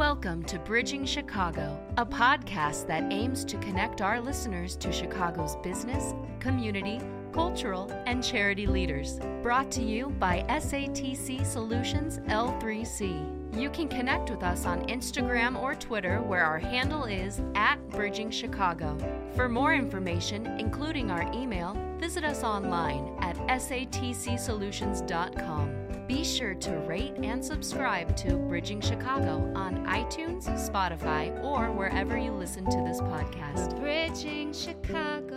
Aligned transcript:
Welcome 0.00 0.40
to 0.44 0.58
Bridging 0.58 1.04
Chicago, 1.04 1.78
a 1.98 2.06
podcast 2.06 2.86
that 2.86 3.12
aims 3.12 3.44
to 3.44 3.58
connect 3.58 4.00
our 4.00 4.18
listeners 4.18 4.74
to 4.76 4.90
Chicago's 4.90 5.56
business, 5.56 6.14
community, 6.38 7.02
cultural, 7.32 7.92
and 8.06 8.24
charity 8.24 8.66
leaders. 8.66 9.20
Brought 9.42 9.70
to 9.72 9.82
you 9.82 10.08
by 10.18 10.42
SATC 10.48 11.44
Solutions 11.44 12.18
L3C. 12.20 13.60
You 13.60 13.68
can 13.68 13.88
connect 13.88 14.30
with 14.30 14.42
us 14.42 14.64
on 14.64 14.86
Instagram 14.86 15.60
or 15.60 15.74
Twitter, 15.74 16.22
where 16.22 16.46
our 16.46 16.58
handle 16.58 17.04
is 17.04 17.42
at 17.54 17.76
Bridging 17.90 18.30
Chicago. 18.30 18.96
For 19.36 19.50
more 19.50 19.74
information, 19.74 20.46
including 20.58 21.10
our 21.10 21.30
email, 21.34 21.76
visit 21.98 22.24
us 22.24 22.42
online 22.42 23.14
at 23.20 23.36
satcsolutions.com. 23.36 25.79
Be 26.10 26.24
sure 26.24 26.54
to 26.54 26.72
rate 26.88 27.14
and 27.22 27.42
subscribe 27.42 28.16
to 28.16 28.34
Bridging 28.36 28.80
Chicago 28.80 29.48
on 29.54 29.86
iTunes, 29.86 30.42
Spotify, 30.58 31.40
or 31.44 31.70
wherever 31.70 32.18
you 32.18 32.32
listen 32.32 32.64
to 32.64 32.82
this 32.84 33.00
podcast. 33.00 33.78
Bridging 33.78 34.52
Chicago. 34.52 35.36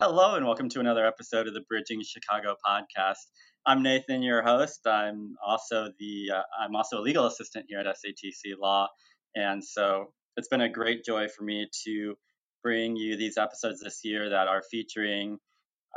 Hello, 0.00 0.34
and 0.34 0.44
welcome 0.44 0.68
to 0.70 0.80
another 0.80 1.06
episode 1.06 1.46
of 1.46 1.54
the 1.54 1.62
Bridging 1.68 2.02
Chicago 2.02 2.56
podcast. 2.66 3.28
I'm 3.64 3.84
Nathan, 3.84 4.24
your 4.24 4.42
host. 4.42 4.80
I'm 4.84 5.36
also 5.46 5.92
the 6.00 6.32
uh, 6.34 6.42
I'm 6.60 6.74
also 6.74 6.98
a 6.98 7.02
legal 7.02 7.26
assistant 7.26 7.66
here 7.68 7.78
at 7.78 7.86
SATC 7.86 8.58
Law, 8.60 8.88
and 9.36 9.64
so 9.64 10.12
it's 10.36 10.48
been 10.48 10.62
a 10.62 10.68
great 10.68 11.04
joy 11.04 11.28
for 11.28 11.44
me 11.44 11.68
to 11.84 12.16
bring 12.64 12.96
you 12.96 13.16
these 13.16 13.38
episodes 13.38 13.78
this 13.78 14.00
year 14.02 14.30
that 14.30 14.48
are 14.48 14.64
featuring 14.68 15.38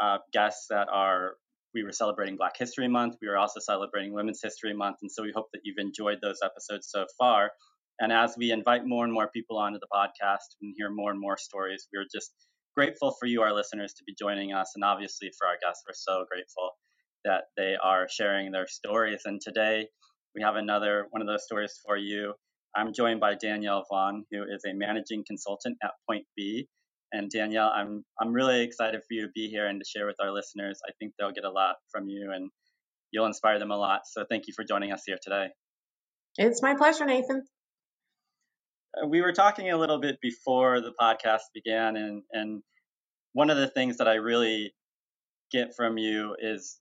uh, 0.01 0.17
guests 0.33 0.67
that 0.69 0.87
are 0.91 1.33
we 1.73 1.83
were 1.83 1.91
celebrating 1.91 2.37
Black 2.37 2.57
History 2.57 2.87
Month. 2.87 3.17
We 3.21 3.27
were 3.27 3.37
also 3.37 3.59
celebrating 3.59 4.13
Women's 4.13 4.41
History 4.41 4.73
Month, 4.73 4.97
and 5.01 5.11
so 5.11 5.23
we 5.23 5.31
hope 5.35 5.47
that 5.53 5.61
you've 5.63 5.77
enjoyed 5.77 6.19
those 6.21 6.39
episodes 6.43 6.89
so 6.89 7.05
far. 7.17 7.51
And 7.99 8.11
as 8.11 8.35
we 8.37 8.51
invite 8.51 8.85
more 8.85 9.03
and 9.03 9.13
more 9.13 9.29
people 9.29 9.57
onto 9.57 9.79
the 9.79 9.87
podcast 9.93 10.55
and 10.61 10.73
hear 10.77 10.89
more 10.89 11.11
and 11.11 11.19
more 11.19 11.37
stories, 11.37 11.87
we're 11.93 12.05
just 12.11 12.31
grateful 12.75 13.15
for 13.19 13.25
you, 13.25 13.41
our 13.41 13.53
listeners, 13.53 13.93
to 13.93 14.03
be 14.05 14.15
joining 14.17 14.53
us, 14.53 14.71
and 14.75 14.83
obviously 14.83 15.31
for 15.37 15.47
our 15.47 15.57
guests, 15.61 15.83
we're 15.87 15.93
so 15.93 16.25
grateful 16.31 16.71
that 17.25 17.45
they 17.57 17.75
are 17.83 18.07
sharing 18.09 18.51
their 18.51 18.67
stories. 18.67 19.21
And 19.25 19.41
today 19.41 19.87
we 20.35 20.41
have 20.41 20.55
another 20.55 21.07
one 21.09 21.21
of 21.21 21.27
those 21.27 21.43
stories 21.43 21.79
for 21.85 21.97
you. 21.97 22.33
I'm 22.75 22.93
joined 22.93 23.19
by 23.19 23.33
Danielle 23.33 23.85
Vaughn, 23.89 24.23
who 24.31 24.43
is 24.43 24.63
a 24.65 24.73
managing 24.73 25.23
consultant 25.25 25.77
at 25.83 25.91
Point 26.07 26.25
B, 26.35 26.67
and 27.11 27.29
Danielle, 27.29 27.71
I'm 27.73 28.03
I'm 28.19 28.33
really 28.33 28.61
excited 28.61 29.01
for 29.01 29.13
you 29.13 29.21
to 29.23 29.31
be 29.33 29.49
here 29.49 29.67
and 29.67 29.79
to 29.79 29.85
share 29.85 30.05
with 30.05 30.17
our 30.21 30.31
listeners. 30.31 30.79
I 30.87 30.91
think 30.99 31.13
they'll 31.17 31.31
get 31.31 31.45
a 31.45 31.51
lot 31.51 31.75
from 31.91 32.07
you 32.07 32.31
and 32.33 32.49
you'll 33.11 33.25
inspire 33.25 33.59
them 33.59 33.71
a 33.71 33.77
lot. 33.77 34.01
So 34.05 34.25
thank 34.29 34.47
you 34.47 34.53
for 34.55 34.63
joining 34.63 34.91
us 34.91 35.03
here 35.05 35.17
today. 35.21 35.47
It's 36.37 36.61
my 36.61 36.75
pleasure, 36.75 37.05
Nathan. 37.05 37.43
Uh, 38.95 39.07
we 39.07 39.21
were 39.21 39.33
talking 39.33 39.71
a 39.71 39.77
little 39.77 39.99
bit 39.99 40.17
before 40.21 40.81
the 40.81 40.93
podcast 40.99 41.41
began, 41.53 41.95
and 41.95 42.23
and 42.31 42.61
one 43.33 43.49
of 43.49 43.57
the 43.57 43.67
things 43.67 43.97
that 43.97 44.07
I 44.07 44.15
really 44.15 44.73
get 45.51 45.75
from 45.75 45.97
you 45.97 46.35
is 46.39 46.79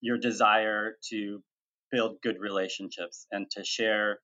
your 0.00 0.18
desire 0.18 0.96
to 1.10 1.42
build 1.90 2.20
good 2.22 2.38
relationships 2.38 3.26
and 3.30 3.50
to 3.52 3.64
share 3.64 4.20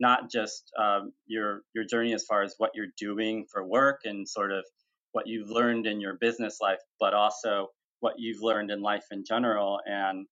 not 0.00 0.30
just 0.30 0.70
um, 0.78 1.12
your 1.26 1.62
your 1.74 1.84
journey 1.84 2.14
as 2.14 2.24
far 2.24 2.42
as 2.42 2.54
what 2.58 2.70
you're 2.74 2.92
doing 2.98 3.46
for 3.50 3.66
work 3.66 4.00
and 4.04 4.28
sort 4.28 4.52
of 4.52 4.64
what 5.12 5.26
you've 5.26 5.50
learned 5.50 5.86
in 5.86 6.00
your 6.00 6.14
business 6.20 6.58
life, 6.60 6.80
but 6.98 7.14
also 7.14 7.68
what 8.00 8.14
you've 8.18 8.42
learned 8.42 8.70
in 8.70 8.82
life 8.82 9.04
in 9.10 9.24
general, 9.24 9.78
and 9.86 10.26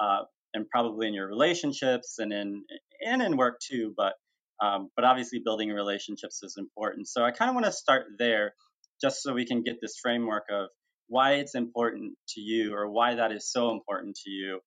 uh, 0.00 0.20
and 0.54 0.68
probably 0.68 1.08
in 1.08 1.14
your 1.14 1.28
relationships 1.28 2.16
and 2.18 2.32
in 2.32 2.64
and 3.04 3.22
in 3.22 3.36
work 3.36 3.58
too. 3.60 3.92
But 3.96 4.14
um, 4.62 4.90
but 4.94 5.04
obviously, 5.04 5.40
building 5.44 5.70
relationships 5.70 6.42
is 6.42 6.56
important. 6.58 7.08
So 7.08 7.24
I 7.24 7.30
kind 7.30 7.48
of 7.48 7.54
want 7.54 7.66
to 7.66 7.72
start 7.72 8.06
there, 8.18 8.54
just 9.00 9.22
so 9.22 9.32
we 9.32 9.46
can 9.46 9.62
get 9.62 9.76
this 9.80 9.98
framework 10.00 10.44
of 10.50 10.68
why 11.08 11.34
it's 11.34 11.54
important 11.56 12.14
to 12.28 12.40
you, 12.40 12.74
or 12.74 12.88
why 12.88 13.16
that 13.16 13.32
is 13.32 13.50
so 13.50 13.72
important 13.72 14.16
to 14.24 14.30
you, 14.30 14.60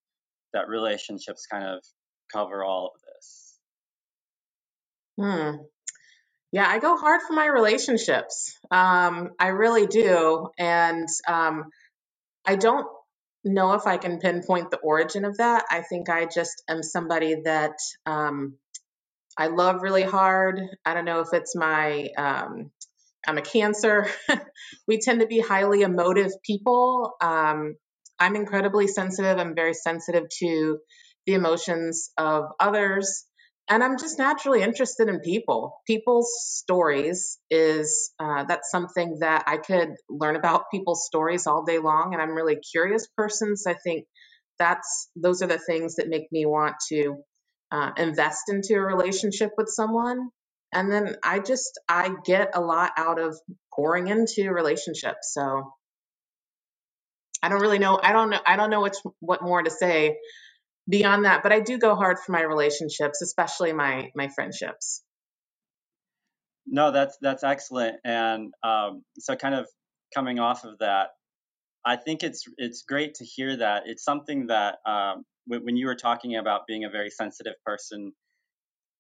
that 0.54 0.68
relationships 0.68 1.46
kind 1.50 1.66
of 1.66 1.84
cover 2.34 2.64
all. 2.64 2.92
Hmm. 5.20 5.58
Yeah, 6.52 6.68
I 6.68 6.80
go 6.80 6.98
hard 6.98 7.22
for 7.28 7.34
my 7.34 7.48
relationships. 7.48 8.58
Um, 8.72 9.32
I 9.40 9.48
really 9.50 9.88
do. 9.88 10.50
And 10.58 11.08
um, 11.28 11.66
I 12.46 12.56
don't 12.58 12.88
know 13.44 13.74
if 13.74 13.88
I 13.88 13.98
can 13.98 14.20
pinpoint 14.20 14.72
the 14.72 14.78
origin 14.78 15.26
of 15.26 15.38
that. 15.38 15.66
I 15.72 15.82
think 15.82 16.10
I 16.10 16.26
just 16.26 16.64
am 16.70 16.84
somebody 16.84 17.42
that 17.46 17.76
um, 18.06 18.56
I 19.38 19.48
love 19.48 19.82
really 19.84 20.04
hard. 20.04 20.62
I 20.86 20.94
don't 20.94 21.06
know 21.06 21.22
if 21.22 21.30
it's 21.34 21.56
my, 21.56 22.10
um, 22.18 22.72
I'm 23.28 23.38
a 23.38 23.42
cancer. 23.44 24.08
we 24.88 25.00
tend 25.00 25.22
to 25.22 25.28
be 25.28 25.40
highly 25.40 25.82
emotive 25.82 26.32
people. 26.46 27.14
Um, 27.22 27.76
I'm 28.20 28.36
incredibly 28.36 28.88
sensitive. 28.88 29.40
I'm 29.40 29.56
very 29.56 29.74
sensitive 29.74 30.26
to 30.40 30.80
the 31.26 31.34
emotions 31.34 32.12
of 32.18 32.46
others 32.60 33.26
and 33.70 33.84
I'm 33.84 33.98
just 33.98 34.18
naturally 34.18 34.62
interested 34.62 35.08
in 35.08 35.22
people. 35.22 35.82
People's 35.88 36.32
stories 36.58 37.40
is 37.50 38.12
uh, 38.20 38.44
that's 38.44 38.70
something 38.70 39.20
that 39.20 39.46
I 39.48 39.58
could 39.58 39.96
learn 40.10 40.36
about 40.36 40.70
people's 40.72 41.06
stories 41.06 41.48
all 41.48 41.64
day 41.64 41.80
long, 41.80 42.14
and 42.14 42.22
I'm 42.22 42.36
really 42.36 42.58
curious 42.58 43.08
person. 43.16 43.56
So 43.56 43.72
I 43.72 43.76
think 43.76 44.06
that's 44.60 45.10
those 45.16 45.42
are 45.42 45.48
the 45.48 45.58
things 45.58 45.96
that 45.96 46.10
make 46.10 46.32
me 46.32 46.46
want 46.46 46.76
to 46.90 47.18
uh, 47.72 47.92
invest 47.98 48.44
into 48.50 48.76
a 48.76 48.82
relationship 48.82 49.52
with 49.58 49.70
someone. 49.70 50.30
And 50.74 50.92
then 50.92 51.16
I 51.24 51.40
just 51.40 51.80
I 51.88 52.14
get 52.26 52.52
a 52.56 52.62
lot 52.62 52.92
out 52.98 53.20
of 53.20 53.38
pouring 53.74 54.08
into 54.08 54.52
relationships. 54.52 55.32
So 55.34 55.72
I 57.42 57.50
don't 57.50 57.62
really 57.62 57.80
know. 57.80 58.00
I 58.02 58.12
don't 58.12 58.30
know. 58.30 58.40
I 58.46 58.56
don't 58.58 58.70
know 58.70 58.82
which 58.82 58.96
what 59.20 59.42
more 59.42 59.62
to 59.62 59.70
say 59.70 60.18
beyond 60.90 61.26
that 61.26 61.44
but 61.44 61.52
i 61.52 61.60
do 61.60 61.78
go 61.78 61.96
hard 61.96 62.18
for 62.20 62.32
my 62.32 62.42
relationships 62.42 63.22
especially 63.22 63.74
my 63.74 64.12
my 64.16 64.28
friendships. 64.28 65.02
No 66.66 66.92
that's 66.92 67.18
that's 67.22 67.44
excellent. 67.44 67.98
And 68.06 68.54
um, 68.64 69.04
so 69.20 69.36
kind 69.36 69.56
of 69.56 69.68
coming 70.14 70.40
off 70.40 70.64
of 70.64 70.80
that 70.80 71.10
i 71.86 71.96
think 71.96 72.24
it's 72.24 72.46
it's 72.58 72.84
great 72.84 73.16
to 73.16 73.26
hear 73.26 73.58
that. 73.58 73.84
It's 73.86 74.04
something 74.04 74.48
that 74.48 74.78
um, 74.86 75.26
when, 75.46 75.66
when 75.66 75.78
you 75.78 75.88
were 75.88 75.96
talking 75.96 76.36
about 76.38 76.68
being 76.68 76.86
a 76.86 76.90
very 76.90 77.10
sensitive 77.10 77.56
person 77.66 78.14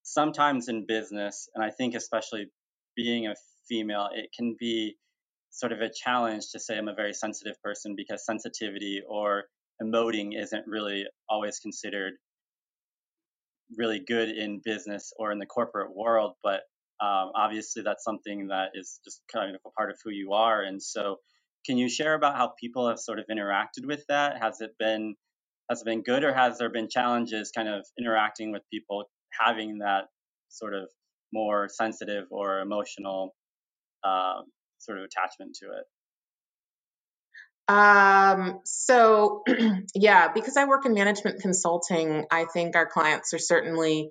sometimes 0.04 0.68
in 0.68 0.86
business 0.86 1.48
and 1.56 1.64
i 1.64 1.70
think 1.70 1.96
especially 1.96 2.48
being 2.96 3.28
a 3.28 3.36
female 3.70 4.10
it 4.14 4.30
can 4.36 4.56
be 4.60 4.98
sort 5.50 5.72
of 5.72 5.80
a 5.80 5.90
challenge 5.90 6.52
to 6.52 6.60
say 6.60 6.78
i'm 6.78 6.90
a 6.90 6.94
very 6.94 7.14
sensitive 7.14 7.56
person 7.64 7.96
because 7.96 8.26
sensitivity 8.26 9.02
or 9.08 9.46
emoting 9.81 10.39
isn't 10.39 10.66
really 10.67 11.06
always 11.29 11.59
considered 11.59 12.13
really 13.78 14.00
good 14.00 14.29
in 14.29 14.61
business 14.63 15.13
or 15.17 15.31
in 15.31 15.39
the 15.39 15.45
corporate 15.45 15.95
world, 15.95 16.34
but 16.44 16.61
um, 17.01 17.31
obviously 17.35 17.81
that's 17.84 18.03
something 18.03 18.47
that 18.47 18.69
is 18.75 19.00
just 19.03 19.22
kind 19.31 19.56
of 19.56 19.61
a 19.66 19.69
part 19.72 19.89
of 19.89 19.97
who 20.03 20.11
you 20.11 20.34
are. 20.34 20.61
And 20.61 20.81
so, 20.81 21.17
can 21.66 21.78
you 21.78 21.89
share 21.89 22.13
about 22.13 22.35
how 22.35 22.53
people 22.59 22.89
have 22.89 23.00
sort 23.00 23.19
of 23.19 23.25
interacted 23.31 23.85
with 23.85 24.03
that? 24.09 24.41
Has 24.41 24.61
it 24.61 24.72
been 24.78 25.16
has 25.69 25.81
it 25.81 25.85
been 25.85 26.03
good, 26.03 26.23
or 26.23 26.34
has 26.34 26.57
there 26.57 26.69
been 26.69 26.90
challenges 26.90 27.51
kind 27.55 27.69
of 27.69 27.85
interacting 27.97 28.51
with 28.51 28.63
people 28.72 29.05
having 29.40 29.79
that 29.79 30.05
sort 30.50 30.73
of 30.73 30.90
more 31.34 31.67
sensitive 31.69 32.25
or 32.31 32.59
emotional 32.59 33.34
uh, 34.03 34.41
sort 34.79 35.00
of 35.00 35.05
attachment 35.05 35.55
to 35.61 35.67
it? 35.67 35.85
Um, 37.73 38.59
so 38.66 39.44
yeah, 39.95 40.31
because 40.34 40.57
I 40.57 40.66
work 40.66 40.85
in 40.85 40.94
management 40.94 41.41
consulting, 41.41 42.25
I 42.29 42.46
think 42.46 42.75
our 42.75 42.85
clients 42.85 43.34
are 43.34 43.40
certainly 43.40 44.09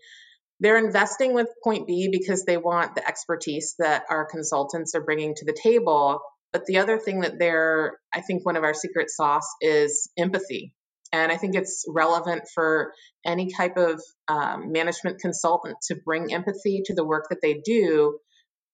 they're 0.59 0.79
investing 0.79 1.35
with 1.35 1.49
Point 1.63 1.87
B 1.87 2.09
because 2.11 2.45
they 2.45 2.57
want 2.57 2.95
the 2.95 3.07
expertise 3.07 3.75
that 3.79 4.05
our 4.09 4.25
consultants 4.27 4.95
are 4.95 5.01
bringing 5.01 5.35
to 5.37 5.45
the 5.45 5.57
table. 5.61 6.21
But 6.53 6.67
the 6.67 6.79
other 6.79 6.99
thing 6.99 7.21
that 7.21 7.39
they're, 7.39 7.99
I 8.13 8.21
think 8.21 8.45
one 8.45 8.57
of 8.57 8.65
our 8.65 8.75
secret 8.75 9.11
sauce 9.11 9.49
is 9.61 10.11
empathy. 10.19 10.75
And 11.13 11.31
I 11.31 11.37
think 11.37 11.57
it's 11.57 11.85
relevant 11.89 12.43
for 12.55 12.93
any 13.25 13.51
type 13.53 13.77
of 13.77 14.01
um, 14.29 14.73
management 14.73 15.21
consultant 15.21 15.77
to 15.89 15.97
bring 15.97 16.33
empathy 16.33 16.83
to 16.87 16.95
the 16.95 17.05
work 17.05 17.27
that 17.31 17.43
they 17.43 17.61
do. 17.65 18.19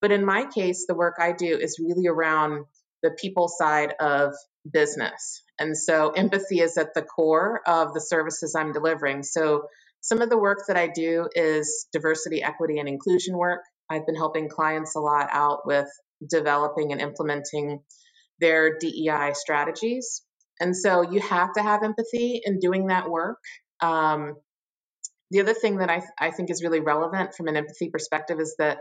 But 0.01 0.13
in 0.13 0.25
my 0.25 0.47
case, 0.47 0.87
the 0.87 0.95
work 0.95 1.17
I 1.19 1.33
do 1.33 1.59
is 1.59 1.81
really 1.83 2.07
around 2.07 2.67
the 3.03 3.11
people 3.21 3.49
side 3.49 3.95
of 4.01 4.35
business. 4.71 5.43
And 5.59 5.77
so 5.77 6.11
empathy 6.11 6.61
is 6.61 6.77
at 6.77 6.95
the 6.95 7.03
core 7.03 7.61
of 7.67 7.95
the 7.95 8.01
services 8.01 8.55
I'm 8.57 8.73
delivering. 8.73 9.23
So 9.23 9.67
some 10.01 10.21
of 10.21 10.31
the 10.31 10.39
work 10.39 10.65
that 10.69 10.77
I 10.77 10.89
do 10.89 11.29
is 11.35 11.87
diversity, 11.93 12.43
equity, 12.43 12.79
and 12.79 12.89
inclusion 12.89 13.37
work. 13.37 13.61
I've 13.91 14.07
been 14.07 14.15
helping 14.17 14.49
clients 14.49 14.95
a 14.95 15.01
lot 15.01 15.29
out 15.33 15.67
with 15.67 15.89
developing 16.29 16.93
and 16.93 17.01
implementing 17.01 17.81
their 18.41 18.79
DEI 18.79 19.33
strategies. 19.35 20.23
And 20.61 20.77
so 20.77 21.03
you 21.03 21.21
have 21.21 21.53
to 21.55 21.63
have 21.63 21.83
empathy 21.83 22.41
in 22.45 22.59
doing 22.59 22.89
that 22.89 23.09
work. 23.09 23.39
Um, 23.81 24.35
the 25.31 25.41
other 25.41 25.55
thing 25.55 25.79
that 25.79 25.91
I, 25.91 26.03
I 26.19 26.31
think 26.31 26.51
is 26.51 26.63
really 26.63 26.81
relevant 26.81 27.35
from 27.35 27.49
an 27.49 27.57
empathy 27.57 27.91
perspective 27.91 28.41
is 28.41 28.57
that 28.59 28.79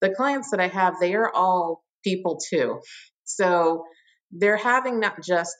the 0.00 0.10
clients 0.10 0.50
that 0.50 0.60
I 0.60 0.68
have, 0.68 0.94
they 1.00 1.14
are 1.14 1.30
all 1.32 1.82
people 2.04 2.38
too. 2.50 2.80
So 3.26 3.84
they're 4.32 4.56
having 4.56 5.00
not 5.00 5.22
just 5.22 5.54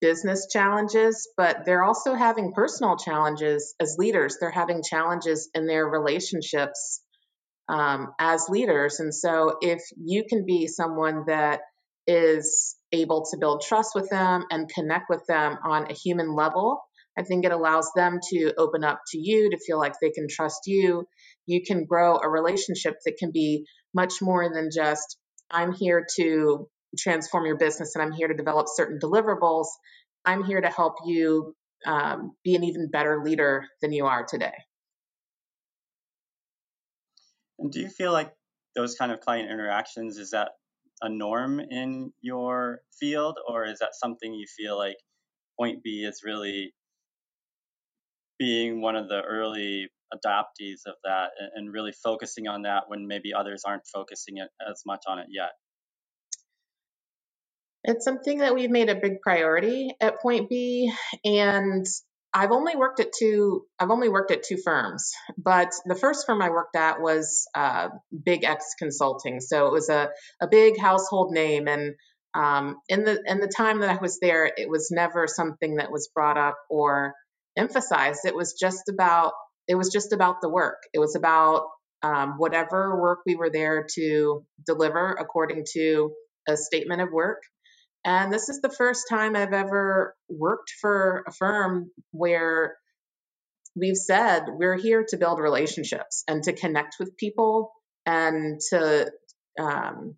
business 0.00 0.48
challenges, 0.50 1.28
but 1.36 1.64
they're 1.64 1.84
also 1.84 2.14
having 2.14 2.52
personal 2.52 2.96
challenges 2.96 3.74
as 3.80 3.96
leaders. 3.98 4.36
They're 4.40 4.50
having 4.50 4.82
challenges 4.82 5.48
in 5.54 5.66
their 5.66 5.86
relationships 5.86 7.00
um, 7.68 8.12
as 8.18 8.48
leaders. 8.48 8.98
And 8.98 9.14
so 9.14 9.58
if 9.60 9.80
you 9.96 10.24
can 10.28 10.44
be 10.44 10.66
someone 10.66 11.24
that 11.28 11.60
is 12.06 12.76
able 12.90 13.24
to 13.30 13.38
build 13.38 13.62
trust 13.62 13.90
with 13.94 14.10
them 14.10 14.44
and 14.50 14.68
connect 14.68 15.04
with 15.08 15.24
them 15.28 15.56
on 15.64 15.90
a 15.90 15.94
human 15.94 16.34
level, 16.34 16.80
I 17.16 17.22
think 17.22 17.44
it 17.44 17.52
allows 17.52 17.90
them 17.94 18.18
to 18.32 18.54
open 18.58 18.82
up 18.84 19.00
to 19.12 19.18
you, 19.18 19.50
to 19.50 19.58
feel 19.64 19.78
like 19.78 19.94
they 20.00 20.10
can 20.10 20.26
trust 20.28 20.62
you. 20.66 21.04
You 21.46 21.62
can 21.62 21.84
grow 21.84 22.18
a 22.18 22.28
relationship 22.28 22.94
that 23.04 23.18
can 23.18 23.30
be 23.32 23.66
much 23.94 24.14
more 24.20 24.52
than 24.52 24.70
just, 24.74 25.16
I'm 25.50 25.72
here 25.72 26.06
to 26.16 26.68
transform 26.98 27.46
your 27.46 27.56
business 27.56 27.94
and 27.94 28.02
I'm 28.02 28.12
here 28.12 28.28
to 28.28 28.34
develop 28.34 28.66
certain 28.68 28.98
deliverables. 28.98 29.66
I'm 30.24 30.44
here 30.44 30.60
to 30.60 30.68
help 30.68 30.96
you 31.04 31.54
um, 31.86 32.32
be 32.44 32.54
an 32.54 32.64
even 32.64 32.90
better 32.90 33.22
leader 33.24 33.64
than 33.80 33.92
you 33.92 34.06
are 34.06 34.24
today. 34.24 34.54
And 37.58 37.72
do 37.72 37.80
you 37.80 37.88
feel 37.88 38.12
like 38.12 38.32
those 38.74 38.94
kind 38.94 39.12
of 39.12 39.20
client 39.20 39.50
interactions 39.50 40.18
is 40.18 40.30
that 40.30 40.50
a 41.00 41.08
norm 41.08 41.60
in 41.60 42.12
your 42.20 42.80
field, 43.00 43.36
or 43.48 43.64
is 43.64 43.80
that 43.80 43.90
something 43.94 44.32
you 44.32 44.46
feel 44.46 44.78
like 44.78 44.96
Point 45.58 45.82
B 45.82 46.04
is 46.04 46.22
really 46.24 46.72
being 48.38 48.80
one 48.80 48.96
of 48.96 49.08
the 49.08 49.20
early 49.20 49.88
adoptees 50.14 50.80
of 50.86 50.94
that 51.04 51.30
and 51.54 51.72
really 51.72 51.92
focusing 51.92 52.48
on 52.48 52.62
that 52.62 52.84
when 52.88 53.06
maybe 53.06 53.32
others 53.34 53.62
aren't 53.64 53.86
focusing 53.92 54.38
it 54.38 54.48
as 54.68 54.82
much 54.86 55.02
on 55.06 55.18
it 55.18 55.26
yet? 55.30 55.50
It's 57.84 58.04
something 58.04 58.38
that 58.38 58.54
we've 58.54 58.70
made 58.70 58.88
a 58.88 58.94
big 58.94 59.20
priority 59.20 59.94
at 60.00 60.20
Point 60.20 60.48
B, 60.48 60.92
and 61.24 61.84
I've 62.32 62.52
only 62.52 62.76
worked 62.76 63.00
at 63.00 63.12
two. 63.18 63.66
I've 63.78 63.90
only 63.90 64.08
worked 64.08 64.30
at 64.30 64.44
two 64.44 64.56
firms, 64.56 65.12
but 65.36 65.70
the 65.84 65.96
first 65.96 66.24
firm 66.26 66.40
I 66.40 66.50
worked 66.50 66.76
at 66.76 67.00
was 67.00 67.46
uh, 67.54 67.88
Big 68.24 68.44
X 68.44 68.74
Consulting. 68.78 69.40
So 69.40 69.66
it 69.66 69.72
was 69.72 69.88
a 69.88 70.10
a 70.40 70.46
big 70.48 70.78
household 70.80 71.32
name, 71.32 71.66
and 71.66 71.94
um, 72.34 72.76
in 72.88 73.04
the 73.04 73.22
in 73.26 73.40
the 73.40 73.52
time 73.54 73.80
that 73.80 73.90
I 73.90 74.00
was 74.00 74.18
there, 74.20 74.46
it 74.46 74.70
was 74.70 74.90
never 74.90 75.26
something 75.26 75.76
that 75.76 75.90
was 75.90 76.08
brought 76.14 76.38
up 76.38 76.56
or 76.70 77.14
emphasized. 77.58 78.20
It 78.24 78.34
was 78.34 78.54
just 78.58 78.88
about 78.88 79.32
it 79.68 79.74
was 79.74 79.90
just 79.90 80.12
about 80.12 80.40
the 80.40 80.48
work. 80.48 80.78
It 80.94 80.98
was 80.98 81.16
about 81.16 81.66
um, 82.02 82.34
whatever 82.38 83.00
work 83.00 83.20
we 83.26 83.36
were 83.36 83.50
there 83.50 83.86
to 83.94 84.44
deliver 84.64 85.10
according 85.12 85.64
to 85.74 86.12
a 86.48 86.56
statement 86.56 87.00
of 87.00 87.10
work. 87.12 87.42
And 88.04 88.32
this 88.32 88.48
is 88.48 88.60
the 88.60 88.70
first 88.70 89.06
time 89.08 89.36
I've 89.36 89.52
ever 89.52 90.16
worked 90.28 90.72
for 90.80 91.24
a 91.26 91.32
firm 91.32 91.90
where 92.10 92.76
we've 93.76 93.96
said 93.96 94.44
we're 94.48 94.76
here 94.76 95.04
to 95.08 95.16
build 95.16 95.38
relationships 95.38 96.24
and 96.26 96.42
to 96.44 96.52
connect 96.52 96.96
with 96.98 97.16
people 97.16 97.72
and 98.04 98.60
to 98.70 99.10
um, 99.60 100.16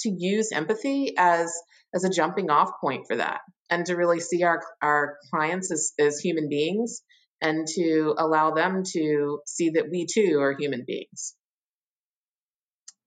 to 0.00 0.10
use 0.10 0.52
empathy 0.52 1.14
as 1.18 1.52
as 1.94 2.04
a 2.04 2.10
jumping 2.10 2.50
off 2.50 2.70
point 2.80 3.06
for 3.08 3.16
that 3.16 3.40
and 3.70 3.86
to 3.86 3.96
really 3.96 4.20
see 4.20 4.44
our 4.44 4.62
our 4.80 5.16
clients 5.30 5.72
as, 5.72 5.92
as 5.98 6.20
human 6.20 6.48
beings 6.48 7.02
and 7.40 7.66
to 7.66 8.14
allow 8.18 8.52
them 8.52 8.82
to 8.84 9.40
see 9.46 9.70
that 9.70 9.90
we 9.90 10.06
too 10.06 10.38
are 10.40 10.56
human 10.56 10.84
beings. 10.86 11.34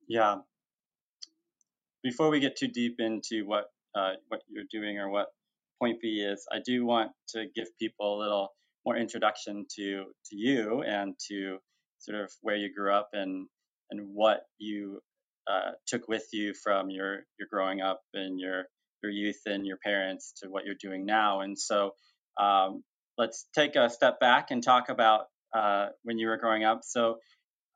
Yeah. 0.07 0.37
Before 2.03 2.29
we 2.29 2.39
get 2.39 2.57
too 2.57 2.67
deep 2.67 2.95
into 2.99 3.45
what 3.45 3.65
uh, 3.95 4.13
what 4.27 4.41
you're 4.49 4.65
doing 4.71 4.97
or 4.97 5.09
what 5.09 5.27
Point 5.81 5.99
B 5.99 6.19
is, 6.19 6.45
I 6.51 6.59
do 6.63 6.85
want 6.85 7.11
to 7.29 7.47
give 7.55 7.67
people 7.79 8.17
a 8.17 8.21
little 8.21 8.49
more 8.85 8.95
introduction 8.95 9.65
to 9.77 10.05
to 10.25 10.35
you 10.35 10.83
and 10.83 11.15
to 11.29 11.57
sort 11.97 12.21
of 12.21 12.31
where 12.41 12.55
you 12.55 12.71
grew 12.71 12.93
up 12.93 13.09
and 13.13 13.47
and 13.89 14.13
what 14.13 14.41
you 14.59 15.01
uh, 15.49 15.71
took 15.87 16.07
with 16.07 16.27
you 16.33 16.53
from 16.53 16.91
your 16.91 17.25
your 17.39 17.47
growing 17.49 17.81
up 17.81 18.01
and 18.13 18.39
your 18.39 18.65
your 19.01 19.11
youth 19.11 19.41
and 19.47 19.65
your 19.65 19.77
parents 19.83 20.33
to 20.43 20.49
what 20.49 20.65
you're 20.65 20.75
doing 20.79 21.05
now. 21.05 21.41
And 21.41 21.57
so 21.57 21.95
um, 22.39 22.83
let's 23.17 23.47
take 23.55 23.75
a 23.75 23.89
step 23.89 24.19
back 24.19 24.51
and 24.51 24.63
talk 24.63 24.89
about 24.89 25.25
uh, 25.55 25.87
when 26.03 26.19
you 26.19 26.27
were 26.27 26.37
growing 26.37 26.63
up. 26.63 26.81
So 26.83 27.17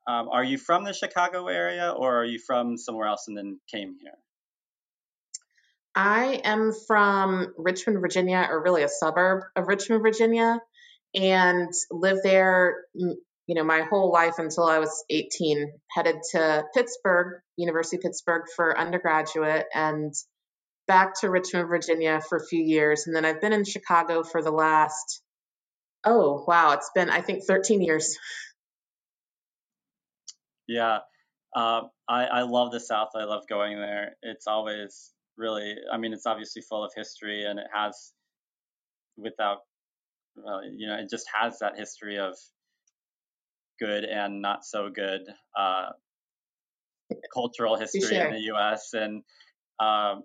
um, 0.06 0.28
are 0.28 0.44
you 0.44 0.58
from 0.58 0.84
the 0.84 0.92
Chicago 0.92 1.48
area 1.48 1.90
or 1.90 2.20
are 2.20 2.24
you 2.24 2.38
from 2.38 2.76
somewhere 2.76 3.08
else 3.08 3.24
and 3.26 3.36
then 3.36 3.58
came 3.68 3.96
here? 4.00 4.14
I 5.96 6.42
am 6.44 6.72
from 6.86 7.54
Richmond, 7.56 8.00
Virginia, 8.02 8.46
or 8.50 8.62
really 8.62 8.82
a 8.82 8.88
suburb 8.88 9.44
of 9.56 9.66
Richmond, 9.66 10.02
Virginia, 10.02 10.60
and 11.14 11.72
lived 11.90 12.20
there, 12.22 12.84
you 12.94 13.16
know, 13.48 13.64
my 13.64 13.80
whole 13.80 14.12
life 14.12 14.34
until 14.38 14.64
I 14.64 14.78
was 14.78 15.04
18. 15.08 15.72
Headed 15.90 16.16
to 16.32 16.64
Pittsburgh, 16.74 17.40
University 17.56 17.96
of 17.96 18.02
Pittsburgh 18.02 18.42
for 18.54 18.78
undergraduate, 18.78 19.64
and 19.74 20.12
back 20.86 21.18
to 21.22 21.30
Richmond, 21.30 21.68
Virginia 21.68 22.20
for 22.20 22.36
a 22.36 22.46
few 22.46 22.62
years, 22.62 23.06
and 23.06 23.16
then 23.16 23.24
I've 23.24 23.40
been 23.40 23.54
in 23.54 23.64
Chicago 23.64 24.22
for 24.22 24.42
the 24.42 24.50
last, 24.50 25.22
oh 26.04 26.44
wow, 26.46 26.72
it's 26.72 26.90
been 26.94 27.08
I 27.08 27.22
think 27.22 27.44
13 27.44 27.82
years. 27.82 28.18
Yeah, 30.68 30.98
uh, 31.54 31.82
I, 32.08 32.24
I 32.24 32.42
love 32.42 32.72
the 32.72 32.80
South. 32.80 33.10
I 33.14 33.22
love 33.22 33.46
going 33.48 33.76
there. 33.76 34.16
It's 34.20 34.48
always 34.48 35.12
really 35.36 35.74
i 35.92 35.96
mean 35.96 36.12
it's 36.12 36.26
obviously 36.26 36.62
full 36.62 36.84
of 36.84 36.92
history 36.94 37.44
and 37.44 37.58
it 37.58 37.66
has 37.72 38.12
without 39.16 39.58
well, 40.36 40.60
you 40.64 40.86
know 40.86 40.96
it 40.96 41.08
just 41.10 41.26
has 41.40 41.58
that 41.60 41.76
history 41.76 42.18
of 42.18 42.34
good 43.80 44.04
and 44.04 44.40
not 44.40 44.64
so 44.64 44.90
good 44.90 45.22
uh, 45.58 45.90
cultural 47.32 47.76
history 47.76 48.16
sure. 48.16 48.26
in 48.26 48.34
the 48.34 48.40
us 48.40 48.90
and 48.94 49.22
um, 49.80 50.22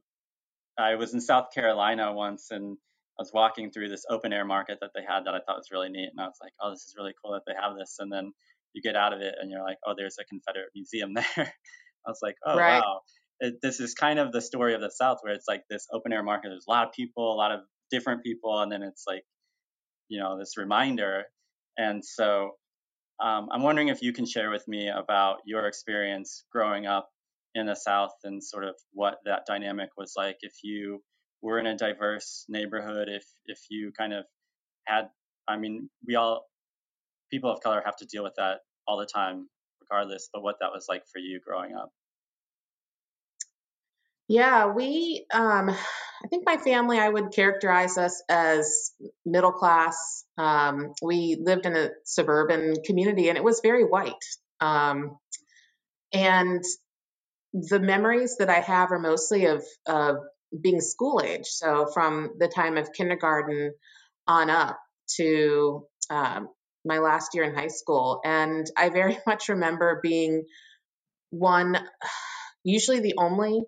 i 0.78 0.96
was 0.96 1.14
in 1.14 1.22
south 1.22 1.48
carolina 1.54 2.14
once 2.14 2.48
and 2.52 2.78
i 3.20 3.22
was 3.22 3.32
walking 3.34 3.72
through 3.72 3.90
this 3.90 4.06
open 4.10 4.34
air 4.34 4.46
market 4.46 4.78
that 4.82 4.92
they 4.96 5.02
had 5.08 5.26
that 5.26 5.34
i 5.34 5.40
thought 5.40 5.58
was 5.58 5.70
really 5.72 5.90
neat. 5.90 6.10
And 6.12 6.20
i 6.20 6.26
was 6.26 6.38
like 6.42 6.54
oh 6.62 6.72
this 6.72 6.84
is 6.84 6.96
really 6.98 7.14
cool 7.24 7.34
that 7.34 7.44
they 7.48 7.54
have 7.60 7.78
this. 7.78 7.98
And 8.00 8.12
then 8.12 8.32
you 8.74 8.82
get 8.82 8.96
out 8.96 9.14
of 9.14 9.22
it 9.22 9.36
and 9.40 9.52
you're 9.52 9.64
like 9.64 9.78
oh 9.86 9.94
there's 9.98 10.18
a 10.20 10.26
confederate 10.26 10.70
museum 10.74 11.14
there. 11.16 11.26
I 11.38 12.10
was 12.10 12.20
like 12.22 12.36
oh 12.46 12.58
right. 12.58 12.80
wow 12.80 13.02
it, 13.42 13.56
this 13.62 13.80
is 13.80 13.96
kind 13.96 14.20
of 14.20 14.32
the 14.32 14.42
story 14.42 14.76
of 14.76 14.82
the 14.82 14.92
South, 14.92 15.18
where 15.22 15.34
it's 15.34 15.48
like 15.48 15.64
this 15.70 15.88
open 15.92 16.14
air 16.14 16.24
market. 16.24 16.50
There's 16.50 16.66
a 16.68 16.72
lot 16.72 16.88
of 16.88 16.94
people, 16.94 17.34
a 17.34 17.36
lot 17.36 17.52
of 17.52 17.62
different 17.90 18.24
people, 18.24 18.62
and 18.62 18.72
then 18.72 18.84
it's 18.84 19.04
like, 19.08 19.24
you 20.10 20.20
know, 20.20 20.38
this 20.38 20.58
reminder. 20.58 21.24
And 21.78 22.06
so, 22.06 22.52
um, 23.20 23.50
I'm 23.52 23.64
wondering 23.64 23.90
if 23.90 24.02
you 24.04 24.14
can 24.14 24.26
share 24.26 24.52
with 24.52 24.68
me 24.68 24.90
about 24.90 25.40
your 25.46 25.66
experience 25.66 26.46
growing 26.52 26.86
up 26.86 27.10
in 27.56 27.66
the 27.66 27.76
South 27.76 28.14
and 28.24 28.44
sort 28.44 28.64
of 28.64 28.76
what 28.94 29.18
that 29.26 29.46
dynamic 29.48 29.90
was 29.98 30.14
like. 30.16 30.38
If 30.42 30.54
you 30.64 31.04
were 31.42 31.60
in 31.60 31.66
a 31.66 31.76
diverse 31.76 32.46
neighborhood, 32.48 33.10
if 33.10 33.26
if 33.46 33.60
you 33.70 33.92
kind 33.98 34.14
of 34.14 34.26
had, 34.86 35.10
I 35.48 35.58
mean, 35.58 35.90
we 36.08 36.16
all 36.16 36.46
people 37.32 37.52
of 37.52 37.62
color 37.62 37.82
have 37.84 37.98
to 37.98 38.06
deal 38.06 38.24
with 38.24 38.36
that 38.38 38.60
all 38.88 38.98
the 38.98 39.08
time, 39.08 39.48
regardless. 39.82 40.30
But 40.32 40.44
what 40.44 40.58
that 40.62 40.72
was 40.72 40.86
like 40.88 41.04
for 41.12 41.20
you 41.20 41.40
growing 41.40 41.74
up. 41.76 41.90
Yeah, 44.32 44.68
we, 44.68 45.26
um, 45.34 45.70
I 45.70 46.28
think 46.30 46.46
my 46.46 46.56
family, 46.56 46.98
I 46.98 47.10
would 47.10 47.34
characterize 47.34 47.98
us 47.98 48.24
as 48.30 48.94
middle 49.26 49.52
class. 49.52 50.24
Um, 50.38 50.94
we 51.02 51.36
lived 51.38 51.66
in 51.66 51.76
a 51.76 51.90
suburban 52.06 52.76
community 52.86 53.28
and 53.28 53.38
it 53.38 53.44
was 53.44 53.60
very 53.62 53.84
white. 53.84 54.24
Um, 54.62 55.18
and 56.14 56.64
the 57.52 57.82
memories 57.82 58.38
that 58.40 58.50
I 58.50 58.62
have 58.62 58.94
are 58.94 59.00
mostly 59.00 59.48
of, 59.48 59.66
of 59.86 60.16
being 60.62 60.80
school 60.80 61.22
age. 61.22 61.48
So 61.48 61.88
from 61.94 62.30
the 62.40 62.48
time 62.48 62.78
of 62.78 62.94
kindergarten 62.94 63.74
on 64.28 64.50
up 64.50 64.80
to 65.18 65.88
um, 66.10 66.48
my 66.86 67.00
last 67.00 67.32
year 67.34 67.44
in 67.44 67.54
high 67.54 67.68
school. 67.68 68.22
And 68.24 68.66
I 68.78 68.92
very 68.92 69.18
much 69.28 69.50
remember 69.50 70.00
being 70.02 70.46
one, 71.32 71.78
usually 72.64 73.02
the 73.02 73.16
only 73.18 73.64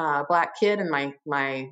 uh, 0.00 0.24
black 0.26 0.58
kid 0.58 0.80
in 0.80 0.90
my 0.90 1.12
my 1.26 1.68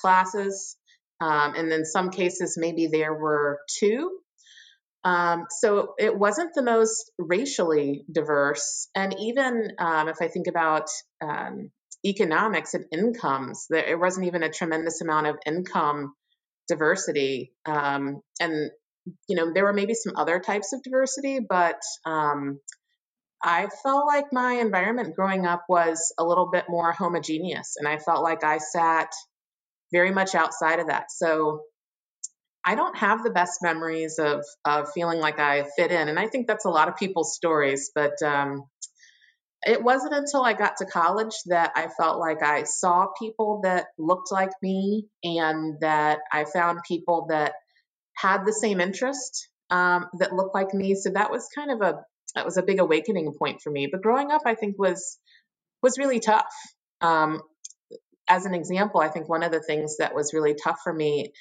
classes, 0.00 0.76
um, 1.20 1.54
and 1.56 1.72
in 1.72 1.84
some 1.84 2.10
cases 2.10 2.56
maybe 2.56 2.86
there 2.86 3.12
were 3.12 3.58
two. 3.68 4.18
Um, 5.04 5.46
so 5.50 5.94
it 5.98 6.16
wasn't 6.16 6.54
the 6.54 6.62
most 6.62 7.10
racially 7.18 8.04
diverse, 8.10 8.88
and 8.94 9.16
even 9.18 9.72
um, 9.78 10.08
if 10.08 10.18
I 10.22 10.28
think 10.28 10.46
about 10.46 10.86
um, 11.20 11.72
economics 12.06 12.74
and 12.74 12.84
incomes, 12.92 13.66
there 13.68 13.86
it 13.86 13.98
wasn't 13.98 14.26
even 14.26 14.44
a 14.44 14.52
tremendous 14.52 15.00
amount 15.00 15.26
of 15.26 15.36
income 15.44 16.14
diversity. 16.68 17.52
Um, 17.66 18.20
and 18.38 18.70
you 19.28 19.34
know, 19.34 19.52
there 19.52 19.64
were 19.64 19.72
maybe 19.72 19.94
some 19.94 20.14
other 20.16 20.38
types 20.38 20.72
of 20.72 20.82
diversity, 20.84 21.40
but 21.40 21.80
um, 22.06 22.60
I 23.42 23.68
felt 23.82 24.06
like 24.06 24.26
my 24.32 24.54
environment 24.54 25.16
growing 25.16 25.46
up 25.46 25.64
was 25.68 26.14
a 26.18 26.24
little 26.24 26.50
bit 26.50 26.64
more 26.68 26.92
homogeneous, 26.92 27.74
and 27.76 27.88
I 27.88 27.98
felt 27.98 28.22
like 28.22 28.44
I 28.44 28.58
sat 28.58 29.12
very 29.92 30.12
much 30.12 30.34
outside 30.34 30.78
of 30.78 30.88
that. 30.88 31.10
So 31.10 31.62
I 32.64 32.76
don't 32.76 32.96
have 32.96 33.24
the 33.24 33.30
best 33.30 33.58
memories 33.62 34.18
of 34.18 34.44
of 34.64 34.92
feeling 34.92 35.18
like 35.18 35.40
I 35.40 35.64
fit 35.76 35.90
in, 35.90 36.08
and 36.08 36.18
I 36.18 36.28
think 36.28 36.46
that's 36.46 36.64
a 36.64 36.70
lot 36.70 36.88
of 36.88 36.96
people's 36.96 37.34
stories. 37.34 37.90
But 37.94 38.22
um, 38.22 38.64
it 39.64 39.82
wasn't 39.82 40.14
until 40.14 40.42
I 40.42 40.52
got 40.52 40.76
to 40.78 40.86
college 40.86 41.34
that 41.46 41.72
I 41.74 41.88
felt 41.88 42.20
like 42.20 42.42
I 42.42 42.64
saw 42.64 43.08
people 43.18 43.62
that 43.64 43.86
looked 43.98 44.30
like 44.30 44.52
me, 44.62 45.08
and 45.24 45.80
that 45.80 46.20
I 46.32 46.44
found 46.44 46.80
people 46.86 47.26
that 47.30 47.54
had 48.14 48.44
the 48.44 48.52
same 48.52 48.80
interest 48.80 49.48
um, 49.70 50.06
that 50.20 50.32
looked 50.32 50.54
like 50.54 50.72
me. 50.74 50.94
So 50.94 51.10
that 51.10 51.30
was 51.32 51.48
kind 51.54 51.72
of 51.72 51.80
a 51.80 52.04
that 52.34 52.44
was 52.44 52.56
a 52.56 52.62
big 52.62 52.80
awakening 52.80 53.32
point 53.38 53.60
for 53.62 53.70
me. 53.70 53.88
But 53.90 54.02
growing 54.02 54.30
up, 54.30 54.42
I 54.46 54.54
think 54.54 54.78
was 54.78 55.18
was 55.82 55.98
really 55.98 56.20
tough. 56.20 56.52
Um, 57.00 57.42
as 58.28 58.46
an 58.46 58.54
example, 58.54 59.00
I 59.00 59.08
think 59.08 59.28
one 59.28 59.42
of 59.42 59.52
the 59.52 59.60
things 59.60 59.96
that 59.98 60.14
was 60.14 60.32
really 60.32 60.54
tough 60.54 60.78
for 60.82 60.92
me, 60.92 61.32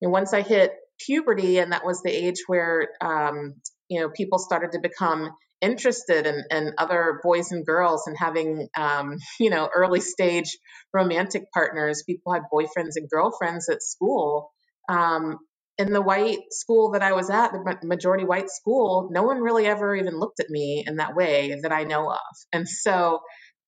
you 0.00 0.08
know, 0.08 0.12
once 0.12 0.32
I 0.32 0.42
hit 0.42 0.72
puberty, 1.04 1.58
and 1.58 1.72
that 1.72 1.84
was 1.84 2.02
the 2.02 2.10
age 2.10 2.42
where 2.46 2.88
um, 3.00 3.54
you 3.88 4.00
know 4.00 4.10
people 4.10 4.38
started 4.38 4.72
to 4.72 4.80
become 4.80 5.30
interested 5.60 6.26
in, 6.26 6.44
in 6.52 6.72
other 6.78 7.20
boys 7.22 7.50
and 7.50 7.66
girls 7.66 8.06
and 8.06 8.16
having 8.16 8.68
um, 8.76 9.16
you 9.40 9.50
know 9.50 9.68
early 9.74 10.00
stage 10.00 10.58
romantic 10.92 11.44
partners. 11.52 12.02
People 12.06 12.32
had 12.32 12.42
boyfriends 12.52 12.96
and 12.96 13.08
girlfriends 13.10 13.68
at 13.68 13.82
school. 13.82 14.50
Um, 14.88 15.38
in 15.78 15.92
the 15.92 16.02
white 16.02 16.38
school 16.50 16.92
that 16.92 17.02
I 17.02 17.12
was 17.12 17.30
at, 17.30 17.52
the 17.52 17.76
majority 17.84 18.24
white 18.24 18.50
school, 18.50 19.08
no 19.12 19.22
one 19.22 19.40
really 19.40 19.66
ever 19.66 19.94
even 19.94 20.18
looked 20.18 20.40
at 20.40 20.50
me 20.50 20.84
in 20.86 20.96
that 20.96 21.14
way 21.14 21.56
that 21.62 21.72
I 21.72 21.84
know 21.84 22.10
of. 22.10 22.18
And 22.52 22.68
so 22.68 23.20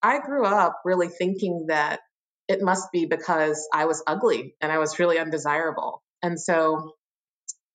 I 0.02 0.18
grew 0.18 0.44
up 0.44 0.80
really 0.84 1.08
thinking 1.08 1.66
that 1.68 2.00
it 2.48 2.60
must 2.62 2.90
be 2.92 3.06
because 3.06 3.68
I 3.72 3.84
was 3.84 4.02
ugly 4.08 4.56
and 4.60 4.72
I 4.72 4.78
was 4.78 4.98
really 4.98 5.20
undesirable. 5.20 6.02
And 6.20 6.38
so 6.38 6.94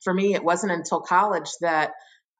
for 0.04 0.14
me, 0.14 0.34
it 0.34 0.44
wasn't 0.44 0.74
until 0.74 1.00
college 1.00 1.50
that 1.62 1.92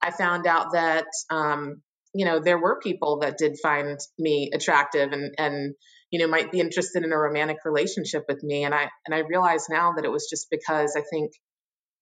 I 0.02 0.12
found 0.12 0.46
out 0.48 0.74
that, 0.74 1.06
um, 1.30 1.82
you 2.14 2.26
know, 2.26 2.40
there 2.40 2.60
were 2.60 2.80
people 2.82 3.20
that 3.20 3.38
did 3.38 3.58
find 3.64 3.98
me 4.20 4.52
attractive 4.54 5.14
and, 5.14 5.34
and, 5.38 5.76
you 6.12 6.20
know, 6.20 6.28
might 6.28 6.52
be 6.52 6.60
interested 6.60 7.04
in 7.04 7.14
a 7.14 7.18
romantic 7.18 7.58
relationship 7.64 8.26
with 8.28 8.44
me. 8.44 8.66
And 8.66 8.76
I, 8.76 8.90
and 9.06 9.16
I 9.16 9.20
realize 9.20 9.68
now 9.70 9.94
that 9.96 10.04
it 10.04 10.12
was 10.12 10.28
just 10.30 10.48
because 10.52 10.96
I 10.98 11.04
think 11.10 11.32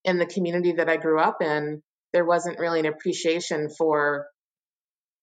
in 0.04 0.18
the 0.18 0.26
community 0.26 0.74
that 0.74 0.90
I 0.90 0.98
grew 0.98 1.20
up 1.20 1.42
in, 1.42 1.82
there 2.12 2.26
wasn't 2.26 2.60
really 2.60 2.80
an 2.80 2.86
appreciation 2.86 3.70
for. 3.70 4.28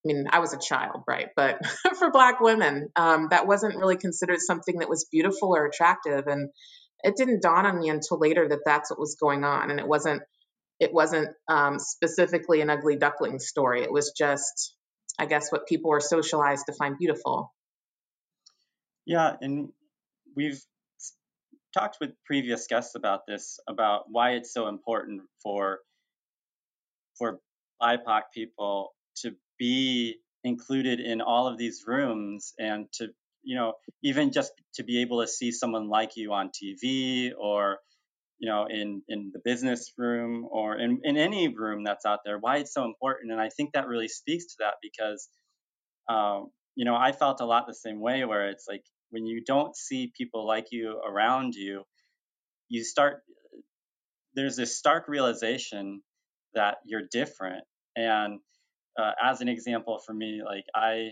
I 0.05 0.09
mean, 0.09 0.29
I 0.31 0.39
was 0.39 0.55
a 0.55 0.59
child, 0.59 1.03
right? 1.07 1.29
But 1.37 1.59
for 1.99 2.11
Black 2.11 2.41
women, 2.41 2.89
um, 2.97 3.29
that 3.31 3.47
wasn't 3.47 3.77
really 3.77 3.99
considered 3.99 4.41
something 4.41 4.79
that 4.79 4.89
was 4.89 5.07
beautiful 5.11 5.55
or 5.55 5.67
attractive, 5.67 6.27
and 6.27 6.49
it 7.03 7.17
didn't 7.17 7.43
dawn 7.43 7.67
on 7.67 7.79
me 7.79 7.91
until 7.91 8.19
later 8.19 8.49
that 8.49 8.61
that's 8.65 8.91
what 8.91 8.99
was 8.99 9.17
going 9.21 9.45
on, 9.45 9.71
and 9.71 9.79
it 9.79 9.87
wasn't. 9.87 10.23
It 10.79 10.95
wasn't 10.95 11.29
um, 11.47 11.79
specifically 11.79 12.63
an 12.63 12.71
ugly 12.71 12.97
duckling 12.97 13.39
story. 13.39 13.83
It 13.83 13.93
was 13.93 14.15
just, 14.17 14.75
I 15.19 15.27
guess, 15.27 15.53
what 15.53 15.67
people 15.67 15.91
were 15.91 16.01
socialized 16.01 16.65
to 16.67 16.73
find 16.73 16.97
beautiful. 16.99 17.53
Yeah, 19.05 19.37
and 19.43 19.69
we've 20.35 20.63
talked 21.73 21.99
with 22.01 22.11
previous 22.25 22.67
guests 22.67 22.95
about 22.95 23.21
this 23.27 23.59
about 23.69 24.05
why 24.09 24.33
it's 24.33 24.53
so 24.53 24.69
important 24.69 25.23
for 25.43 25.79
for 27.19 27.39
BIPOC 27.83 28.23
people 28.35 28.91
to 29.23 29.33
be 29.59 30.17
included 30.45 31.01
in 31.01 31.21
all 31.21 31.47
of 31.47 31.59
these 31.59 31.85
rooms 31.87 32.53
and 32.59 32.87
to 32.95 33.09
you 33.43 33.57
know 33.57 33.75
even 34.03 34.33
just 34.33 34.53
to 34.75 34.83
be 34.83 35.03
able 35.03 35.21
to 35.21 35.29
see 35.29 35.53
someone 35.53 35.89
like 35.89 36.17
you 36.17 36.33
on 36.33 36.51
TV 36.51 37.31
or 37.39 37.79
you 38.39 38.49
know 38.49 38.67
in 38.69 39.03
in 39.09 39.31
the 39.33 39.41
business 39.45 39.93
room 39.99 40.47
or 40.51 40.79
in, 40.79 41.01
in 41.05 41.17
any 41.17 41.49
room 41.49 41.85
that's 41.85 42.07
out 42.07 42.21
there 42.25 42.39
why 42.39 42.59
it's 42.59 42.73
so 42.73 42.85
important. 42.85 43.33
And 43.33 43.41
I 43.41 43.51
think 43.51 43.73
that 43.73 43.87
really 43.87 44.09
speaks 44.09 44.47
to 44.47 44.55
that 44.61 44.75
because 44.83 45.29
um, 46.09 46.49
you 46.75 46.85
know 46.85 46.97
I 46.97 47.13
felt 47.13 47.41
a 47.41 47.47
lot 47.47 47.67
the 47.67 47.75
same 47.75 48.01
way 48.01 48.25
where 48.25 48.49
it's 48.49 48.67
like 48.69 48.85
when 49.11 49.27
you 49.27 49.43
don't 49.45 49.77
see 49.77 50.13
people 50.17 50.47
like 50.47 50.69
you 50.71 51.01
around 51.07 51.55
you, 51.55 51.85
you 52.69 52.85
start 52.85 53.23
there's 54.35 54.57
this 54.57 54.77
stark 54.77 55.09
realization 55.09 56.03
that 56.55 56.77
you're 56.85 57.03
different. 57.11 57.65
And 57.97 58.39
uh, 58.99 59.13
as 59.23 59.41
an 59.41 59.49
example 59.49 60.01
for 60.05 60.15
me, 60.15 60.43
like 60.45 60.65
I 60.75 61.11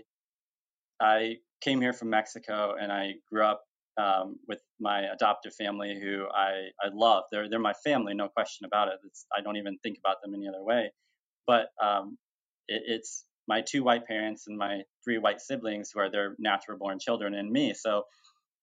I 1.00 1.36
came 1.60 1.80
here 1.80 1.92
from 1.92 2.10
Mexico 2.10 2.74
and 2.80 2.92
I 2.92 3.14
grew 3.30 3.44
up 3.44 3.62
um, 3.98 4.38
with 4.46 4.60
my 4.80 5.02
adoptive 5.12 5.54
family 5.54 5.98
who 6.00 6.26
I, 6.32 6.68
I 6.80 6.88
love. 6.92 7.24
They're, 7.32 7.48
they're 7.50 7.58
my 7.58 7.74
family, 7.84 8.14
no 8.14 8.28
question 8.28 8.64
about 8.64 8.88
it. 8.88 8.94
It's, 9.04 9.26
I 9.36 9.42
don't 9.42 9.56
even 9.56 9.76
think 9.82 9.98
about 9.98 10.22
them 10.22 10.34
any 10.34 10.48
other 10.48 10.62
way. 10.62 10.92
But 11.46 11.68
um, 11.82 12.16
it, 12.68 12.82
it's 12.86 13.24
my 13.48 13.62
two 13.62 13.82
white 13.82 14.06
parents 14.06 14.44
and 14.46 14.56
my 14.56 14.82
three 15.04 15.18
white 15.18 15.40
siblings 15.40 15.90
who 15.92 16.00
are 16.00 16.10
their 16.10 16.36
natural 16.38 16.78
born 16.78 16.98
children 17.00 17.34
and 17.34 17.50
me. 17.50 17.74
So 17.74 18.04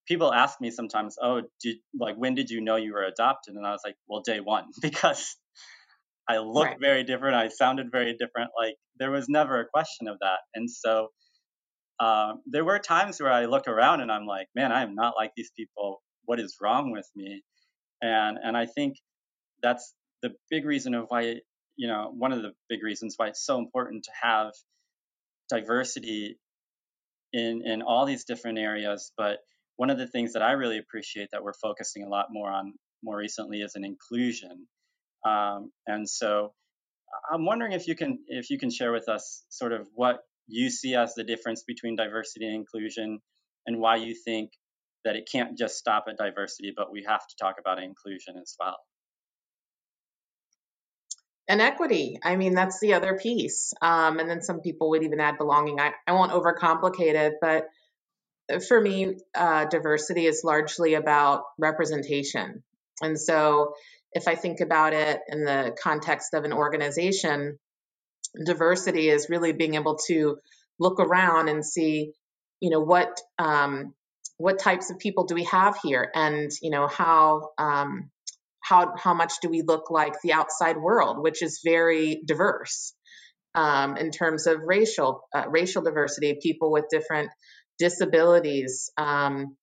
people 0.07 0.31
ask 0.33 0.61
me 0.61 0.71
sometimes, 0.71 1.17
"Oh, 1.21 1.41
did 1.61 1.77
like 1.99 2.15
when 2.15 2.35
did 2.35 2.49
you 2.49 2.61
know 2.61 2.75
you 2.77 2.93
were 2.93 3.03
adopted?" 3.03 3.55
And 3.55 3.65
I 3.65 3.71
was 3.71 3.81
like, 3.83 3.95
"Well, 4.07 4.21
day 4.21 4.39
one," 4.39 4.65
because 4.81 5.35
I 6.29 6.37
looked 6.37 6.71
right. 6.71 6.79
very 6.79 7.03
different, 7.03 7.35
I 7.35 7.49
sounded 7.49 7.91
very 7.91 8.13
different. 8.13 8.51
Like 8.57 8.75
there 8.97 9.11
was 9.11 9.27
never 9.27 9.59
a 9.59 9.67
question 9.67 10.07
of 10.07 10.19
that, 10.21 10.39
and 10.53 10.69
so 10.69 11.09
uh, 11.99 12.33
there 12.45 12.65
were 12.65 12.79
times 12.79 13.21
where 13.21 13.31
I 13.31 13.45
look 13.45 13.67
around 13.67 14.01
and 14.01 14.11
I'm 14.11 14.25
like, 14.27 14.47
"Man, 14.55 14.71
I 14.71 14.83
am 14.83 14.95
not 14.95 15.15
like 15.17 15.31
these 15.35 15.51
people. 15.57 16.03
What 16.25 16.39
is 16.39 16.57
wrong 16.61 16.91
with 16.91 17.09
me?" 17.15 17.43
And 18.01 18.37
and 18.41 18.55
I 18.57 18.67
think 18.67 18.97
that's 19.63 19.93
the 20.21 20.35
big 20.49 20.65
reason 20.65 20.93
of 20.93 21.05
why 21.09 21.41
you 21.77 21.87
know 21.87 22.11
one 22.15 22.31
of 22.33 22.41
the 22.43 22.53
big 22.69 22.83
reasons 22.83 23.15
why 23.17 23.27
it's 23.29 23.45
so 23.45 23.57
important 23.59 24.03
to 24.05 24.11
have 24.21 24.51
diversity 25.49 26.37
in 27.33 27.61
in 27.65 27.81
all 27.81 28.05
these 28.05 28.25
different 28.25 28.57
areas 28.57 29.11
but 29.17 29.39
one 29.77 29.89
of 29.89 29.97
the 29.97 30.07
things 30.07 30.33
that 30.33 30.41
i 30.41 30.51
really 30.51 30.77
appreciate 30.77 31.29
that 31.31 31.43
we're 31.43 31.53
focusing 31.53 32.03
a 32.03 32.09
lot 32.09 32.27
more 32.31 32.51
on 32.51 32.73
more 33.05 33.17
recently 33.17 33.61
is 33.61 33.75
an 33.75 33.85
inclusion. 33.85 34.67
Um, 35.25 35.71
and 35.87 36.07
so 36.09 36.53
i'm 37.31 37.45
wondering 37.45 37.71
if 37.71 37.87
you 37.87 37.95
can 37.95 38.19
if 38.27 38.49
you 38.49 38.59
can 38.59 38.69
share 38.69 38.91
with 38.91 39.07
us 39.07 39.45
sort 39.49 39.71
of 39.71 39.87
what 39.93 40.19
you 40.47 40.69
see 40.69 40.95
as 40.95 41.13
the 41.15 41.23
difference 41.23 41.63
between 41.65 41.95
diversity 41.95 42.45
and 42.45 42.55
inclusion 42.55 43.19
and 43.65 43.79
why 43.79 43.95
you 43.95 44.13
think 44.13 44.51
that 45.03 45.15
it 45.15 45.27
can't 45.31 45.57
just 45.57 45.77
stop 45.77 46.05
at 46.09 46.17
diversity 46.17 46.73
but 46.75 46.91
we 46.91 47.03
have 47.07 47.21
to 47.21 47.35
talk 47.39 47.55
about 47.59 47.81
inclusion 47.81 48.35
as 48.41 48.55
well 48.59 48.77
and 51.47 51.61
equity. 51.61 52.17
I 52.23 52.35
mean, 52.35 52.55
that's 52.55 52.79
the 52.79 52.93
other 52.93 53.17
piece. 53.17 53.73
Um, 53.81 54.19
and 54.19 54.29
then 54.29 54.41
some 54.41 54.61
people 54.61 54.89
would 54.89 55.03
even 55.03 55.19
add 55.19 55.37
belonging. 55.37 55.79
I, 55.79 55.91
I 56.07 56.13
won't 56.13 56.31
overcomplicate 56.31 57.15
it, 57.15 57.35
but 57.41 57.67
for 58.67 58.79
me, 58.79 59.17
uh, 59.35 59.65
diversity 59.65 60.25
is 60.25 60.41
largely 60.43 60.93
about 60.95 61.43
representation. 61.57 62.63
And 63.01 63.19
so 63.19 63.73
if 64.11 64.27
I 64.27 64.35
think 64.35 64.61
about 64.61 64.93
it 64.93 65.19
in 65.27 65.43
the 65.43 65.75
context 65.81 66.33
of 66.33 66.45
an 66.45 66.53
organization, 66.53 67.59
diversity 68.45 69.09
is 69.09 69.29
really 69.29 69.51
being 69.51 69.75
able 69.75 69.97
to 70.07 70.37
look 70.79 70.99
around 70.99 71.49
and 71.49 71.65
see, 71.65 72.13
you 72.59 72.69
know, 72.69 72.79
what 72.79 73.19
um, 73.37 73.93
what 74.37 74.59
types 74.59 74.91
of 74.91 74.99
people 74.99 75.25
do 75.25 75.35
we 75.35 75.45
have 75.45 75.77
here, 75.81 76.09
and 76.13 76.51
you 76.61 76.69
know 76.69 76.87
how 76.87 77.49
um, 77.57 78.09
how 78.67 78.93
how 78.97 79.13
much 79.13 79.33
do 79.41 79.49
we 79.49 79.61
look 79.61 79.91
like 79.91 80.13
the 80.23 80.33
outside 80.33 80.77
world, 80.77 81.21
which 81.21 81.41
is 81.43 81.61
very 81.63 82.21
diverse 82.25 82.93
um, 83.53 83.95
in 83.97 84.11
terms 84.11 84.47
of 84.47 84.59
racial 84.65 85.21
uh, 85.33 85.45
racial 85.49 85.83
diversity, 85.83 86.37
people 86.41 86.71
with 86.71 86.85
different 86.89 87.29
disabilities, 87.77 88.89
um, 88.97 89.55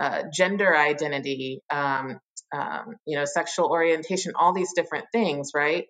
uh, 0.00 0.22
gender 0.34 0.76
identity, 0.76 1.60
um, 1.70 2.18
um 2.52 2.96
you 3.06 3.16
know, 3.16 3.24
sexual 3.24 3.66
orientation, 3.70 4.32
all 4.38 4.52
these 4.52 4.72
different 4.74 5.06
things, 5.12 5.52
right? 5.54 5.84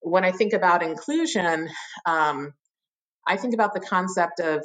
When 0.00 0.24
I 0.24 0.32
think 0.32 0.52
about 0.54 0.82
inclusion, 0.82 1.68
um, 2.04 2.52
I 3.26 3.36
think 3.36 3.54
about 3.54 3.74
the 3.74 3.80
concept 3.80 4.40
of 4.40 4.64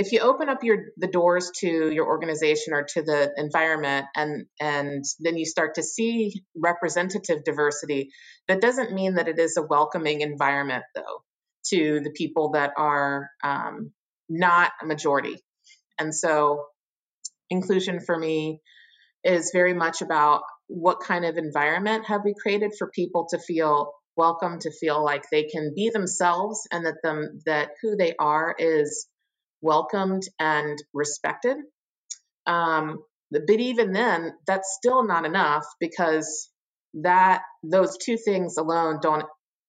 if 0.00 0.12
you 0.12 0.20
open 0.20 0.48
up 0.48 0.64
your 0.64 0.86
the 0.96 1.06
doors 1.06 1.50
to 1.58 1.92
your 1.92 2.06
organization 2.06 2.72
or 2.72 2.84
to 2.94 3.02
the 3.02 3.30
environment 3.36 4.06
and 4.16 4.46
and 4.58 5.04
then 5.20 5.36
you 5.36 5.44
start 5.44 5.74
to 5.74 5.82
see 5.82 6.42
representative 6.56 7.44
diversity 7.44 8.10
that 8.48 8.60
doesn't 8.60 8.92
mean 8.92 9.14
that 9.14 9.28
it 9.28 9.38
is 9.38 9.56
a 9.56 9.62
welcoming 9.62 10.22
environment 10.22 10.84
though 10.94 11.22
to 11.68 12.00
the 12.00 12.10
people 12.10 12.52
that 12.52 12.72
are 12.76 13.30
um, 13.44 13.92
not 14.28 14.72
a 14.82 14.86
majority. 14.86 15.36
And 15.98 16.14
so 16.14 16.64
inclusion 17.50 18.00
for 18.00 18.16
me 18.16 18.60
is 19.24 19.50
very 19.52 19.74
much 19.74 20.02
about 20.02 20.42
what 20.68 21.00
kind 21.00 21.24
of 21.24 21.36
environment 21.36 22.06
have 22.06 22.22
we 22.24 22.34
created 22.40 22.72
for 22.78 22.90
people 22.94 23.26
to 23.30 23.38
feel 23.38 23.92
welcome 24.16 24.58
to 24.60 24.70
feel 24.70 25.04
like 25.04 25.24
they 25.30 25.44
can 25.44 25.72
be 25.74 25.90
themselves 25.90 26.66
and 26.72 26.86
that 26.86 26.96
them 27.02 27.40
that 27.46 27.70
who 27.82 27.96
they 27.96 28.14
are 28.18 28.54
is 28.58 29.06
welcomed 29.62 30.22
and 30.38 30.78
respected. 30.92 31.56
Um, 32.46 33.02
but 33.30 33.48
even 33.48 33.92
then, 33.92 34.32
that's 34.46 34.76
still 34.78 35.04
not 35.06 35.24
enough 35.24 35.64
because 35.78 36.50
that 36.94 37.42
those 37.62 37.96
two 37.96 38.16
things 38.16 38.56
alone 38.56 38.98
don't, 39.00 39.24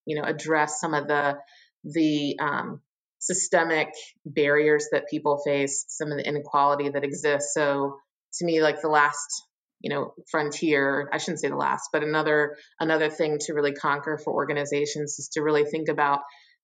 you 0.06 0.16
know, 0.16 0.24
address 0.26 0.80
some 0.80 0.94
of 0.94 1.06
the 1.06 1.38
the 1.84 2.36
um, 2.40 2.80
systemic 3.18 3.88
barriers 4.26 4.88
that 4.92 5.08
people 5.08 5.40
face, 5.44 5.84
some 5.88 6.10
of 6.10 6.18
the 6.18 6.26
inequality 6.26 6.88
that 6.88 7.04
exists. 7.04 7.54
So 7.54 7.96
to 8.38 8.44
me, 8.44 8.62
like 8.62 8.80
the 8.80 8.88
last, 8.88 9.44
you 9.80 9.90
know, 9.94 10.14
frontier, 10.30 11.08
I 11.12 11.18
shouldn't 11.18 11.40
say 11.40 11.48
the 11.48 11.56
last, 11.56 11.90
but 11.92 12.02
another 12.02 12.56
another 12.80 13.10
thing 13.10 13.38
to 13.42 13.54
really 13.54 13.72
conquer 13.72 14.18
for 14.18 14.32
organizations 14.32 15.18
is 15.18 15.28
to 15.34 15.42
really 15.42 15.64
think 15.64 15.88
about 15.88 16.20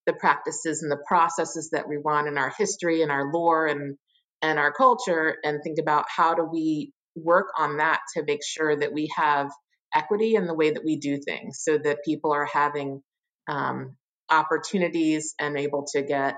the 0.08 0.14
practices 0.14 0.82
and 0.82 0.90
the 0.90 1.04
processes 1.06 1.68
that 1.72 1.86
we 1.86 1.98
want 1.98 2.28
in 2.28 2.38
our 2.38 2.50
history 2.56 3.02
and 3.02 3.12
our 3.12 3.30
lore 3.30 3.66
and 3.66 3.96
and 4.40 4.58
our 4.58 4.72
culture 4.72 5.36
and 5.44 5.60
think 5.62 5.78
about 5.78 6.06
how 6.08 6.34
do 6.34 6.44
we 6.50 6.92
work 7.14 7.48
on 7.58 7.76
that 7.76 8.00
to 8.16 8.24
make 8.24 8.40
sure 8.42 8.74
that 8.74 8.92
we 8.92 9.10
have 9.14 9.50
equity 9.94 10.34
in 10.34 10.46
the 10.46 10.54
way 10.54 10.70
that 10.70 10.84
we 10.84 10.96
do 10.96 11.18
things 11.18 11.60
so 11.60 11.76
that 11.76 11.98
people 12.04 12.32
are 12.32 12.48
having 12.50 13.02
um, 13.50 13.96
opportunities 14.30 15.34
and 15.38 15.58
able 15.58 15.84
to 15.92 16.02
get 16.02 16.36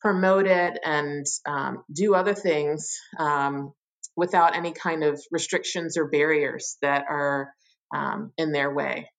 promoted 0.00 0.78
and 0.84 1.26
um, 1.46 1.82
do 1.92 2.14
other 2.14 2.34
things 2.34 2.94
um, 3.18 3.72
without 4.16 4.54
any 4.54 4.72
kind 4.72 5.02
of 5.02 5.20
restrictions 5.32 5.96
or 5.96 6.08
barriers 6.08 6.76
that 6.82 7.04
are 7.08 7.52
um, 7.92 8.32
in 8.38 8.52
their 8.52 8.72
way. 8.72 9.10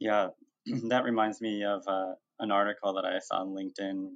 Yeah, 0.00 0.28
that 0.88 1.04
reminds 1.04 1.40
me 1.40 1.64
of 1.64 1.82
uh, 1.86 2.12
an 2.38 2.50
article 2.50 2.94
that 2.94 3.04
I 3.04 3.18
saw 3.20 3.40
on 3.40 3.48
LinkedIn 3.48 4.08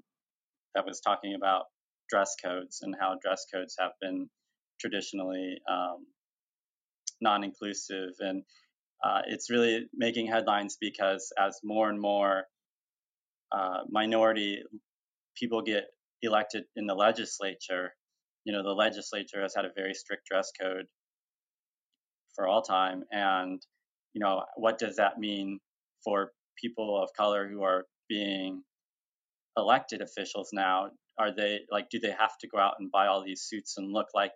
that 0.74 0.86
was 0.86 1.00
talking 1.00 1.34
about 1.34 1.64
dress 2.08 2.34
codes 2.42 2.80
and 2.82 2.94
how 3.00 3.16
dress 3.22 3.44
codes 3.52 3.76
have 3.78 3.92
been 4.00 4.28
traditionally 4.80 5.56
um, 5.70 6.06
non-inclusive 7.20 8.10
and 8.20 8.42
uh, 9.04 9.20
it's 9.26 9.50
really 9.50 9.86
making 9.94 10.26
headlines 10.26 10.76
because 10.80 11.32
as 11.38 11.58
more 11.64 11.88
and 11.88 12.00
more 12.00 12.44
uh, 13.52 13.78
minority 13.88 14.62
people 15.36 15.62
get 15.62 15.84
elected 16.22 16.64
in 16.76 16.86
the 16.86 16.94
legislature, 16.94 17.94
you 18.44 18.52
know, 18.52 18.62
the 18.62 18.70
legislature 18.70 19.40
has 19.40 19.54
had 19.54 19.64
a 19.64 19.70
very 19.74 19.94
strict 19.94 20.26
dress 20.30 20.50
code 20.60 20.84
for 22.34 22.46
all 22.46 22.62
time. 22.62 23.04
And, 23.10 23.60
you 24.12 24.20
know, 24.20 24.42
what 24.56 24.78
does 24.78 24.96
that 24.96 25.18
mean 25.18 25.60
for 26.04 26.32
people 26.62 27.02
of 27.02 27.08
color 27.16 27.48
who 27.48 27.62
are 27.62 27.86
being 28.10 28.62
elected 29.56 30.02
officials 30.02 30.50
now? 30.52 30.90
Are 31.18 31.34
they 31.34 31.60
like, 31.70 31.88
do 31.90 31.98
they 31.98 32.10
have 32.10 32.36
to 32.40 32.48
go 32.48 32.58
out 32.58 32.74
and 32.78 32.90
buy 32.90 33.06
all 33.06 33.24
these 33.24 33.42
suits 33.42 33.76
and 33.78 33.92
look 33.92 34.08
like 34.14 34.32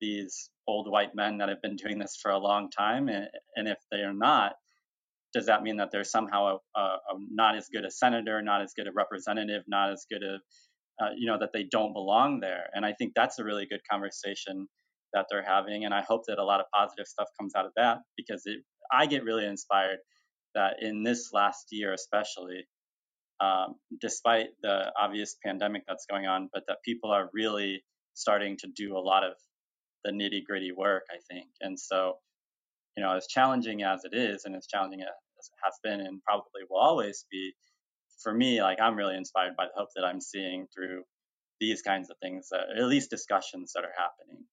these 0.00 0.50
old 0.68 0.88
white 0.90 1.14
men 1.14 1.38
that 1.38 1.48
have 1.48 1.62
been 1.62 1.76
doing 1.76 1.98
this 1.98 2.18
for 2.22 2.30
a 2.30 2.38
long 2.38 2.70
time? 2.70 3.08
And, 3.08 3.28
and 3.56 3.66
if 3.66 3.78
they 3.90 3.98
are 3.98 4.14
not, 4.14 4.52
does 5.34 5.46
that 5.46 5.62
mean 5.62 5.76
that 5.76 5.90
they're 5.90 6.04
somehow 6.04 6.58
a, 6.76 6.80
a, 6.80 6.82
a 6.82 7.14
not 7.30 7.56
as 7.56 7.68
good 7.72 7.84
a 7.84 7.90
senator, 7.90 8.40
not 8.42 8.62
as 8.62 8.72
good 8.76 8.88
a 8.88 8.92
representative, 8.92 9.62
not 9.66 9.92
as 9.92 10.06
good 10.10 10.22
a 10.22 10.38
uh, 11.00 11.10
you 11.16 11.28
know 11.28 11.38
that 11.38 11.50
they 11.52 11.64
don't 11.64 11.92
belong 11.92 12.40
there? 12.40 12.64
And 12.74 12.84
I 12.84 12.92
think 12.92 13.12
that's 13.14 13.38
a 13.38 13.44
really 13.44 13.66
good 13.66 13.80
conversation 13.90 14.66
that 15.12 15.26
they're 15.30 15.44
having, 15.44 15.84
and 15.84 15.94
I 15.94 16.02
hope 16.02 16.22
that 16.28 16.38
a 16.38 16.44
lot 16.44 16.60
of 16.60 16.66
positive 16.74 17.06
stuff 17.06 17.28
comes 17.38 17.54
out 17.54 17.66
of 17.66 17.72
that 17.76 17.98
because 18.16 18.42
it, 18.46 18.58
I 18.92 19.06
get 19.06 19.24
really 19.24 19.46
inspired 19.46 19.98
that 20.54 20.82
in 20.82 21.02
this 21.02 21.30
last 21.32 21.66
year, 21.70 21.92
especially, 21.92 22.66
um, 23.40 23.76
despite 24.00 24.48
the 24.62 24.92
obvious 25.00 25.36
pandemic 25.44 25.82
that's 25.86 26.06
going 26.10 26.26
on, 26.26 26.48
but 26.52 26.64
that 26.68 26.78
people 26.84 27.10
are 27.10 27.30
really 27.32 27.82
starting 28.14 28.56
to 28.58 28.68
do 28.74 28.96
a 28.96 28.98
lot 28.98 29.24
of 29.24 29.32
the 30.04 30.12
nitty 30.12 30.44
gritty 30.44 30.72
work, 30.72 31.04
I 31.10 31.18
think. 31.30 31.48
And 31.60 31.78
so 31.78 32.14
you 32.98 33.04
know, 33.04 33.16
as 33.16 33.28
challenging 33.28 33.84
as 33.84 34.04
it 34.04 34.12
is 34.12 34.44
and 34.44 34.56
as 34.56 34.66
challenging 34.66 35.02
as 35.02 35.06
it 35.06 35.58
has 35.62 35.74
been 35.84 36.00
and 36.00 36.20
probably 36.24 36.62
will 36.68 36.80
always 36.80 37.26
be, 37.30 37.52
for 38.20 38.34
me, 38.34 38.60
like 38.60 38.80
I'm 38.80 38.96
really 38.96 39.16
inspired 39.16 39.54
by 39.56 39.66
the 39.66 39.80
hope 39.80 39.90
that 39.94 40.04
I'm 40.04 40.20
seeing 40.20 40.66
through 40.74 41.04
these 41.60 41.80
kinds 41.80 42.10
of 42.10 42.16
things, 42.20 42.48
uh, 42.52 42.76
at 42.76 42.88
least 42.88 43.08
discussions 43.08 43.70
that 43.74 43.84
are 43.84 43.94
happening. 43.96 44.44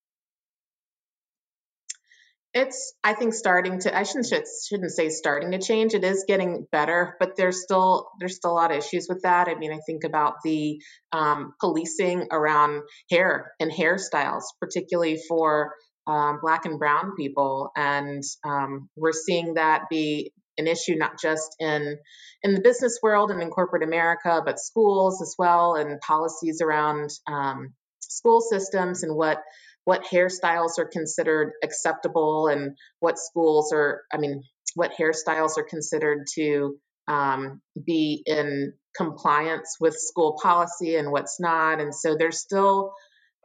It's, 2.58 2.94
I 3.04 3.14
think, 3.14 3.34
starting 3.34 3.80
to. 3.82 3.96
I 3.96 4.04
shouldn't 4.04 4.28
shouldn't 4.66 4.92
say 4.92 5.10
starting 5.10 5.52
to 5.52 5.60
change. 5.60 5.94
It 5.94 6.06
is 6.06 6.24
getting 6.26 6.66
better, 6.72 7.18
but 7.20 7.36
there's 7.36 7.62
still 7.62 8.08
there's 8.18 8.38
still 8.38 8.52
a 8.52 8.54
lot 8.54 8.72
of 8.72 8.78
issues 8.78 9.08
with 9.10 9.24
that. 9.24 9.50
I 9.50 9.56
mean, 9.56 9.74
I 9.74 9.80
think 9.86 10.06
about 10.06 10.36
the 10.42 10.82
um, 11.12 11.54
policing 11.60 12.30
around 12.32 12.84
hair 13.12 13.52
and 13.60 13.70
hairstyles, 13.70 14.44
particularly 14.62 15.20
for 15.28 15.74
um, 16.08 16.40
Black 16.42 16.66
and 16.66 16.80
Brown 16.80 17.18
people, 17.18 17.72
and 17.76 18.24
um, 18.46 18.90
we're 18.96 19.12
seeing 19.12 19.56
that 19.56 19.90
be 19.90 20.32
an 20.58 20.68
issue 20.68 20.96
not 20.96 21.20
just 21.22 21.58
in 21.60 21.98
in 22.42 22.54
the 22.54 22.62
business 22.62 23.00
world 23.04 23.32
and 23.32 23.42
in 23.42 23.50
corporate 23.50 23.84
America, 23.84 24.42
but 24.46 24.60
schools 24.62 25.22
as 25.22 25.36
well, 25.38 25.76
and 25.76 26.00
policies 26.00 26.62
around 26.62 27.10
um, 27.28 27.74
school 28.00 28.40
systems 28.40 29.04
and 29.04 29.14
what 29.14 29.42
what 29.86 30.04
hairstyles 30.04 30.78
are 30.78 30.90
considered 30.92 31.54
acceptable 31.64 32.48
and 32.48 32.76
what 33.00 33.18
schools 33.18 33.72
are. 33.74 34.04
I 34.12 34.18
mean, 34.18 34.44
what 34.76 34.92
hairstyles 35.00 35.58
are 35.58 35.64
considered 35.64 36.26
to 36.36 36.76
um, 37.08 37.62
be 37.86 38.24
in 38.26 38.74
compliance 38.98 39.78
with 39.80 39.96
school 39.96 40.38
policy 40.42 40.96
and 40.96 41.12
what's 41.12 41.40
not. 41.40 41.80
And 41.80 41.94
so 41.94 42.16
there's 42.18 42.40
still 42.40 42.94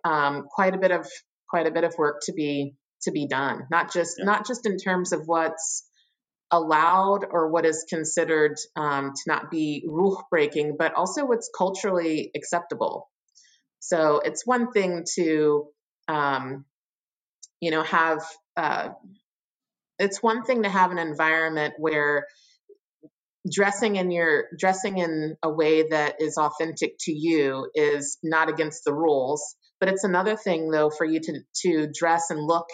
um, 0.05 0.47
quite 0.51 0.75
a 0.75 0.79
bit 0.79 0.91
of 0.91 1.07
quite 1.49 1.67
a 1.67 1.71
bit 1.71 1.85
of 1.85 1.95
work 1.99 2.21
to 2.23 2.33
be 2.33 2.75
to 3.03 3.11
be 3.11 3.27
done 3.27 3.67
not 3.71 3.93
just 3.93 4.17
yeah. 4.19 4.25
not 4.25 4.47
just 4.47 4.67
in 4.67 4.79
terms 4.79 5.13
of 5.13 5.23
what's 5.27 5.85
allowed 6.51 7.25
or 7.31 7.49
what 7.49 7.65
is 7.65 7.87
considered 7.89 8.57
um, 8.77 9.13
to 9.15 9.23
not 9.27 9.51
be 9.51 9.85
rule 9.87 10.23
breaking 10.31 10.77
but 10.79 10.95
also 10.95 11.25
what's 11.25 11.51
culturally 11.57 12.31
acceptable 12.35 13.09
so 13.79 14.21
it's 14.25 14.47
one 14.47 14.73
thing 14.73 15.05
to 15.15 15.67
um, 16.11 16.65
you 17.61 17.71
know 17.71 17.83
have 17.83 18.23
uh, 18.57 18.91
it's 19.99 20.23
one 20.23 20.43
thing 20.43 20.65
to 20.65 20.69
have 20.69 20.91
an 20.91 20.99
environment 20.99 21.75
where 21.79 22.27
dressing 23.51 23.97
in 23.97 24.11
your 24.11 24.45
dressing 24.59 24.99
in 24.99 25.37
a 25.43 25.51
way 25.51 25.89
that 25.89 26.21
is 26.21 26.37
authentic 26.37 26.97
to 27.01 27.13
you 27.13 27.71
is 27.75 28.19
not 28.23 28.51
against 28.51 28.85
the 28.85 28.93
rules 28.93 29.57
but 29.79 29.89
it's 29.89 30.05
another 30.05 30.37
thing 30.37 30.71
though 30.71 30.91
for 30.91 31.07
you 31.07 31.21
to 31.21 31.41
to 31.55 31.89
dress 31.93 32.31
and 32.31 32.41
look 32.41 32.67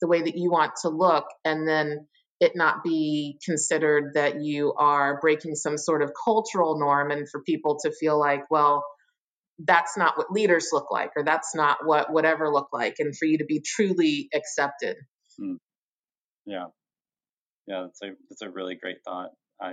the 0.00 0.08
way 0.08 0.22
that 0.22 0.36
you 0.36 0.50
want 0.50 0.72
to 0.82 0.88
look 0.88 1.26
and 1.44 1.68
then 1.68 2.06
it 2.40 2.52
not 2.54 2.84
be 2.84 3.38
considered 3.44 4.12
that 4.14 4.40
you 4.40 4.72
are 4.74 5.20
breaking 5.20 5.54
some 5.56 5.76
sort 5.76 6.02
of 6.02 6.12
cultural 6.24 6.78
norm 6.78 7.10
and 7.10 7.28
for 7.28 7.42
people 7.42 7.78
to 7.82 7.92
feel 7.92 8.18
like 8.18 8.50
well 8.50 8.84
that's 9.64 9.96
not 9.96 10.16
what 10.16 10.30
leaders 10.30 10.68
look 10.72 10.90
like 10.90 11.10
or 11.16 11.24
that's 11.24 11.54
not 11.54 11.78
what 11.84 12.12
whatever 12.12 12.50
look 12.50 12.68
like 12.72 12.96
and 12.98 13.16
for 13.16 13.24
you 13.24 13.38
to 13.38 13.44
be 13.44 13.60
truly 13.60 14.28
accepted 14.34 14.96
hmm. 15.38 15.54
yeah 16.46 16.66
yeah 17.66 17.82
that's 17.82 18.00
a 18.02 18.14
that's 18.28 18.42
a 18.42 18.50
really 18.50 18.76
great 18.76 18.98
thought 19.04 19.30
i 19.60 19.72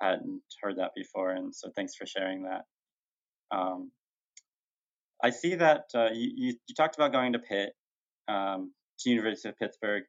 hadn't 0.00 0.42
heard 0.60 0.78
that 0.78 0.90
before 0.96 1.30
and 1.30 1.54
so 1.54 1.70
thanks 1.76 1.94
for 1.94 2.06
sharing 2.06 2.42
that 2.44 2.62
um, 3.52 3.90
I 5.22 5.30
see 5.30 5.54
that 5.54 5.84
uh, 5.94 6.08
you, 6.12 6.32
you, 6.34 6.54
you, 6.66 6.74
talked 6.74 6.96
about 6.96 7.12
going 7.12 7.34
to 7.34 7.38
Pitt, 7.38 7.70
um, 8.28 8.72
to 9.00 9.10
University 9.10 9.48
of 9.48 9.58
Pittsburgh. 9.58 10.02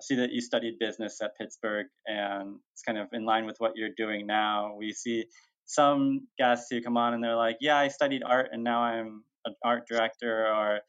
I 0.00 0.02
see 0.02 0.16
that 0.16 0.32
you 0.32 0.40
studied 0.40 0.78
business 0.80 1.20
at 1.22 1.36
Pittsburgh, 1.36 1.86
and 2.06 2.56
it's 2.72 2.82
kind 2.82 2.98
of 2.98 3.08
in 3.12 3.24
line 3.24 3.46
with 3.46 3.56
what 3.58 3.72
you're 3.76 3.94
doing 3.96 4.26
now. 4.26 4.74
We 4.76 4.92
see 4.92 5.26
some 5.68 6.26
guests 6.38 6.68
who 6.70 6.80
come 6.80 6.96
on 6.96 7.12
and 7.14 7.22
they're 7.22 7.36
like, 7.36 7.58
"Yeah, 7.60 7.76
I 7.76 7.88
studied 7.88 8.22
art, 8.24 8.48
and 8.52 8.64
now 8.64 8.80
I'm 8.80 9.22
an 9.44 9.54
art 9.62 9.86
director," 9.86 10.46
or 10.46 10.80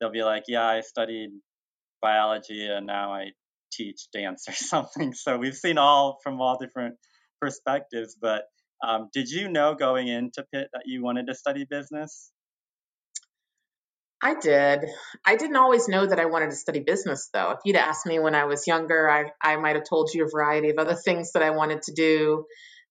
they'll 0.00 0.10
be 0.10 0.24
like, 0.24 0.44
"Yeah, 0.48 0.66
I 0.66 0.80
studied 0.80 1.30
biology, 2.02 2.66
and 2.66 2.86
now 2.86 3.14
I 3.14 3.30
teach 3.72 4.08
dance 4.12 4.46
or 4.48 4.52
something." 4.72 5.14
So 5.14 5.38
we've 5.38 5.54
seen 5.54 5.78
all 5.78 6.18
from 6.24 6.40
all 6.40 6.58
different 6.58 6.96
perspectives. 7.40 8.16
But 8.20 8.44
um, 8.82 9.08
did 9.12 9.30
you 9.30 9.48
know 9.48 9.76
going 9.76 10.08
into 10.08 10.44
Pitt 10.52 10.68
that 10.72 10.82
you 10.86 11.02
wanted 11.02 11.28
to 11.28 11.34
study 11.34 11.64
business? 11.64 12.32
I 14.20 14.34
did. 14.34 14.86
I 15.24 15.36
didn't 15.36 15.56
always 15.56 15.86
know 15.88 16.04
that 16.04 16.18
I 16.18 16.24
wanted 16.24 16.50
to 16.50 16.56
study 16.56 16.80
business, 16.80 17.28
though. 17.32 17.52
If 17.52 17.58
you'd 17.64 17.76
asked 17.76 18.06
me 18.06 18.18
when 18.18 18.34
I 18.34 18.44
was 18.46 18.66
younger, 18.66 19.08
I, 19.08 19.26
I 19.40 19.56
might 19.56 19.76
have 19.76 19.84
told 19.88 20.10
you 20.12 20.24
a 20.24 20.28
variety 20.28 20.70
of 20.70 20.78
other 20.78 20.96
things 20.96 21.32
that 21.32 21.44
I 21.44 21.50
wanted 21.50 21.82
to 21.82 21.92
do. 21.92 22.46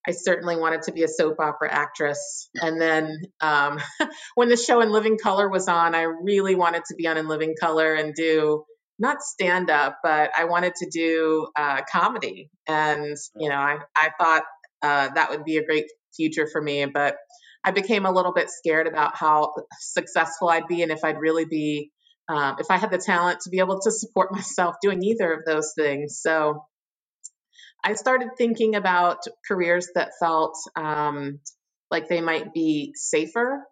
I 0.08 0.12
certainly 0.12 0.56
wanted 0.56 0.84
to 0.84 0.92
be 0.92 1.04
a 1.04 1.08
soap 1.08 1.40
opera 1.40 1.72
actress. 1.72 2.50
And 2.56 2.80
then 2.80 3.22
um, 3.42 3.80
when 4.36 4.50
the 4.50 4.58
show 4.58 4.82
In 4.82 4.92
Living 4.92 5.18
Color 5.18 5.50
was 5.50 5.68
on, 5.68 5.96
I 5.96 6.04
really 6.04 6.56
wanted 6.56 6.84
to 6.90 6.96
be 6.96 7.08
on 7.08 7.18
In 7.18 7.28
Living 7.28 7.56
Color 7.60 7.96
and 7.96 8.14
do 8.14 8.64
not 8.98 9.22
stand 9.22 9.70
up, 9.70 9.98
but 10.04 10.32
I 10.38 10.46
wanted 10.46 10.74
to 10.76 10.90
do 10.90 11.48
uh, 11.56 11.82
comedy, 11.92 12.50
and 12.68 13.18
you 13.38 13.50
know, 13.50 13.56
I 13.56 13.80
I 13.96 14.10
thought 14.18 14.44
uh, 14.82 15.10
that 15.16 15.32
would 15.32 15.44
be 15.44 15.58
a 15.58 15.66
great 15.66 15.86
future 16.16 16.48
for 16.50 16.62
me, 16.62 16.86
but 16.86 17.18
I 17.64 17.72
became 17.72 18.06
a 18.06 18.12
little 18.12 18.32
bit 18.32 18.50
scared 18.50 18.88
about 18.88 19.18
how 19.18 19.54
successful 19.80 20.50
I'd 20.50 20.68
be 20.68 20.84
and 20.84 20.92
if 20.92 21.04
I'd 21.04 21.20
really 21.20 21.46
be 21.46 21.92
um, 22.30 22.56
if 22.60 22.68
I 22.70 22.78
had 22.78 22.92
the 22.92 22.98
talent 22.98 23.42
to 23.42 23.50
be 23.50 23.60
able 23.60 23.80
to 23.82 23.92
support 23.92 24.32
myself 24.32 24.76
doing 24.82 25.04
either 25.04 25.34
of 25.34 25.46
those 25.46 25.74
things. 25.76 26.20
So 26.22 26.64
I 27.86 27.94
started 27.94 28.30
thinking 28.36 28.76
about 28.76 29.20
careers 29.48 29.90
that 29.94 30.14
felt 30.20 30.58
um, 30.76 31.40
like 31.92 32.10
they 32.10 32.20
might 32.20 32.52
be 32.52 32.94
safer 32.96 33.64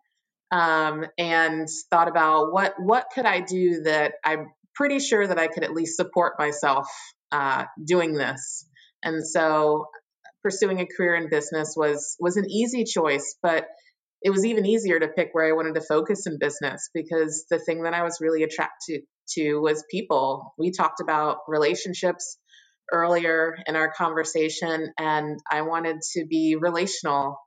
um, 0.52 1.08
and 1.17 1.67
thought 1.89 2.08
about 2.08 2.54
what 2.54 2.76
what 2.78 3.08
could 3.13 3.26
I 3.26 3.41
do 3.41 3.82
that 3.86 4.13
I'm 4.23 4.52
pretty 4.76 4.99
sure 4.99 5.26
that 5.26 5.39
I 5.39 5.47
could 5.47 5.63
at 5.63 5.73
least 5.73 5.97
support 5.97 6.34
myself 6.38 6.88
uh, 7.32 7.65
doing 7.84 8.13
this. 8.13 8.67
And 9.04 9.26
so 9.28 9.88
pursuing 10.43 10.80
a 10.80 10.86
career 10.86 11.15
in 11.15 11.30
business 11.30 11.73
was 11.76 12.15
was 12.19 12.38
an 12.38 12.45
easy 12.52 12.84
choice, 12.84 13.36
but 13.41 13.65
it 14.21 14.30
was 14.30 14.45
even 14.45 14.67
easier 14.67 14.99
to 14.99 15.08
pick 15.08 15.30
where 15.32 15.47
I 15.47 15.54
wanted 15.54 15.73
to 15.73 15.82
focus 15.82 16.28
in 16.28 16.38
business 16.39 16.89
because 16.93 17.45
the 17.49 17.60
thing 17.60 17.82
that 17.84 17.95
I 17.95 18.04
was 18.04 18.19
really 18.21 18.43
attracted 18.43 19.02
to 19.30 19.56
was 19.56 19.84
people. 19.89 20.54
We 20.60 20.71
talked 20.71 21.02
about 21.02 21.39
relationships 21.47 22.38
earlier 22.93 23.58
in 23.67 23.75
our 23.75 23.91
conversation, 23.91 24.93
and 24.97 25.39
I 25.51 25.63
wanted 25.63 25.97
to 26.13 26.25
be 26.25 26.56
relational 26.60 27.38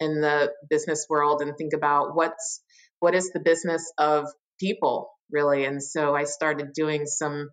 in 0.00 0.20
the 0.20 0.52
business 0.68 1.06
world 1.08 1.42
and 1.42 1.56
think 1.56 1.72
about 1.74 2.16
what's 2.16 2.62
what 3.00 3.14
is 3.14 3.30
the 3.32 3.40
business 3.40 3.92
of 3.98 4.26
people 4.58 5.10
really. 5.30 5.64
And 5.64 5.82
so 5.82 6.14
I 6.14 6.24
started 6.24 6.72
doing 6.74 7.06
some 7.06 7.50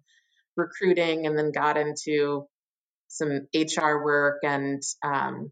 recruiting 0.55 1.25
and 1.25 1.37
then 1.37 1.51
got 1.51 1.77
into 1.77 2.45
some 3.07 3.47
HR 3.53 4.03
work 4.03 4.39
and 4.43 4.81
um, 5.03 5.51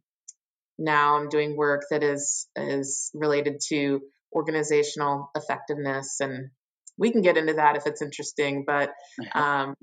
now 0.77 1.17
I'm 1.17 1.29
doing 1.29 1.57
work 1.57 1.83
that 1.91 2.03
is 2.03 2.47
is 2.55 3.11
related 3.13 3.59
to 3.69 4.01
organizational 4.33 5.29
effectiveness 5.35 6.19
and 6.21 6.49
we 6.97 7.11
can 7.11 7.21
get 7.21 7.37
into 7.37 7.53
that 7.53 7.75
if 7.75 7.85
it's 7.87 8.01
interesting 8.01 8.63
but 8.65 8.91
um, 9.33 9.75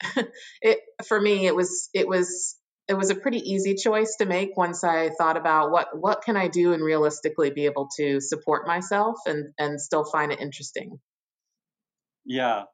it 0.62 0.78
for 1.06 1.20
me 1.20 1.46
it 1.46 1.54
was 1.54 1.88
it 1.94 2.08
was 2.08 2.56
it 2.88 2.94
was 2.94 3.10
a 3.10 3.14
pretty 3.14 3.38
easy 3.38 3.74
choice 3.74 4.16
to 4.16 4.26
make 4.26 4.56
once 4.56 4.82
I 4.84 5.10
thought 5.10 5.36
about 5.36 5.70
what 5.70 5.88
what 5.98 6.22
can 6.22 6.36
I 6.36 6.48
do 6.48 6.72
and 6.72 6.82
realistically 6.82 7.50
be 7.50 7.66
able 7.66 7.88
to 7.96 8.20
support 8.20 8.66
myself 8.66 9.16
and 9.26 9.52
and 9.58 9.80
still 9.80 10.04
find 10.04 10.32
it 10.32 10.40
interesting. 10.40 10.98
Yeah. 12.24 12.64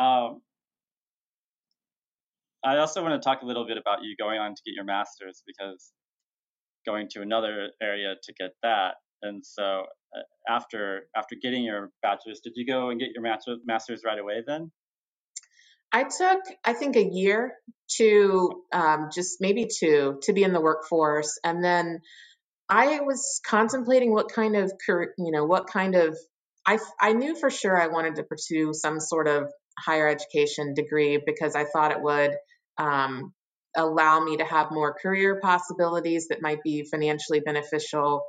Um, 0.00 0.40
I 2.64 2.78
also 2.78 3.02
want 3.02 3.20
to 3.20 3.24
talk 3.24 3.42
a 3.42 3.46
little 3.46 3.66
bit 3.66 3.76
about 3.76 4.02
you 4.02 4.16
going 4.18 4.40
on 4.40 4.54
to 4.54 4.62
get 4.64 4.74
your 4.74 4.84
master's 4.84 5.42
because 5.46 5.92
going 6.86 7.08
to 7.10 7.20
another 7.20 7.70
area 7.82 8.14
to 8.22 8.32
get 8.38 8.50
that. 8.62 8.94
And 9.22 9.44
so 9.44 9.84
uh, 10.16 10.22
after 10.52 11.02
after 11.14 11.36
getting 11.40 11.64
your 11.64 11.90
bachelor's, 12.02 12.40
did 12.40 12.54
you 12.56 12.66
go 12.66 12.90
and 12.90 12.98
get 12.98 13.10
your 13.14 13.22
master's 13.22 14.02
right 14.04 14.18
away 14.18 14.42
then? 14.46 14.70
I 15.94 16.02
took, 16.02 16.40
I 16.64 16.72
think, 16.72 16.96
a 16.96 17.04
year 17.04 17.54
to 17.98 18.64
um, 18.72 19.10
just 19.14 19.40
maybe 19.40 19.68
two 19.68 20.18
to 20.22 20.32
be 20.32 20.42
in 20.42 20.52
the 20.52 20.60
workforce, 20.60 21.38
and 21.44 21.62
then 21.62 22.00
I 22.68 22.98
was 23.00 23.40
contemplating 23.46 24.12
what 24.12 24.28
kind 24.28 24.56
of, 24.56 24.72
career 24.84 25.14
you 25.16 25.30
know, 25.30 25.44
what 25.44 25.68
kind 25.68 25.94
of. 25.94 26.18
I 26.66 26.78
I 27.00 27.12
knew 27.12 27.36
for 27.36 27.48
sure 27.48 27.80
I 27.80 27.86
wanted 27.86 28.16
to 28.16 28.24
pursue 28.24 28.72
some 28.74 28.98
sort 28.98 29.28
of 29.28 29.52
higher 29.78 30.08
education 30.08 30.74
degree 30.74 31.22
because 31.24 31.54
I 31.54 31.64
thought 31.64 31.92
it 31.92 32.02
would 32.02 32.32
um, 32.76 33.32
allow 33.76 34.18
me 34.18 34.38
to 34.38 34.44
have 34.44 34.72
more 34.72 34.96
career 35.00 35.38
possibilities 35.40 36.26
that 36.28 36.42
might 36.42 36.62
be 36.64 36.84
financially 36.90 37.38
beneficial, 37.38 38.24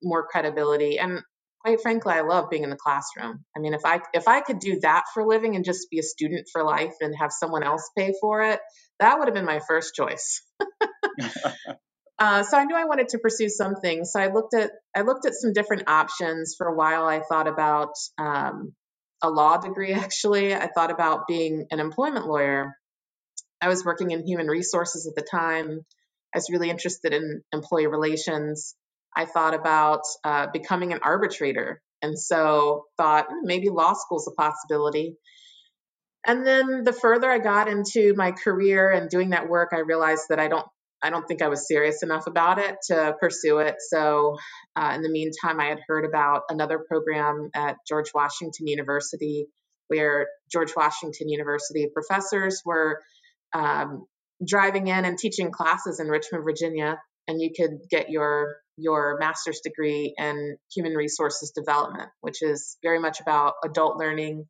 more 0.00 0.28
credibility, 0.30 1.00
and 1.00 1.22
quite 1.64 1.80
frankly, 1.80 2.12
I 2.12 2.20
love 2.20 2.50
being 2.50 2.62
in 2.62 2.70
the 2.70 2.76
classroom. 2.76 3.44
I 3.56 3.60
mean, 3.60 3.72
if 3.72 3.80
I 3.84 4.00
if 4.12 4.28
I 4.28 4.40
could 4.40 4.58
do 4.58 4.80
that 4.80 5.04
for 5.12 5.22
a 5.22 5.26
living 5.26 5.56
and 5.56 5.64
just 5.64 5.88
be 5.90 5.98
a 5.98 6.02
student 6.02 6.46
for 6.52 6.62
life 6.62 6.92
and 7.00 7.14
have 7.18 7.32
someone 7.32 7.62
else 7.62 7.90
pay 7.96 8.12
for 8.20 8.42
it, 8.42 8.60
that 9.00 9.18
would 9.18 9.28
have 9.28 9.34
been 9.34 9.46
my 9.46 9.60
first 9.66 9.94
choice. 9.94 10.42
uh, 12.18 12.42
so 12.42 12.58
I 12.58 12.64
knew 12.64 12.76
I 12.76 12.84
wanted 12.84 13.08
to 13.10 13.18
pursue 13.18 13.48
something. 13.48 14.04
So 14.04 14.20
I 14.20 14.26
looked 14.26 14.52
at 14.52 14.72
I 14.94 15.00
looked 15.02 15.24
at 15.24 15.32
some 15.32 15.54
different 15.54 15.88
options 15.88 16.54
for 16.56 16.66
a 16.66 16.74
while. 16.74 17.06
I 17.06 17.20
thought 17.20 17.48
about 17.48 17.94
um, 18.18 18.74
a 19.22 19.30
law 19.30 19.56
degree. 19.56 19.92
Actually, 19.94 20.54
I 20.54 20.68
thought 20.68 20.90
about 20.90 21.26
being 21.26 21.66
an 21.70 21.80
employment 21.80 22.26
lawyer. 22.26 22.74
I 23.60 23.68
was 23.68 23.84
working 23.84 24.10
in 24.10 24.26
human 24.26 24.48
resources 24.48 25.06
at 25.06 25.14
the 25.14 25.26
time. 25.26 25.80
I 26.34 26.38
was 26.38 26.50
really 26.50 26.68
interested 26.68 27.14
in 27.14 27.42
employee 27.52 27.86
relations. 27.86 28.74
I 29.16 29.26
thought 29.26 29.54
about 29.54 30.02
uh, 30.24 30.48
becoming 30.52 30.92
an 30.92 31.00
arbitrator, 31.02 31.80
and 32.02 32.18
so 32.18 32.84
thought 32.96 33.26
hmm, 33.28 33.46
maybe 33.46 33.70
law 33.70 33.94
school's 33.94 34.28
a 34.28 34.32
possibility. 34.32 35.16
And 36.26 36.46
then 36.46 36.84
the 36.84 36.92
further 36.92 37.30
I 37.30 37.38
got 37.38 37.68
into 37.68 38.14
my 38.16 38.32
career 38.32 38.90
and 38.90 39.10
doing 39.10 39.30
that 39.30 39.48
work, 39.48 39.70
I 39.72 39.80
realized 39.80 40.24
that 40.30 40.40
I 40.40 40.48
don't 40.48 40.66
I 41.04 41.10
don't 41.10 41.28
think 41.28 41.42
I 41.42 41.48
was 41.48 41.68
serious 41.68 42.02
enough 42.02 42.26
about 42.26 42.58
it 42.58 42.76
to 42.86 43.14
pursue 43.20 43.58
it. 43.58 43.76
So, 43.90 44.36
uh, 44.74 44.92
in 44.94 45.02
the 45.02 45.10
meantime, 45.10 45.60
I 45.60 45.66
had 45.66 45.80
heard 45.86 46.06
about 46.06 46.44
another 46.48 46.78
program 46.78 47.50
at 47.54 47.76
George 47.86 48.12
Washington 48.14 48.66
University, 48.66 49.46
where 49.88 50.28
George 50.50 50.74
Washington 50.74 51.28
University 51.28 51.90
professors 51.92 52.62
were 52.64 53.00
um, 53.52 54.06
driving 54.46 54.86
in 54.86 55.04
and 55.04 55.18
teaching 55.18 55.50
classes 55.50 56.00
in 56.00 56.08
Richmond, 56.08 56.42
Virginia, 56.42 56.98
and 57.28 57.40
you 57.40 57.50
could 57.54 57.80
get 57.90 58.08
your 58.08 58.56
your 58.76 59.16
master's 59.20 59.60
degree 59.60 60.14
in 60.16 60.56
human 60.74 60.94
resources 60.94 61.52
development, 61.52 62.08
which 62.20 62.42
is 62.42 62.76
very 62.82 62.98
much 62.98 63.20
about 63.20 63.54
adult 63.64 63.98
learning. 63.98 64.46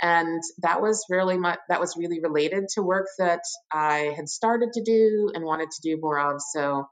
And 0.00 0.42
that 0.62 0.82
was 0.82 1.04
really 1.08 1.38
that 1.40 1.80
was 1.80 1.96
really 1.96 2.20
related 2.20 2.64
to 2.74 2.82
work 2.82 3.06
that 3.18 3.40
I 3.72 4.12
had 4.14 4.28
started 4.28 4.72
to 4.74 4.82
do 4.82 5.30
and 5.34 5.44
wanted 5.44 5.70
to 5.70 5.80
do 5.82 5.98
more 6.00 6.18
of. 6.18 6.40
So 6.52 6.86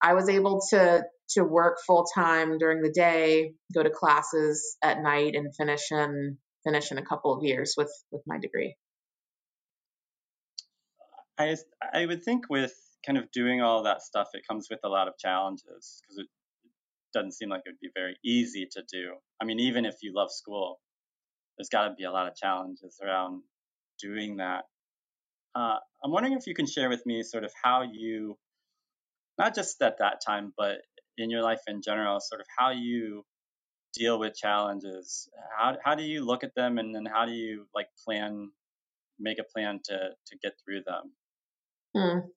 I 0.00 0.14
was 0.14 0.28
able 0.28 0.60
to 0.70 1.04
to 1.30 1.42
work 1.42 1.78
full 1.86 2.06
time 2.14 2.58
during 2.58 2.80
the 2.80 2.92
day, 2.92 3.52
go 3.74 3.82
to 3.82 3.90
classes 3.90 4.76
at 4.82 5.02
night, 5.02 5.34
and 5.34 5.54
finish 5.54 5.90
in 5.90 6.38
finish 6.64 6.90
in 6.92 6.98
a 6.98 7.04
couple 7.04 7.34
of 7.34 7.42
years 7.42 7.74
with 7.76 7.92
with 8.10 8.22
my 8.26 8.38
degree. 8.38 8.76
I 11.38 11.56
I 11.92 12.06
would 12.06 12.24
think 12.24 12.48
with 12.48 12.74
kind 13.08 13.16
of 13.16 13.30
doing 13.32 13.62
all 13.62 13.84
that 13.84 14.02
stuff, 14.02 14.28
it 14.34 14.42
comes 14.46 14.68
with 14.70 14.80
a 14.84 14.88
lot 14.88 15.08
of 15.08 15.16
challenges 15.18 16.02
because 16.02 16.18
it 16.18 16.26
doesn't 17.14 17.32
seem 17.32 17.48
like 17.48 17.62
it 17.64 17.70
would 17.70 17.80
be 17.80 17.90
very 17.94 18.16
easy 18.22 18.68
to 18.70 18.82
do. 18.92 19.14
I 19.40 19.46
mean, 19.46 19.60
even 19.60 19.86
if 19.86 19.94
you 20.02 20.12
love 20.14 20.30
school, 20.30 20.78
there's 21.56 21.70
got 21.70 21.88
to 21.88 21.94
be 21.94 22.04
a 22.04 22.12
lot 22.12 22.28
of 22.28 22.36
challenges 22.36 23.00
around 23.02 23.42
doing 24.02 24.36
that. 24.36 24.64
Uh, 25.54 25.78
I'm 26.04 26.10
wondering 26.12 26.34
if 26.34 26.46
you 26.46 26.54
can 26.54 26.66
share 26.66 26.90
with 26.90 27.06
me 27.06 27.22
sort 27.22 27.44
of 27.44 27.52
how 27.64 27.82
you, 27.90 28.36
not 29.38 29.54
just 29.54 29.80
at 29.80 30.00
that 30.00 30.20
time, 30.24 30.52
but 30.58 30.82
in 31.16 31.30
your 31.30 31.42
life 31.42 31.62
in 31.66 31.80
general, 31.80 32.20
sort 32.20 32.42
of 32.42 32.46
how 32.58 32.72
you 32.72 33.24
deal 33.94 34.18
with 34.18 34.36
challenges. 34.36 35.30
How 35.58 35.78
how 35.82 35.94
do 35.94 36.02
you 36.02 36.26
look 36.26 36.44
at 36.44 36.54
them, 36.54 36.76
and 36.76 36.94
then 36.94 37.06
how 37.06 37.24
do 37.24 37.32
you 37.32 37.66
like 37.74 37.88
plan, 38.04 38.50
make 39.18 39.38
a 39.38 39.44
plan 39.44 39.80
to 39.84 40.10
to 40.26 40.38
get 40.42 40.52
through 40.62 40.82
them? 40.84 41.12
Hmm. 41.94 42.28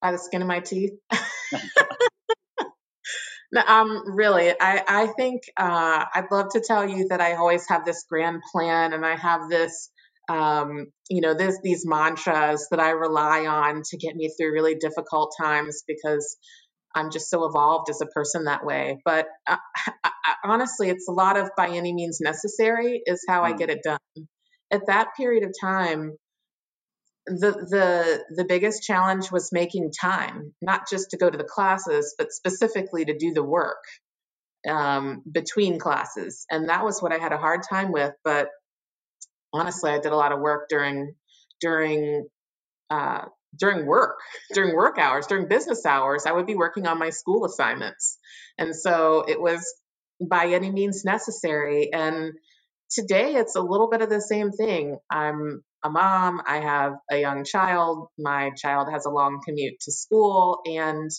By 0.00 0.12
the 0.12 0.18
skin 0.18 0.42
of 0.42 0.48
my 0.48 0.60
teeth. 0.60 0.92
no, 3.52 3.60
um, 3.66 4.02
really, 4.06 4.50
I, 4.60 4.82
I 4.86 5.06
think 5.08 5.42
uh, 5.56 6.04
I'd 6.14 6.30
love 6.30 6.50
to 6.52 6.60
tell 6.60 6.88
you 6.88 7.08
that 7.08 7.20
I 7.20 7.34
always 7.34 7.66
have 7.68 7.84
this 7.84 8.04
grand 8.08 8.42
plan 8.52 8.92
and 8.92 9.04
I 9.04 9.16
have 9.16 9.48
this, 9.48 9.90
um, 10.28 10.86
you 11.08 11.20
know, 11.20 11.34
this 11.34 11.58
these 11.62 11.86
mantras 11.86 12.68
that 12.70 12.80
I 12.80 12.90
rely 12.90 13.46
on 13.46 13.82
to 13.90 13.96
get 13.96 14.16
me 14.16 14.32
through 14.36 14.52
really 14.52 14.74
difficult 14.74 15.34
times 15.40 15.82
because 15.86 16.36
I'm 16.96 17.10
just 17.10 17.28
so 17.28 17.44
evolved 17.44 17.90
as 17.90 18.00
a 18.00 18.06
person 18.06 18.44
that 18.44 18.64
way. 18.64 18.98
But 19.04 19.26
uh, 19.46 19.56
I, 20.02 20.10
I, 20.24 20.34
honestly, 20.44 20.88
it's 20.88 21.08
a 21.08 21.12
lot 21.12 21.36
of 21.36 21.50
by 21.56 21.68
any 21.68 21.92
means 21.92 22.18
necessary 22.20 23.02
is 23.04 23.24
how 23.28 23.42
mm. 23.42 23.46
I 23.46 23.52
get 23.52 23.70
it 23.70 23.82
done. 23.84 23.98
At 24.70 24.86
that 24.86 25.08
period 25.16 25.44
of 25.44 25.54
time, 25.60 26.16
the 27.26 27.50
the 27.52 28.24
the 28.36 28.44
biggest 28.44 28.82
challenge 28.82 29.32
was 29.32 29.52
making 29.52 29.90
time, 29.92 30.54
not 30.62 30.88
just 30.88 31.10
to 31.10 31.16
go 31.16 31.28
to 31.28 31.36
the 31.36 31.44
classes, 31.44 32.14
but 32.16 32.32
specifically 32.32 33.04
to 33.04 33.16
do 33.16 33.32
the 33.32 33.42
work 33.42 33.82
um, 34.68 35.22
between 35.30 35.78
classes, 35.78 36.46
and 36.50 36.68
that 36.68 36.84
was 36.84 37.02
what 37.02 37.12
I 37.12 37.18
had 37.18 37.32
a 37.32 37.38
hard 37.38 37.62
time 37.68 37.92
with. 37.92 38.12
But 38.24 38.48
honestly, 39.52 39.90
I 39.90 39.98
did 39.98 40.12
a 40.12 40.16
lot 40.16 40.32
of 40.32 40.40
work 40.40 40.68
during 40.68 41.14
during 41.60 42.28
uh, 42.90 43.24
during 43.58 43.86
work, 43.86 44.18
during 44.54 44.76
work 44.76 44.98
hours, 44.98 45.26
during 45.26 45.48
business 45.48 45.84
hours. 45.84 46.26
I 46.26 46.32
would 46.32 46.46
be 46.46 46.54
working 46.54 46.86
on 46.86 46.98
my 46.98 47.10
school 47.10 47.44
assignments, 47.44 48.18
and 48.56 48.74
so 48.74 49.24
it 49.26 49.40
was 49.40 49.64
by 50.20 50.46
any 50.46 50.70
means 50.70 51.04
necessary. 51.04 51.92
And 51.92 52.34
today 52.90 53.34
it's 53.34 53.56
a 53.56 53.60
little 53.60 53.88
bit 53.88 54.02
of 54.02 54.10
the 54.10 54.20
same 54.20 54.52
thing. 54.52 54.98
I'm 55.10 55.62
a 55.86 55.90
mom, 55.90 56.40
I 56.46 56.60
have 56.60 56.94
a 57.10 57.18
young 57.18 57.44
child, 57.44 58.08
my 58.18 58.50
child 58.56 58.88
has 58.92 59.06
a 59.06 59.10
long 59.10 59.40
commute 59.44 59.80
to 59.80 59.92
school, 59.92 60.60
and 60.66 61.10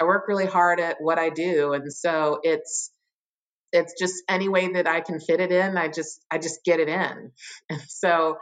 I 0.00 0.04
work 0.04 0.24
really 0.28 0.46
hard 0.46 0.80
at 0.80 0.96
what 1.00 1.18
I 1.18 1.30
do. 1.30 1.72
And 1.72 1.92
so 1.92 2.40
it's 2.42 2.90
it's 3.72 3.94
just 4.00 4.22
any 4.28 4.48
way 4.48 4.68
that 4.74 4.86
I 4.86 5.00
can 5.00 5.18
fit 5.18 5.40
it 5.40 5.50
in, 5.50 5.76
I 5.76 5.88
just 5.88 6.24
I 6.30 6.38
just 6.38 6.64
get 6.64 6.80
it 6.80 6.88
in. 6.88 7.32
And 7.68 7.80
so, 7.88 8.36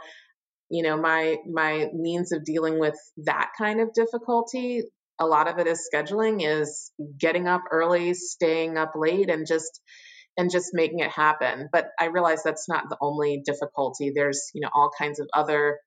you 0.71 0.83
know, 0.83 0.97
my 0.97 1.37
my 1.51 1.89
means 1.95 2.33
of 2.33 2.45
dealing 2.45 2.79
with 2.79 2.97
that 3.25 3.51
kind 3.59 3.81
of 3.81 3.95
difficulty, 3.95 4.83
a 5.19 5.27
lot 5.27 5.49
of 5.49 5.59
it 5.59 5.67
is 5.67 5.89
scheduling, 5.93 6.41
is 6.47 6.93
getting 7.19 7.49
up 7.49 7.65
early, 7.71 8.15
staying 8.15 8.77
up 8.77 8.93
late, 8.95 9.31
and 9.31 9.47
just 9.47 9.81
and 10.37 10.51
just 10.51 10.71
making 10.73 11.01
it 11.01 11.11
happen. 11.11 11.68
But 11.73 11.88
I 11.99 12.07
realize 12.07 12.42
that's 12.42 12.68
not 12.68 12.88
the 12.88 12.97
only 13.01 13.42
difficulty. 13.45 14.12
There's, 14.14 14.51
you 14.55 14.61
know, 14.61 14.71
all 14.73 14.90
kinds 14.97 15.21
of 15.21 15.29
other 15.35 15.79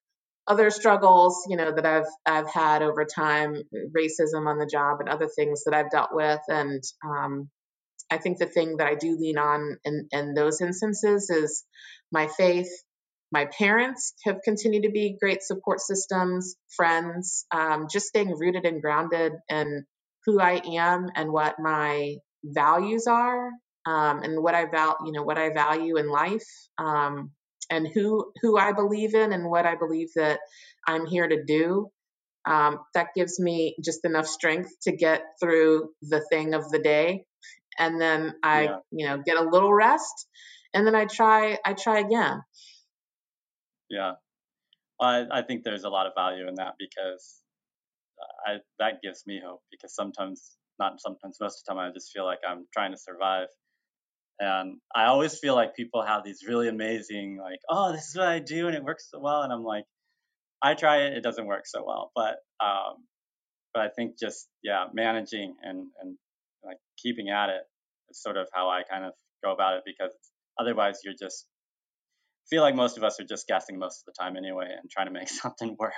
other 0.47 0.69
struggles, 0.69 1.43
you 1.49 1.57
know, 1.57 1.71
that 1.71 1.85
I've 1.85 2.07
I've 2.25 2.49
had 2.49 2.83
over 2.83 3.05
time, 3.05 3.63
racism 3.95 4.47
on 4.47 4.59
the 4.59 4.69
job 4.71 4.99
and 4.99 5.09
other 5.09 5.27
things 5.27 5.63
that 5.65 5.73
I've 5.73 5.89
dealt 5.89 6.13
with. 6.13 6.39
And 6.47 6.83
um, 7.03 7.49
I 8.11 8.17
think 8.17 8.37
the 8.37 8.45
thing 8.45 8.77
that 8.77 8.87
I 8.87 8.95
do 8.95 9.17
lean 9.19 9.37
on 9.37 9.77
in, 9.83 10.07
in 10.11 10.33
those 10.35 10.61
instances 10.61 11.29
is 11.29 11.63
my 12.11 12.27
faith. 12.27 12.69
My 13.31 13.45
parents 13.45 14.13
have 14.23 14.41
continued 14.45 14.83
to 14.83 14.91
be 14.91 15.17
great 15.19 15.41
support 15.41 15.81
systems, 15.81 16.55
friends, 16.75 17.45
um, 17.51 17.87
just 17.91 18.05
staying 18.05 18.37
rooted 18.37 18.65
and 18.65 18.81
grounded 18.81 19.33
in 19.49 19.85
who 20.25 20.39
I 20.39 20.61
am 20.77 21.07
and 21.15 21.31
what 21.31 21.55
my 21.59 22.17
values 22.43 23.07
are 23.07 23.49
um, 23.85 24.23
and 24.23 24.41
what 24.41 24.55
I 24.55 24.65
val 24.65 24.97
you 25.05 25.11
know 25.11 25.23
what 25.23 25.37
I 25.37 25.49
value 25.53 25.97
in 25.97 26.09
life 26.09 26.47
um, 26.77 27.31
and 27.69 27.87
who 27.87 28.31
who 28.41 28.57
I 28.57 28.71
believe 28.73 29.15
in 29.15 29.33
and 29.33 29.49
what 29.49 29.65
I 29.65 29.75
believe 29.75 30.09
that 30.15 30.39
I'm 30.87 31.05
here 31.05 31.27
to 31.27 31.43
do. 31.43 31.89
Um, 32.47 32.79
that 32.93 33.07
gives 33.15 33.39
me 33.39 33.75
just 33.83 34.05
enough 34.05 34.27
strength 34.27 34.69
to 34.83 34.95
get 34.95 35.23
through 35.41 35.89
the 36.03 36.23
thing 36.29 36.53
of 36.53 36.69
the 36.69 36.77
day, 36.77 37.25
and 37.79 37.99
then 37.99 38.33
I 38.43 38.63
yeah. 38.63 38.77
you 38.91 39.07
know 39.07 39.21
get 39.25 39.37
a 39.37 39.49
little 39.49 39.73
rest, 39.73 40.27
and 40.73 40.85
then 40.85 40.95
I 40.95 41.05
try 41.05 41.57
I 41.65 41.73
try 41.73 41.99
again. 41.99 42.41
Yeah, 43.89 44.13
I 45.01 45.25
I 45.31 45.41
think 45.41 45.63
there's 45.63 45.85
a 45.85 45.89
lot 45.89 46.05
of 46.05 46.13
value 46.15 46.47
in 46.47 46.55
that 46.55 46.73
because 46.77 47.41
I 48.45 48.57
that 48.77 49.01
gives 49.01 49.23
me 49.25 49.41
hope 49.43 49.61
because 49.71 49.95
sometimes 49.95 50.55
not 50.77 51.01
sometimes 51.01 51.37
most 51.41 51.61
of 51.61 51.65
the 51.65 51.81
time 51.81 51.89
I 51.89 51.93
just 51.93 52.11
feel 52.11 52.25
like 52.25 52.39
I'm 52.47 52.65
trying 52.73 52.91
to 52.91 52.97
survive 52.97 53.47
and 54.39 54.77
I 54.93 55.05
always 55.05 55.39
feel 55.39 55.55
like 55.55 55.75
people 55.75 56.03
have 56.03 56.23
these 56.23 56.43
really 56.47 56.67
amazing, 56.67 57.37
like, 57.41 57.59
oh, 57.69 57.91
this 57.91 58.09
is 58.09 58.15
what 58.15 58.27
I 58.27 58.39
do 58.39 58.67
and 58.67 58.75
it 58.75 58.83
works 58.83 59.07
so 59.09 59.19
well. 59.19 59.43
And 59.43 59.53
I'm 59.53 59.63
like, 59.63 59.85
I 60.61 60.73
try 60.73 61.03
it, 61.03 61.13
it 61.17 61.21
doesn't 61.23 61.45
work 61.45 61.65
so 61.65 61.83
well. 61.85 62.11
But 62.15 62.37
um, 62.63 63.05
but 63.73 63.83
I 63.83 63.89
think 63.89 64.17
just 64.19 64.47
yeah, 64.63 64.85
managing 64.93 65.55
and 65.61 65.87
and 66.01 66.17
like 66.63 66.77
keeping 67.01 67.29
at 67.29 67.49
it 67.49 67.61
is 68.09 68.21
sort 68.21 68.37
of 68.37 68.47
how 68.53 68.69
I 68.69 68.83
kind 68.89 69.05
of 69.05 69.13
go 69.43 69.53
about 69.53 69.77
it 69.77 69.83
because 69.85 70.11
otherwise 70.59 70.99
you're 71.03 71.13
just 71.19 71.45
feel 72.49 72.61
like 72.61 72.75
most 72.75 72.97
of 72.97 73.03
us 73.03 73.19
are 73.19 73.25
just 73.25 73.47
guessing 73.47 73.77
most 73.79 74.01
of 74.01 74.13
the 74.13 74.23
time 74.23 74.37
anyway 74.37 74.67
and 74.69 74.89
trying 74.89 75.07
to 75.07 75.13
make 75.13 75.29
something 75.43 75.75
work. 75.79 75.93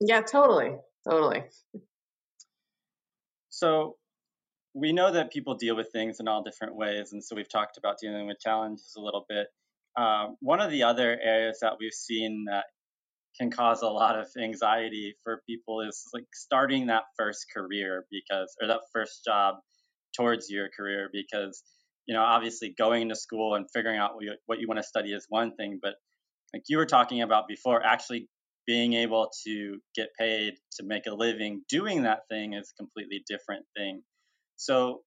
Yeah, 0.00 0.20
totally. 0.20 0.76
Totally. 1.08 1.44
So 3.50 3.96
we 4.74 4.92
know 4.92 5.12
that 5.12 5.32
people 5.32 5.54
deal 5.54 5.76
with 5.76 5.92
things 5.92 6.18
in 6.20 6.28
all 6.28 6.42
different 6.42 6.76
ways, 6.76 7.12
and 7.12 7.22
so 7.22 7.36
we've 7.36 7.48
talked 7.48 7.78
about 7.78 7.98
dealing 8.00 8.26
with 8.26 8.40
challenges 8.40 8.94
a 8.96 9.00
little 9.00 9.24
bit. 9.28 9.46
Um, 9.96 10.36
one 10.40 10.60
of 10.60 10.70
the 10.70 10.82
other 10.82 11.18
areas 11.22 11.58
that 11.62 11.74
we've 11.78 11.92
seen 11.92 12.44
that 12.48 12.64
can 13.38 13.50
cause 13.50 13.82
a 13.82 13.88
lot 13.88 14.18
of 14.18 14.26
anxiety 14.40 15.14
for 15.22 15.42
people 15.48 15.80
is 15.80 16.04
like 16.12 16.24
starting 16.34 16.86
that 16.86 17.04
first 17.16 17.46
career 17.54 18.04
because, 18.10 18.54
or 18.60 18.68
that 18.68 18.80
first 18.92 19.24
job 19.24 19.56
towards 20.16 20.50
your 20.50 20.68
career 20.76 21.08
because, 21.12 21.62
you 22.06 22.14
know, 22.14 22.22
obviously 22.22 22.74
going 22.76 23.08
to 23.08 23.16
school 23.16 23.54
and 23.54 23.66
figuring 23.74 23.98
out 23.98 24.14
what 24.14 24.24
you, 24.24 24.34
what 24.46 24.60
you 24.60 24.68
want 24.68 24.78
to 24.78 24.84
study 24.84 25.12
is 25.12 25.26
one 25.28 25.54
thing, 25.56 25.78
but 25.82 25.94
like 26.52 26.62
you 26.68 26.76
were 26.78 26.86
talking 26.86 27.22
about 27.22 27.48
before, 27.48 27.84
actually 27.84 28.28
being 28.66 28.94
able 28.94 29.30
to 29.44 29.78
get 29.94 30.08
paid 30.18 30.54
to 30.72 30.84
make 30.84 31.06
a 31.06 31.14
living 31.14 31.62
doing 31.68 32.02
that 32.02 32.20
thing 32.30 32.54
is 32.54 32.72
a 32.72 32.82
completely 32.82 33.22
different 33.28 33.64
thing. 33.76 34.02
So, 34.56 35.02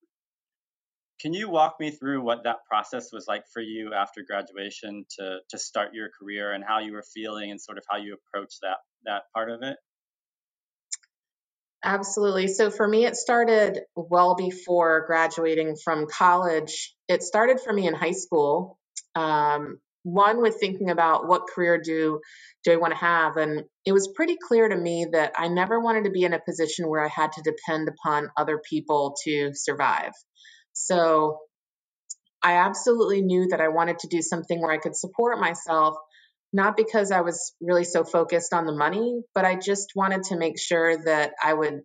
can 1.20 1.34
you 1.34 1.50
walk 1.50 1.78
me 1.80 1.92
through 1.92 2.22
what 2.22 2.44
that 2.44 2.58
process 2.70 3.12
was 3.12 3.26
like 3.28 3.46
for 3.52 3.62
you 3.62 3.94
after 3.94 4.24
graduation 4.24 5.06
to 5.18 5.40
to 5.50 5.58
start 5.58 5.94
your 5.94 6.10
career 6.20 6.54
and 6.54 6.64
how 6.64 6.80
you 6.80 6.94
were 6.94 7.04
feeling 7.14 7.52
and 7.52 7.60
sort 7.60 7.78
of 7.78 7.84
how 7.90 7.98
you 7.98 8.16
approached 8.16 8.60
that 8.62 8.78
that 9.06 9.24
part 9.34 9.50
of 9.50 9.64
it? 9.64 9.78
Absolutely. 11.84 12.48
So 12.48 12.70
for 12.72 12.88
me, 12.88 13.06
it 13.06 13.16
started 13.16 13.80
well 13.96 14.36
before 14.36 15.06
graduating 15.08 15.76
from 15.76 16.08
college. 16.08 16.96
It 17.08 17.24
started 17.24 17.62
for 17.62 17.72
me 17.72 17.88
in 17.88 17.94
high 17.94 18.12
school. 18.12 18.78
Um, 19.16 19.80
one 20.08 20.42
with 20.42 20.58
thinking 20.60 20.90
about 20.90 21.28
what 21.28 21.48
career 21.54 21.80
do 21.84 22.22
do 22.64 22.72
I 22.72 22.78
want 22.78 22.94
to 22.94 23.00
have 23.00 23.36
and 23.36 23.64
it 23.86 23.92
was 23.92 24.12
pretty 24.16 24.38
clear 24.42 24.68
to 24.68 24.76
me 24.76 25.08
that 25.12 25.34
I 25.38 25.50
never 25.50 25.80
wanted 25.80 26.06
to 26.06 26.12
be 26.12 26.24
in 26.24 26.34
a 26.34 26.40
position 26.40 26.88
where 26.88 27.04
I 27.04 27.10
had 27.10 27.34
to 27.34 27.42
depend 27.42 27.90
upon 27.90 28.30
other 28.38 28.60
people 28.70 29.16
to 29.26 29.52
survive. 29.54 30.12
So 30.74 31.40
I 32.42 32.54
absolutely 32.54 33.22
knew 33.22 33.48
that 33.50 33.60
I 33.60 33.68
wanted 33.68 34.00
to 34.00 34.08
do 34.08 34.22
something 34.22 34.62
where 34.62 34.72
I 34.72 34.78
could 34.78 34.96
support 34.96 35.40
myself 35.40 35.96
not 36.54 36.78
because 36.78 37.12
I 37.12 37.22
was 37.22 37.54
really 37.60 37.84
so 37.84 38.06
focused 38.06 38.54
on 38.54 38.66
the 38.66 38.72
money, 38.72 39.22
but 39.36 39.44
I 39.44 39.56
just 39.56 39.92
wanted 39.96 40.24
to 40.24 40.38
make 40.38 40.58
sure 40.58 41.04
that 41.04 41.34
I 41.44 41.54
would 41.54 41.82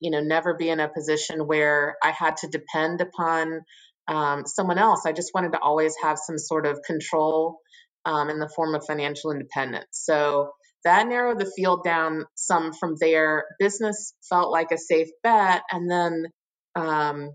you 0.00 0.10
know 0.10 0.20
never 0.20 0.54
be 0.54 0.68
in 0.68 0.80
a 0.80 0.88
position 0.88 1.46
where 1.46 1.96
I 2.02 2.10
had 2.10 2.36
to 2.38 2.48
depend 2.48 3.00
upon 3.00 3.62
um, 4.08 4.44
someone 4.46 4.78
else. 4.78 5.06
I 5.06 5.12
just 5.12 5.32
wanted 5.34 5.52
to 5.52 5.60
always 5.60 5.94
have 6.02 6.18
some 6.18 6.38
sort 6.38 6.66
of 6.66 6.80
control 6.86 7.58
um, 8.04 8.30
in 8.30 8.38
the 8.38 8.50
form 8.54 8.74
of 8.74 8.84
financial 8.86 9.30
independence. 9.30 9.88
So 9.92 10.50
that 10.84 11.06
narrowed 11.06 11.38
the 11.38 11.50
field 11.56 11.84
down 11.84 12.24
some 12.34 12.72
from 12.72 12.96
there. 13.00 13.44
Business 13.58 14.14
felt 14.28 14.50
like 14.50 14.72
a 14.72 14.78
safe 14.78 15.08
bet, 15.22 15.62
and 15.70 15.90
then, 15.90 16.26
um, 16.74 17.30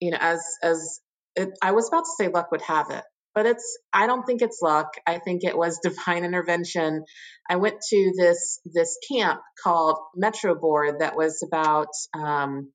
you 0.00 0.10
know, 0.10 0.18
as 0.20 0.40
as 0.62 1.00
it, 1.36 1.50
I 1.62 1.72
was 1.72 1.88
about 1.88 2.04
to 2.04 2.10
say, 2.18 2.28
luck 2.28 2.50
would 2.52 2.62
have 2.62 2.90
it, 2.90 3.04
but 3.34 3.46
it's 3.46 3.78
I 3.92 4.06
don't 4.06 4.24
think 4.24 4.40
it's 4.40 4.60
luck. 4.62 4.94
I 5.06 5.18
think 5.18 5.44
it 5.44 5.56
was 5.56 5.80
divine 5.82 6.24
intervention. 6.24 7.04
I 7.48 7.56
went 7.56 7.76
to 7.90 8.12
this 8.16 8.60
this 8.64 8.96
camp 9.12 9.40
called 9.62 9.98
Metro 10.16 10.54
Board 10.54 11.00
that 11.00 11.16
was 11.16 11.42
about 11.46 11.88
um, 12.14 12.70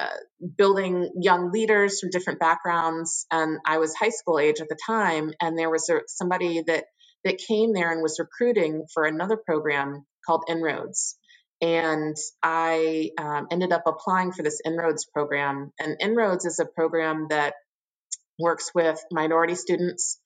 uh, 0.00 0.08
building 0.56 1.12
young 1.20 1.52
leaders 1.52 2.00
from 2.00 2.10
different 2.10 2.40
backgrounds. 2.40 3.26
And 3.30 3.58
I 3.66 3.78
was 3.78 3.94
high 3.94 4.10
school 4.10 4.38
age 4.38 4.60
at 4.60 4.68
the 4.68 4.78
time, 4.86 5.32
and 5.40 5.58
there 5.58 5.70
was 5.70 5.88
a, 5.88 6.00
somebody 6.06 6.62
that 6.66 6.84
that 7.24 7.38
came 7.38 7.72
there 7.72 7.92
and 7.92 8.02
was 8.02 8.18
recruiting 8.18 8.84
for 8.92 9.04
another 9.04 9.36
program 9.36 10.04
called 10.26 10.44
Inroads. 10.48 11.16
And 11.60 12.16
I 12.42 13.10
um, 13.16 13.46
ended 13.52 13.72
up 13.72 13.84
applying 13.86 14.32
for 14.32 14.42
this 14.42 14.60
Inroads 14.64 15.04
program. 15.04 15.70
And 15.78 15.96
Inroads 16.00 16.44
is 16.44 16.58
a 16.58 16.64
program 16.64 17.28
that 17.30 17.54
works 18.38 18.72
with 18.74 19.00
minority 19.12 19.54
students. 19.54 20.18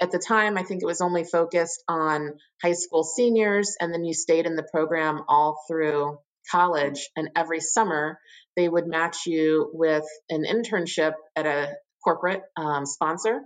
At 0.00 0.10
the 0.10 0.18
time, 0.18 0.56
I 0.56 0.62
think 0.62 0.82
it 0.82 0.86
was 0.86 1.02
only 1.02 1.24
focused 1.24 1.84
on 1.86 2.38
high 2.62 2.72
school 2.72 3.04
seniors, 3.04 3.76
and 3.78 3.92
then 3.92 4.04
you 4.04 4.14
stayed 4.14 4.46
in 4.46 4.56
the 4.56 4.66
program 4.72 5.22
all 5.28 5.62
through 5.68 6.18
college. 6.50 7.10
And 7.14 7.28
every 7.36 7.60
summer, 7.60 8.18
they 8.56 8.68
would 8.68 8.86
match 8.86 9.26
you 9.26 9.70
with 9.72 10.04
an 10.28 10.44
internship 10.44 11.12
at 11.36 11.46
a 11.46 11.74
corporate 12.04 12.42
um, 12.56 12.86
sponsor, 12.86 13.40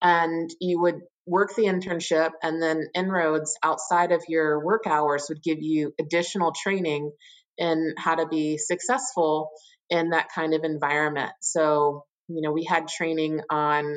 and 0.00 0.50
you 0.60 0.80
would 0.80 1.00
work 1.26 1.54
the 1.54 1.64
internship, 1.64 2.30
and 2.42 2.62
then 2.62 2.86
inroads 2.94 3.56
outside 3.62 4.12
of 4.12 4.22
your 4.28 4.64
work 4.64 4.86
hours 4.86 5.26
would 5.28 5.42
give 5.42 5.58
you 5.60 5.92
additional 6.00 6.52
training 6.52 7.12
in 7.58 7.94
how 7.98 8.14
to 8.14 8.26
be 8.26 8.56
successful 8.56 9.50
in 9.90 10.10
that 10.10 10.28
kind 10.34 10.54
of 10.54 10.64
environment. 10.64 11.32
So, 11.40 12.04
you 12.28 12.42
know, 12.42 12.52
we 12.52 12.64
had 12.64 12.88
training 12.88 13.40
on 13.50 13.96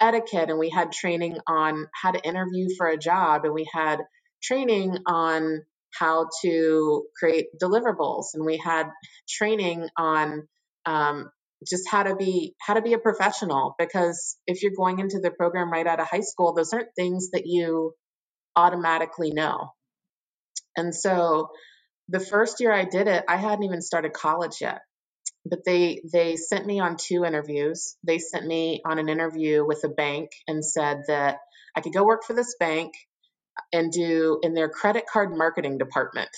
etiquette 0.00 0.50
and 0.50 0.58
we 0.58 0.70
had 0.70 0.92
training 0.92 1.38
on 1.46 1.86
how 1.94 2.12
to 2.12 2.22
interview 2.26 2.68
for 2.76 2.88
a 2.88 2.98
job 2.98 3.44
and 3.44 3.54
we 3.54 3.68
had 3.72 4.00
training 4.42 4.98
on 5.06 5.62
how 5.98 6.28
to 6.42 7.04
create 7.18 7.46
deliverables. 7.62 8.26
And 8.34 8.44
we 8.44 8.56
had 8.56 8.88
training 9.28 9.88
on 9.96 10.48
um, 10.86 11.30
just 11.68 11.88
how 11.88 12.02
to 12.02 12.16
be 12.16 12.54
how 12.60 12.74
to 12.74 12.82
be 12.82 12.92
a 12.92 12.98
professional 12.98 13.74
because 13.78 14.36
if 14.46 14.62
you're 14.62 14.72
going 14.76 14.98
into 14.98 15.20
the 15.20 15.30
program 15.30 15.70
right 15.70 15.86
out 15.86 16.00
of 16.00 16.08
high 16.08 16.20
school 16.20 16.54
those 16.54 16.72
aren't 16.72 16.94
things 16.96 17.30
that 17.32 17.46
you 17.46 17.94
automatically 18.56 19.30
know. 19.30 19.70
And 20.76 20.94
so 20.94 21.50
the 22.08 22.20
first 22.20 22.60
year 22.60 22.72
i 22.72 22.84
did 22.84 23.06
it 23.06 23.24
i 23.28 23.36
hadn't 23.36 23.64
even 23.64 23.80
started 23.80 24.12
college 24.12 24.60
yet. 24.60 24.80
But 25.44 25.64
they 25.64 26.02
they 26.12 26.36
sent 26.36 26.66
me 26.66 26.80
on 26.80 26.96
two 26.96 27.24
interviews. 27.24 27.96
They 28.04 28.18
sent 28.18 28.46
me 28.46 28.80
on 28.84 28.98
an 28.98 29.08
interview 29.08 29.64
with 29.64 29.82
a 29.84 29.88
bank 29.88 30.30
and 30.46 30.64
said 30.64 31.02
that 31.08 31.38
I 31.74 31.80
could 31.80 31.92
go 31.92 32.04
work 32.04 32.24
for 32.24 32.34
this 32.34 32.54
bank 32.60 32.92
and 33.72 33.92
do 33.92 34.38
in 34.42 34.54
their 34.54 34.68
credit 34.68 35.04
card 35.10 35.36
marketing 35.36 35.78
department. 35.78 36.28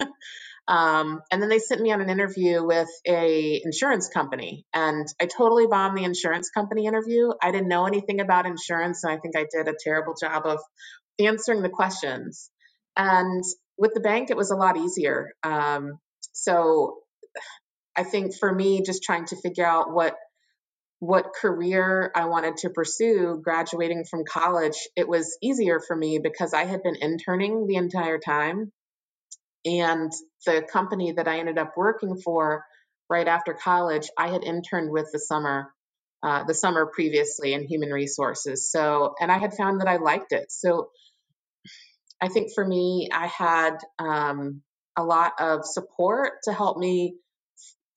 um, 0.68 1.20
and 1.30 1.42
then 1.42 1.48
they 1.48 1.58
sent 1.58 1.80
me 1.80 1.92
on 1.92 2.00
an 2.00 2.10
interview 2.10 2.64
with 2.64 2.88
a 3.06 3.60
insurance 3.64 4.08
company, 4.08 4.64
and 4.72 5.06
I 5.20 5.26
totally 5.26 5.66
bombed 5.66 5.96
the 5.96 6.04
insurance 6.04 6.50
company 6.50 6.86
interview. 6.86 7.30
I 7.42 7.50
didn't 7.50 7.68
know 7.68 7.86
anything 7.86 8.20
about 8.20 8.46
insurance, 8.46 9.04
and 9.04 9.12
I 9.12 9.18
think 9.18 9.36
I 9.36 9.46
did 9.50 9.68
a 9.68 9.76
terrible 9.82 10.14
job 10.20 10.46
of 10.46 10.58
answering 11.18 11.62
the 11.62 11.68
questions. 11.68 12.50
And 12.96 13.42
with 13.78 13.94
the 13.94 14.00
bank, 14.00 14.30
it 14.30 14.36
was 14.36 14.50
a 14.50 14.56
lot 14.56 14.76
easier. 14.76 15.30
Um, 15.42 15.98
so 16.32 16.98
I 17.96 18.04
think 18.04 18.36
for 18.38 18.52
me, 18.52 18.82
just 18.82 19.02
trying 19.02 19.26
to 19.26 19.36
figure 19.36 19.66
out 19.66 19.92
what 19.92 20.14
what 21.00 21.32
career 21.34 22.12
I 22.14 22.26
wanted 22.26 22.58
to 22.58 22.70
pursue 22.70 23.40
graduating 23.42 24.04
from 24.04 24.24
college, 24.24 24.76
it 24.96 25.08
was 25.08 25.36
easier 25.42 25.80
for 25.80 25.96
me 25.96 26.20
because 26.22 26.52
I 26.52 26.64
had 26.64 26.82
been 26.82 26.96
interning 26.96 27.66
the 27.66 27.76
entire 27.76 28.18
time. 28.18 28.70
And 29.64 30.12
the 30.46 30.62
company 30.62 31.12
that 31.12 31.26
I 31.26 31.38
ended 31.38 31.58
up 31.58 31.72
working 31.76 32.18
for 32.18 32.64
right 33.08 33.26
after 33.26 33.54
college, 33.54 34.08
I 34.16 34.28
had 34.28 34.44
interned 34.44 34.90
with 34.90 35.08
the 35.10 35.18
summer, 35.18 35.72
uh, 36.22 36.44
the 36.44 36.54
summer 36.54 36.86
previously 36.86 37.54
in 37.54 37.66
human 37.66 37.90
resources. 37.90 38.70
So, 38.70 39.14
and 39.18 39.32
I 39.32 39.38
had 39.38 39.54
found 39.54 39.80
that 39.80 39.88
I 39.88 39.96
liked 39.96 40.32
it. 40.32 40.52
So, 40.52 40.90
I 42.20 42.28
think 42.28 42.52
for 42.54 42.66
me, 42.66 43.08
I 43.10 43.26
had 43.26 43.78
um, 43.98 44.60
a 44.96 45.02
lot 45.02 45.32
of 45.40 45.64
support 45.64 46.32
to 46.44 46.52
help 46.52 46.76
me 46.76 47.16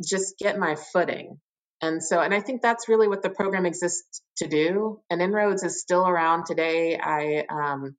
just 0.01 0.37
get 0.39 0.57
my 0.57 0.75
footing. 0.75 1.39
And 1.83 2.01
so, 2.01 2.21
and 2.21 2.33
I 2.33 2.39
think 2.39 2.61
that's 2.61 2.87
really 2.87 3.09
what 3.09 3.21
the 3.23 3.29
program 3.29 3.65
exists 3.65 4.21
to 4.37 4.47
do. 4.47 5.01
And 5.09 5.19
INROADS 5.19 5.65
is 5.65 5.81
still 5.81 6.07
around 6.07 6.45
today. 6.45 6.97
I 6.97 7.43
um, 7.49 7.97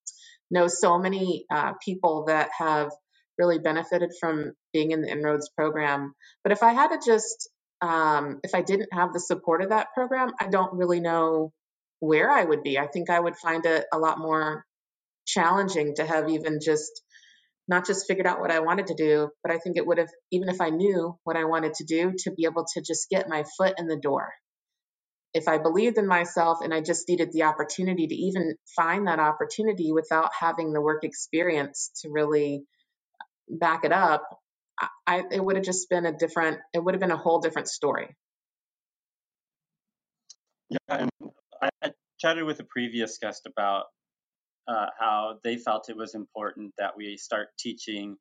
know 0.50 0.68
so 0.68 0.98
many 0.98 1.44
uh, 1.50 1.74
people 1.84 2.24
that 2.28 2.48
have 2.56 2.92
really 3.36 3.58
benefited 3.58 4.12
from 4.18 4.52
being 4.72 4.92
in 4.92 5.02
the 5.02 5.08
INROADS 5.08 5.50
program. 5.54 6.14
But 6.42 6.52
if 6.52 6.62
I 6.62 6.72
had 6.72 6.92
to 6.92 6.98
just, 7.04 7.50
um, 7.82 8.40
if 8.42 8.54
I 8.54 8.62
didn't 8.62 8.88
have 8.94 9.12
the 9.12 9.20
support 9.20 9.60
of 9.60 9.68
that 9.68 9.88
program, 9.92 10.30
I 10.40 10.48
don't 10.48 10.72
really 10.72 11.00
know 11.00 11.52
where 12.00 12.30
I 12.30 12.42
would 12.42 12.62
be. 12.62 12.78
I 12.78 12.86
think 12.86 13.10
I 13.10 13.20
would 13.20 13.36
find 13.36 13.66
it 13.66 13.84
a 13.92 13.98
lot 13.98 14.18
more 14.18 14.64
challenging 15.26 15.96
to 15.96 16.06
have 16.06 16.30
even 16.30 16.58
just 16.58 17.02
not 17.66 17.86
just 17.86 18.06
figured 18.06 18.26
out 18.26 18.40
what 18.40 18.50
I 18.50 18.60
wanted 18.60 18.88
to 18.88 18.94
do, 18.94 19.30
but 19.42 19.52
I 19.52 19.58
think 19.58 19.76
it 19.76 19.86
would 19.86 19.98
have, 19.98 20.10
even 20.30 20.48
if 20.48 20.60
I 20.60 20.70
knew 20.70 21.18
what 21.24 21.36
I 21.36 21.44
wanted 21.44 21.74
to 21.74 21.84
do, 21.84 22.12
to 22.18 22.32
be 22.32 22.44
able 22.44 22.66
to 22.74 22.82
just 22.82 23.08
get 23.08 23.28
my 23.28 23.44
foot 23.56 23.74
in 23.78 23.86
the 23.86 23.96
door. 23.96 24.32
If 25.32 25.48
I 25.48 25.58
believed 25.58 25.98
in 25.98 26.06
myself 26.06 26.58
and 26.62 26.72
I 26.72 26.80
just 26.80 27.08
needed 27.08 27.30
the 27.32 27.44
opportunity 27.44 28.06
to 28.06 28.14
even 28.14 28.54
find 28.76 29.08
that 29.08 29.18
opportunity 29.18 29.92
without 29.92 30.30
having 30.38 30.72
the 30.72 30.80
work 30.80 31.04
experience 31.04 31.90
to 32.02 32.10
really 32.10 32.64
back 33.48 33.84
it 33.84 33.92
up, 33.92 34.22
I, 35.06 35.22
it 35.30 35.44
would 35.44 35.56
have 35.56 35.64
just 35.64 35.88
been 35.88 36.06
a 36.06 36.12
different, 36.16 36.58
it 36.72 36.82
would 36.82 36.94
have 36.94 37.00
been 37.00 37.10
a 37.10 37.16
whole 37.16 37.40
different 37.40 37.68
story. 37.68 38.14
Yeah, 40.70 40.78
and 40.88 41.10
I, 41.62 41.70
I 41.82 41.90
chatted 42.18 42.44
with 42.44 42.60
a 42.60 42.64
previous 42.64 43.18
guest 43.18 43.46
about 43.46 43.84
uh, 44.66 44.86
how 44.98 45.38
they 45.44 45.56
felt 45.56 45.88
it 45.88 45.96
was 45.96 46.14
important 46.14 46.72
that 46.78 46.96
we 46.96 47.16
start 47.16 47.48
teaching 47.58 48.16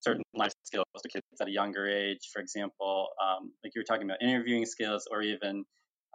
certain 0.00 0.22
life 0.34 0.52
skills 0.64 0.84
to 1.02 1.08
kids 1.08 1.24
at 1.40 1.48
a 1.48 1.52
younger 1.52 1.88
age. 1.88 2.30
For 2.32 2.40
example, 2.40 3.08
um, 3.22 3.52
like 3.64 3.72
you 3.74 3.80
were 3.80 3.84
talking 3.84 4.08
about 4.08 4.22
interviewing 4.22 4.66
skills, 4.66 5.08
or 5.10 5.22
even 5.22 5.64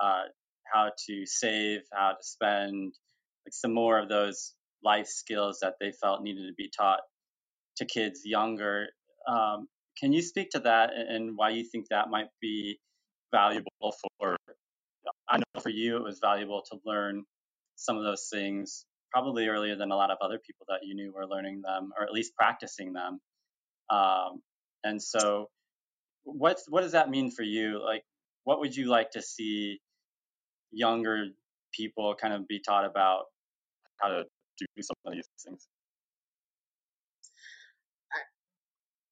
uh, 0.02 0.24
how 0.72 0.92
to 1.08 1.26
save, 1.26 1.82
how 1.94 2.12
to 2.12 2.24
spend, 2.24 2.94
like 3.46 3.54
some 3.54 3.74
more 3.74 4.00
of 4.00 4.10
those 4.10 4.54
life 4.84 5.08
skills 5.08 5.60
that 5.62 5.74
they 5.80 5.92
felt 5.92 6.22
needed 6.22 6.48
to 6.48 6.54
be 6.58 6.70
taught 6.76 7.00
to 7.78 7.86
kids 7.86 8.22
younger. 8.24 8.88
Um, 9.28 9.68
can 10.00 10.12
you 10.14 10.22
speak 10.22 10.52
to 10.52 10.60
that 10.60 10.92
and 10.94 11.34
why 11.36 11.50
you 11.50 11.64
think 11.64 11.88
that 11.90 12.10
might 12.10 12.28
be 12.42 12.80
valuable 13.32 13.70
for? 13.82 14.36
I 15.30 15.38
know 15.38 15.62
for 15.62 15.70
you 15.70 15.98
it 15.98 16.04
was 16.04 16.20
valuable 16.20 16.64
to 16.72 16.80
learn 16.86 17.24
some 17.76 17.98
of 17.98 18.04
those 18.04 18.30
things 18.32 18.86
probably 19.14 19.48
earlier 19.48 19.76
than 19.76 19.92
a 19.92 19.96
lot 19.96 20.12
of 20.12 20.18
other 20.22 20.40
people 20.46 20.66
that 20.70 20.80
you 20.84 20.96
knew 20.96 21.14
were 21.14 21.28
learning 21.28 21.62
them 21.62 21.92
or 21.98 22.04
at 22.04 22.12
least 22.12 22.36
practicing 22.36 22.94
them. 22.94 23.20
Um, 23.90 24.42
and 24.84 25.02
so, 25.02 25.50
what's 26.24 26.66
what 26.70 26.82
does 26.82 26.94
that 26.94 27.10
mean 27.10 27.32
for 27.32 27.44
you? 27.44 27.82
Like, 27.84 28.04
what 28.44 28.60
would 28.60 28.76
you 28.76 28.88
like 28.88 29.12
to 29.12 29.22
see 29.22 29.80
younger 30.72 31.28
people 31.74 32.16
kind 32.20 32.34
of 32.34 32.48
be 32.48 32.60
taught 32.60 32.86
about 32.86 33.26
how 34.02 34.10
to 34.10 34.24
do 34.60 34.82
some 34.82 34.96
of 35.06 35.14
these 35.14 35.28
things? 35.46 35.68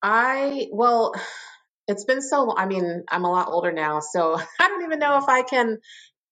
I 0.02 0.68
well, 0.72 1.14
it's 1.88 2.06
been 2.06 2.22
so. 2.22 2.56
I 2.56 2.66
mean, 2.66 3.04
I'm 3.10 3.26
a 3.26 3.32
lot 3.32 3.50
older 3.50 3.72
now, 3.72 4.00
so 4.02 4.40
I 4.60 4.68
don't 4.68 4.84
even 4.84 5.00
know 5.00 5.18
if 5.18 5.26
I 5.28 5.44
can 5.44 5.78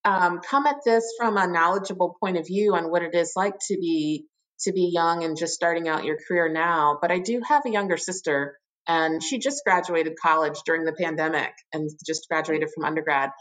um, 0.05 0.39
come 0.39 0.65
at 0.65 0.77
this 0.85 1.13
from 1.17 1.37
a 1.37 1.47
knowledgeable 1.47 2.15
point 2.21 2.37
of 2.37 2.47
view 2.47 2.75
on 2.75 2.89
what 2.89 3.03
it 3.03 3.13
is 3.13 3.33
like 3.35 3.55
to 3.67 3.75
be 3.75 4.25
to 4.61 4.73
be 4.73 4.91
young 4.93 5.23
and 5.23 5.37
just 5.37 5.53
starting 5.53 5.87
out 5.87 6.03
your 6.03 6.17
career 6.27 6.51
now. 6.51 6.97
But 7.01 7.11
I 7.11 7.19
do 7.19 7.41
have 7.47 7.65
a 7.65 7.71
younger 7.71 7.97
sister, 7.97 8.57
and 8.87 9.23
she 9.23 9.39
just 9.39 9.63
graduated 9.65 10.13
college 10.21 10.59
during 10.65 10.83
the 10.83 10.93
pandemic 10.93 11.51
and 11.73 11.89
just 12.05 12.27
graduated 12.29 12.69
from 12.73 12.85
undergrad 12.85 13.31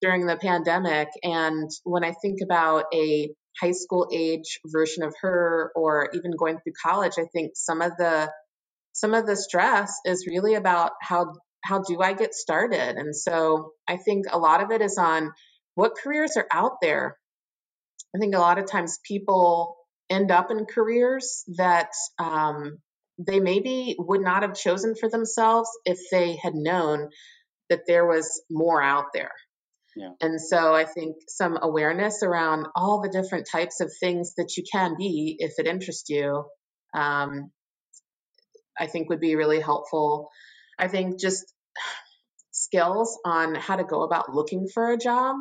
during 0.00 0.26
the 0.26 0.36
pandemic. 0.36 1.08
And 1.22 1.68
when 1.84 2.04
I 2.04 2.12
think 2.22 2.38
about 2.42 2.84
a 2.94 3.30
high 3.60 3.72
school 3.72 4.08
age 4.12 4.60
version 4.66 5.02
of 5.02 5.14
her, 5.22 5.72
or 5.74 6.10
even 6.14 6.32
going 6.38 6.58
through 6.58 6.72
college, 6.84 7.14
I 7.18 7.26
think 7.32 7.52
some 7.54 7.82
of 7.82 7.92
the 7.96 8.30
some 8.92 9.14
of 9.14 9.26
the 9.26 9.36
stress 9.36 9.92
is 10.04 10.26
really 10.28 10.54
about 10.54 10.92
how 11.00 11.32
how 11.62 11.82
do 11.82 12.00
I 12.00 12.14
get 12.14 12.34
started? 12.34 12.96
And 12.96 13.14
so 13.14 13.72
I 13.88 13.96
think 13.96 14.26
a 14.30 14.38
lot 14.38 14.62
of 14.62 14.70
it 14.70 14.80
is 14.80 14.98
on 14.98 15.30
what 15.74 15.96
careers 16.02 16.36
are 16.36 16.46
out 16.50 16.78
there. 16.82 17.16
I 18.14 18.18
think 18.18 18.34
a 18.34 18.40
lot 18.40 18.58
of 18.58 18.70
times 18.70 18.98
people 19.06 19.76
end 20.08 20.30
up 20.30 20.50
in 20.50 20.66
careers 20.66 21.44
that 21.56 21.90
um, 22.18 22.78
they 23.18 23.40
maybe 23.40 23.96
would 23.98 24.20
not 24.20 24.42
have 24.42 24.54
chosen 24.54 24.94
for 24.94 25.08
themselves 25.08 25.68
if 25.84 25.98
they 26.10 26.36
had 26.36 26.54
known 26.54 27.10
that 27.68 27.86
there 27.86 28.06
was 28.06 28.42
more 28.50 28.82
out 28.82 29.06
there. 29.14 29.32
Yeah. 29.96 30.10
And 30.20 30.40
so 30.40 30.74
I 30.74 30.84
think 30.84 31.16
some 31.28 31.58
awareness 31.60 32.22
around 32.22 32.66
all 32.74 33.00
the 33.00 33.08
different 33.08 33.48
types 33.50 33.80
of 33.80 33.92
things 34.00 34.34
that 34.36 34.56
you 34.56 34.64
can 34.70 34.96
be 34.96 35.36
if 35.38 35.58
it 35.58 35.66
interests 35.66 36.08
you, 36.08 36.44
um, 36.94 37.50
I 38.78 38.86
think 38.86 39.08
would 39.08 39.20
be 39.20 39.36
really 39.36 39.60
helpful. 39.60 40.30
I 40.78 40.88
think 40.88 41.20
just 41.20 41.44
skills 42.50 43.18
on 43.24 43.54
how 43.54 43.76
to 43.76 43.84
go 43.84 44.02
about 44.02 44.34
looking 44.34 44.68
for 44.72 44.92
a 44.92 44.98
job 44.98 45.36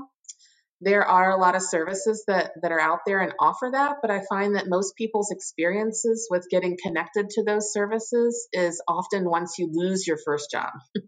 there 0.81 1.05
are 1.05 1.31
a 1.31 1.39
lot 1.39 1.55
of 1.55 1.61
services 1.61 2.23
that 2.27 2.51
that 2.61 2.71
are 2.71 2.79
out 2.79 2.99
there 3.05 3.19
and 3.19 3.33
offer 3.39 3.69
that 3.71 3.97
but 4.01 4.11
i 4.11 4.21
find 4.29 4.55
that 4.55 4.67
most 4.67 4.95
people's 4.95 5.31
experiences 5.31 6.27
with 6.29 6.47
getting 6.49 6.77
connected 6.81 7.29
to 7.29 7.43
those 7.43 7.73
services 7.73 8.47
is 8.53 8.81
often 8.87 9.29
once 9.29 9.55
you 9.57 9.69
lose 9.71 10.07
your 10.07 10.17
first 10.25 10.49
job. 10.51 10.71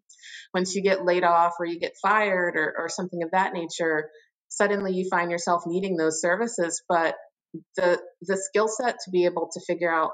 Once 0.54 0.76
you 0.76 0.84
get 0.84 1.06
laid 1.06 1.24
off 1.24 1.54
or 1.62 1.66
you 1.66 1.80
get 1.80 1.94
fired 2.02 2.58
or, 2.58 2.76
or 2.78 2.90
something 2.90 3.24
of 3.24 3.32
that 3.32 3.54
nature 3.54 4.10
suddenly 4.50 4.94
you 4.94 5.08
find 5.10 5.32
yourself 5.32 5.64
needing 5.66 5.96
those 5.96 6.20
services 6.20 6.84
but 6.90 7.16
the 7.78 8.00
the 8.22 8.38
skill 8.38 8.68
set 8.68 8.96
to 9.04 9.12
be 9.12 9.26
able 9.26 9.50
to 9.54 9.62
figure 9.66 9.92
out 9.92 10.12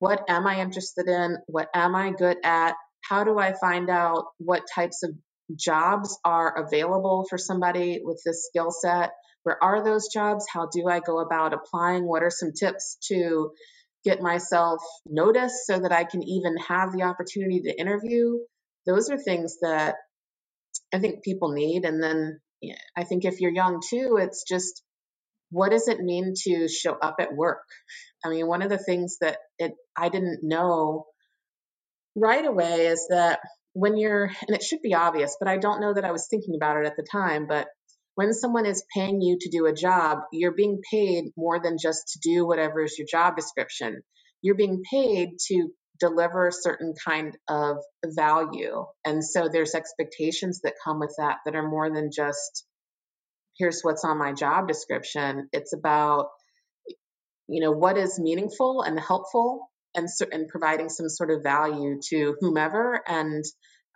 what 0.00 0.22
am 0.28 0.46
i 0.46 0.60
interested 0.60 1.06
in 1.06 1.36
what 1.46 1.68
am 1.74 1.94
i 1.94 2.10
good 2.10 2.36
at 2.44 2.74
how 3.08 3.24
do 3.24 3.38
i 3.38 3.54
find 3.60 3.88
out 3.88 4.24
what 4.38 4.62
types 4.74 5.02
of 5.04 5.10
jobs 5.56 6.18
are 6.24 6.64
available 6.64 7.26
for 7.28 7.38
somebody 7.38 8.00
with 8.02 8.20
this 8.24 8.46
skill 8.46 8.70
set? 8.70 9.10
Where 9.42 9.62
are 9.62 9.84
those 9.84 10.08
jobs? 10.12 10.46
How 10.52 10.68
do 10.70 10.88
I 10.88 11.00
go 11.00 11.20
about 11.20 11.54
applying? 11.54 12.06
What 12.06 12.22
are 12.22 12.30
some 12.30 12.52
tips 12.52 12.98
to 13.08 13.50
get 14.04 14.20
myself 14.20 14.80
noticed 15.06 15.66
so 15.66 15.78
that 15.80 15.92
I 15.92 16.04
can 16.04 16.22
even 16.22 16.56
have 16.68 16.92
the 16.92 17.02
opportunity 17.02 17.62
to 17.62 17.80
interview? 17.80 18.38
Those 18.86 19.10
are 19.10 19.18
things 19.18 19.56
that 19.62 19.96
I 20.92 20.98
think 20.98 21.22
people 21.22 21.52
need. 21.52 21.84
And 21.84 22.02
then 22.02 22.40
I 22.96 23.04
think 23.04 23.24
if 23.24 23.40
you're 23.40 23.52
young 23.52 23.80
too, 23.88 24.18
it's 24.20 24.44
just 24.46 24.82
what 25.50 25.70
does 25.70 25.88
it 25.88 26.00
mean 26.00 26.34
to 26.44 26.68
show 26.68 26.92
up 26.92 27.16
at 27.20 27.34
work? 27.34 27.64
I 28.24 28.28
mean, 28.28 28.46
one 28.46 28.62
of 28.62 28.70
the 28.70 28.78
things 28.78 29.18
that 29.20 29.38
it 29.58 29.72
I 29.96 30.08
didn't 30.08 30.40
know 30.42 31.06
right 32.14 32.44
away 32.44 32.86
is 32.86 33.06
that 33.10 33.40
when 33.78 33.96
you're, 33.96 34.24
and 34.46 34.56
it 34.56 34.62
should 34.62 34.82
be 34.82 34.94
obvious, 34.94 35.36
but 35.38 35.48
I 35.48 35.58
don't 35.58 35.80
know 35.80 35.94
that 35.94 36.04
I 36.04 36.12
was 36.12 36.26
thinking 36.28 36.54
about 36.56 36.78
it 36.78 36.86
at 36.86 36.96
the 36.96 37.06
time, 37.10 37.46
but 37.46 37.68
when 38.16 38.32
someone 38.32 38.66
is 38.66 38.84
paying 38.92 39.20
you 39.20 39.38
to 39.40 39.50
do 39.50 39.66
a 39.66 39.72
job, 39.72 40.18
you're 40.32 40.54
being 40.54 40.80
paid 40.90 41.26
more 41.36 41.60
than 41.62 41.76
just 41.80 42.08
to 42.08 42.18
do 42.20 42.44
whatever 42.44 42.82
is 42.82 42.98
your 42.98 43.06
job 43.08 43.36
description. 43.36 44.02
You're 44.42 44.56
being 44.56 44.82
paid 44.90 45.30
to 45.46 45.68
deliver 46.00 46.48
a 46.48 46.52
certain 46.52 46.94
kind 47.04 47.36
of 47.48 47.76
value. 48.04 48.84
And 49.04 49.24
so 49.24 49.48
there's 49.48 49.74
expectations 49.74 50.60
that 50.64 50.74
come 50.84 50.98
with 50.98 51.14
that 51.18 51.38
that 51.44 51.54
are 51.54 51.68
more 51.68 51.92
than 51.92 52.10
just 52.12 52.64
here's 53.56 53.82
what's 53.82 54.04
on 54.04 54.18
my 54.18 54.32
job 54.32 54.66
description. 54.66 55.48
It's 55.52 55.72
about 55.72 56.28
you 57.48 57.62
know 57.62 57.72
what 57.72 57.96
is 57.96 58.18
meaningful 58.20 58.82
and 58.82 58.98
helpful 58.98 59.67
and, 59.94 60.08
and 60.32 60.48
providing 60.48 60.88
some 60.88 61.08
sort 61.08 61.30
of 61.30 61.42
value 61.42 62.00
to 62.08 62.36
whomever 62.40 63.00
and 63.06 63.44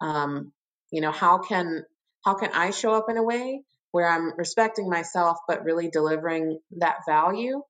um, 0.01 0.53
you 0.90 1.01
know 1.01 1.12
how 1.12 1.38
can 1.38 1.84
how 2.24 2.34
can 2.34 2.51
i 2.53 2.70
show 2.70 2.93
up 2.93 3.07
in 3.09 3.16
a 3.16 3.22
way 3.22 3.62
where 3.90 4.09
i'm 4.09 4.32
respecting 4.36 4.88
myself 4.88 5.38
but 5.47 5.64
really 5.64 5.88
delivering 5.88 6.59
that 6.78 6.99
value? 7.07 7.62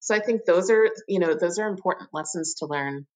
So 0.00 0.14
i 0.14 0.20
think 0.20 0.44
those 0.44 0.70
are 0.70 0.88
you 1.08 1.18
know 1.18 1.34
those 1.34 1.58
are 1.58 1.68
important 1.68 2.10
lessons 2.12 2.54
to 2.58 2.66
learn. 2.66 3.06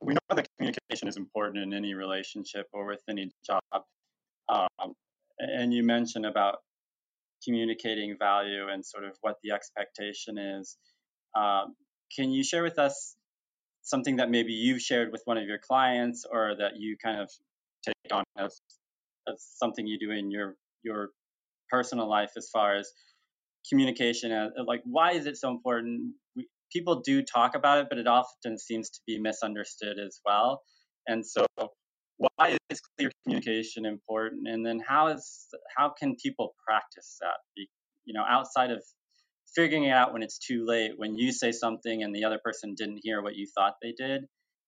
We 0.00 0.14
know 0.14 0.36
that 0.36 0.46
communication 0.56 1.08
is 1.08 1.16
important 1.16 1.64
in 1.64 1.72
any 1.72 1.94
relationship 1.94 2.66
or 2.72 2.86
with 2.86 3.02
any 3.08 3.32
job. 3.44 3.62
Um, 4.48 4.94
and 5.38 5.74
you 5.74 5.82
mentioned 5.82 6.26
about 6.26 6.58
communicating 7.46 8.16
value 8.18 8.68
and 8.70 8.84
sort 8.84 9.04
of 9.04 9.16
what 9.20 9.36
the 9.42 9.52
expectation 9.52 10.38
is. 10.38 10.76
Um, 11.36 11.74
can 12.14 12.30
you 12.30 12.42
share 12.42 12.62
with 12.62 12.78
us 12.78 13.16
something 13.82 14.16
that 14.16 14.30
maybe 14.30 14.52
you've 14.52 14.82
shared 14.82 15.12
with 15.12 15.22
one 15.24 15.38
of 15.38 15.44
your 15.44 15.58
clients 15.58 16.24
or 16.30 16.54
that 16.58 16.72
you 16.76 16.96
kind 17.02 17.20
of 17.20 17.30
take 17.84 18.12
on 18.12 18.24
as, 18.36 18.60
as 19.28 19.46
something 19.56 19.86
you 19.86 19.98
do 19.98 20.10
in 20.10 20.30
your 20.30 20.56
your 20.82 21.10
personal 21.70 22.08
life 22.08 22.32
as 22.36 22.48
far 22.52 22.76
as 22.76 22.90
communication? 23.68 24.32
Uh, 24.32 24.48
like 24.66 24.82
why 24.84 25.12
is 25.12 25.26
it 25.26 25.36
so 25.36 25.50
important? 25.50 26.14
We, 26.34 26.48
people 26.72 27.00
do 27.00 27.22
talk 27.22 27.54
about 27.54 27.78
it 27.78 27.86
but 27.88 27.98
it 27.98 28.06
often 28.06 28.58
seems 28.58 28.90
to 28.90 29.00
be 29.06 29.18
misunderstood 29.18 29.98
as 30.04 30.20
well. 30.24 30.62
And 31.06 31.24
so 31.24 31.46
why 32.18 32.56
is 32.70 32.80
clear 32.96 33.10
communication 33.24 33.84
important 33.84 34.48
and 34.48 34.64
then 34.64 34.80
how 34.86 35.08
is 35.08 35.46
how 35.76 35.90
can 35.90 36.16
people 36.22 36.54
practice 36.66 37.18
that 37.20 37.36
you 38.04 38.14
know 38.14 38.24
outside 38.28 38.70
of 38.70 38.82
figuring 39.56 39.84
it 39.84 39.90
out 39.90 40.12
when 40.12 40.22
it's 40.22 40.38
too 40.38 40.64
late, 40.66 40.92
when 40.96 41.16
you 41.16 41.32
say 41.32 41.50
something 41.50 42.02
and 42.02 42.14
the 42.14 42.24
other 42.24 42.38
person 42.44 42.74
didn't 42.76 43.00
hear 43.02 43.22
what 43.22 43.34
you 43.34 43.46
thought 43.56 43.74
they 43.82 43.92
did, 43.92 44.24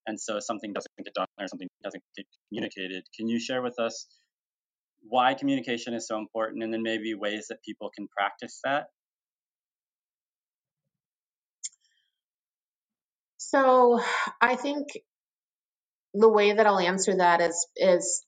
and 0.07 0.19
so 0.19 0.41
something 0.41 0.73
doesn't 0.73 0.91
get 1.05 1.15
done 1.15 1.27
or 1.39 1.47
something 1.47 1.69
doesn't 1.85 2.03
get 2.17 2.27
communicated. 2.49 3.05
Can 3.17 3.29
you 3.29 3.39
share 3.39 3.63
with 3.63 3.79
us 3.79 4.07
why 5.03 5.35
communication 5.35 5.95
is 5.95 6.09
so 6.09 6.19
important 6.19 6.63
and 6.63 6.73
then 6.73 6.83
maybe 6.83 7.15
ways 7.15 7.47
that 7.51 7.59
people 7.63 7.91
can 7.95 8.09
practice 8.09 8.61
that? 8.65 8.87
So 13.37 14.01
I 14.41 14.57
think 14.57 14.89
the 16.15 16.29
way 16.29 16.53
that 16.53 16.67
I'll 16.67 16.79
answer 16.79 17.17
that 17.17 17.41
is 17.41 17.67
is 17.77 18.25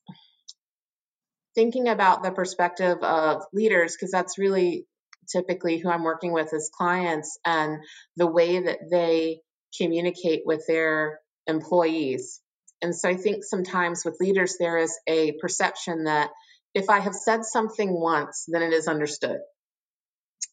thinking 1.55 1.89
about 1.89 2.22
the 2.22 2.31
perspective 2.31 2.99
of 3.03 3.43
leaders 3.53 3.97
because 3.97 4.11
that's 4.11 4.39
really 4.39 4.87
typically 5.33 5.78
who 5.78 5.91
I'm 5.91 6.05
working 6.05 6.33
with 6.33 6.53
as 6.53 6.70
clients 6.72 7.39
and 7.45 7.78
the 8.16 8.26
way 8.26 8.61
that 8.61 8.78
they 8.91 9.41
communicate 9.76 10.43
with 10.45 10.64
their 10.66 11.20
employees. 11.47 12.41
And 12.83 12.95
so 12.95 13.09
I 13.09 13.16
think 13.16 13.45
sometimes 13.45 14.05
with 14.05 14.20
leaders, 14.20 14.57
there 14.59 14.78
is 14.78 14.99
a 15.07 15.33
perception 15.41 16.05
that 16.05 16.31
if 16.74 16.89
I 16.89 17.01
have 17.01 17.14
said 17.14 17.45
something 17.45 17.93
once, 17.93 18.47
then 18.49 18.62
it 18.62 18.72
is 18.72 18.89
understood. 18.89 19.39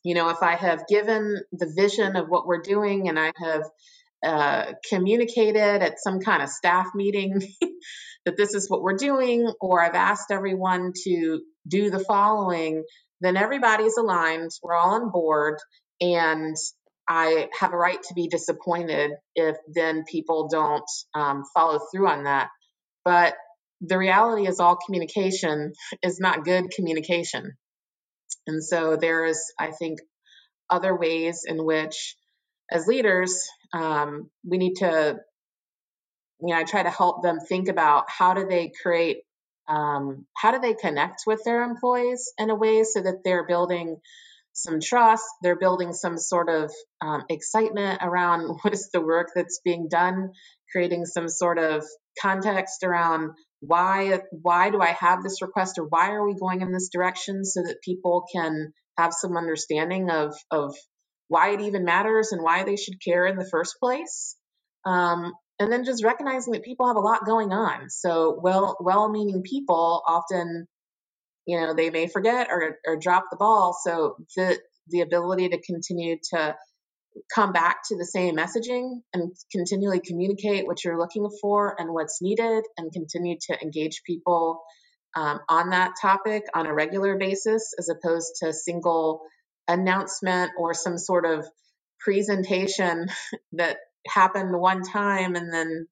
You 0.03 0.15
know, 0.15 0.29
if 0.29 0.41
I 0.41 0.55
have 0.55 0.87
given 0.87 1.41
the 1.51 1.71
vision 1.75 2.15
of 2.15 2.27
what 2.27 2.47
we're 2.47 2.61
doing 2.61 3.07
and 3.07 3.19
I 3.19 3.31
have 3.37 3.63
uh, 4.27 4.73
communicated 4.89 5.81
at 5.81 5.99
some 5.99 6.19
kind 6.19 6.43
of 6.43 6.49
staff 6.49 6.87
meeting 6.93 7.41
that 8.25 8.35
this 8.35 8.53
is 8.53 8.69
what 8.69 8.81
we're 8.81 8.97
doing, 8.97 9.49
or 9.61 9.81
I've 9.81 9.95
asked 9.95 10.31
everyone 10.31 10.91
to 11.05 11.41
do 11.67 11.89
the 11.89 11.99
following, 11.99 12.83
then 13.21 13.37
everybody's 13.37 13.97
aligned, 13.97 14.51
we're 14.61 14.75
all 14.75 14.95
on 14.95 15.11
board, 15.11 15.59
and 16.01 16.55
I 17.07 17.47
have 17.57 17.71
a 17.71 17.77
right 17.77 18.01
to 18.01 18.13
be 18.13 18.27
disappointed 18.27 19.11
if 19.33 19.55
then 19.73 20.03
people 20.03 20.49
don't 20.51 20.83
um, 21.15 21.43
follow 21.53 21.79
through 21.89 22.09
on 22.09 22.25
that. 22.25 22.49
But 23.05 23.33
the 23.79 23.97
reality 23.97 24.47
is, 24.47 24.59
all 24.59 24.77
communication 24.85 25.71
is 26.03 26.19
not 26.19 26.43
good 26.43 26.65
communication. 26.75 27.53
And 28.45 28.63
so 28.63 28.97
there 28.97 29.25
is, 29.25 29.53
I 29.57 29.71
think, 29.71 29.99
other 30.69 30.97
ways 30.97 31.43
in 31.45 31.63
which, 31.63 32.17
as 32.69 32.87
leaders, 32.87 33.41
um, 33.73 34.29
we 34.45 34.57
need 34.57 34.75
to, 34.75 35.17
you 36.41 36.53
know, 36.53 36.59
I 36.59 36.63
try 36.63 36.83
to 36.83 36.89
help 36.89 37.23
them 37.23 37.39
think 37.39 37.67
about 37.67 38.05
how 38.09 38.33
do 38.33 38.45
they 38.47 38.71
create 38.81 39.23
um, 39.67 40.25
how 40.35 40.51
do 40.51 40.59
they 40.59 40.73
connect 40.73 41.23
with 41.27 41.43
their 41.43 41.63
employees 41.63 42.31
in 42.37 42.49
a 42.49 42.55
way 42.55 42.83
so 42.83 43.01
that 43.01 43.23
they're 43.23 43.45
building 43.45 43.97
some 44.57 44.79
trust 44.79 45.23
they're 45.43 45.59
building 45.59 45.93
some 45.93 46.17
sort 46.17 46.49
of 46.49 46.71
um, 47.01 47.23
excitement 47.29 47.99
around 48.01 48.47
what 48.61 48.73
is 48.73 48.89
the 48.91 49.01
work 49.01 49.27
that's 49.35 49.61
being 49.63 49.87
done 49.87 50.31
creating 50.71 51.05
some 51.05 51.29
sort 51.29 51.59
of 51.59 51.85
context 52.19 52.83
around 52.83 53.31
why 53.59 54.19
why 54.31 54.69
do 54.71 54.81
i 54.81 54.95
have 54.99 55.21
this 55.21 55.41
request 55.41 55.77
or 55.77 55.83
why 55.83 56.11
are 56.11 56.25
we 56.25 56.33
going 56.33 56.61
in 56.61 56.71
this 56.71 56.89
direction 56.89 57.45
so 57.45 57.61
that 57.61 57.81
people 57.83 58.25
can 58.33 58.73
have 58.97 59.13
some 59.13 59.37
understanding 59.37 60.09
of 60.09 60.35
of 60.49 60.75
why 61.27 61.51
it 61.51 61.61
even 61.61 61.85
matters 61.85 62.31
and 62.31 62.41
why 62.41 62.63
they 62.63 62.75
should 62.75 63.03
care 63.03 63.25
in 63.25 63.37
the 63.37 63.47
first 63.49 63.75
place 63.79 64.35
um, 64.85 65.33
and 65.59 65.71
then 65.71 65.83
just 65.83 66.03
recognizing 66.03 66.53
that 66.53 66.63
people 66.63 66.87
have 66.87 66.95
a 66.95 67.01
lot 67.01 67.25
going 67.25 67.51
on. 67.51 67.89
So 67.89 68.39
well 68.41 68.77
well-meaning 68.79 69.43
people 69.43 70.01
often, 70.07 70.67
you 71.45 71.59
know, 71.59 71.73
they 71.73 71.89
may 71.89 72.07
forget 72.07 72.47
or, 72.49 72.77
or 72.85 72.97
drop 72.97 73.25
the 73.29 73.37
ball. 73.37 73.77
So 73.83 74.15
the 74.35 74.59
the 74.89 75.01
ability 75.01 75.49
to 75.49 75.61
continue 75.61 76.17
to 76.33 76.55
come 77.33 77.51
back 77.51 77.79
to 77.87 77.97
the 77.97 78.05
same 78.05 78.37
messaging 78.37 79.01
and 79.13 79.31
continually 79.51 79.99
communicate 79.99 80.67
what 80.67 80.83
you're 80.83 80.99
looking 80.99 81.27
for 81.41 81.75
and 81.77 81.91
what's 81.91 82.21
needed 82.21 82.63
and 82.77 82.93
continue 82.93 83.37
to 83.49 83.61
engage 83.61 84.03
people 84.05 84.61
um, 85.15 85.39
on 85.49 85.71
that 85.71 85.93
topic 85.99 86.43
on 86.53 86.67
a 86.67 86.73
regular 86.73 87.17
basis 87.17 87.73
as 87.79 87.89
opposed 87.89 88.35
to 88.41 88.53
single 88.53 89.21
announcement 89.67 90.51
or 90.57 90.73
some 90.73 90.97
sort 90.97 91.25
of 91.25 91.45
presentation 91.99 93.07
that 93.53 93.77
happened 94.07 94.57
one 94.57 94.83
time 94.83 95.35
and 95.35 95.51
then 95.51 95.87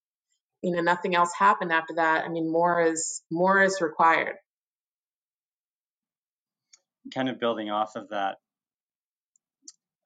you 0.61 0.71
know 0.75 0.81
nothing 0.81 1.15
else 1.15 1.31
happened 1.37 1.71
after 1.71 1.95
that. 1.95 2.25
I 2.25 2.29
mean 2.29 2.51
more 2.51 2.81
is 2.81 3.21
more 3.31 3.61
is 3.61 3.81
required. 3.81 4.35
Kind 7.13 7.29
of 7.29 7.39
building 7.39 7.69
off 7.69 7.95
of 7.95 8.09
that 8.09 8.37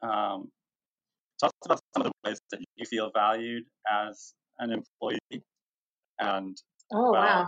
um, 0.02 0.50
talk 1.40 1.54
about 1.66 1.80
some 1.94 2.06
of 2.06 2.12
the 2.12 2.30
ways 2.30 2.40
that 2.52 2.60
you 2.76 2.86
feel 2.86 3.12
valued 3.14 3.64
as 3.90 4.34
an 4.60 4.72
employee 4.72 5.44
and 6.20 6.58
oh 6.94 7.12
wow. 7.12 7.48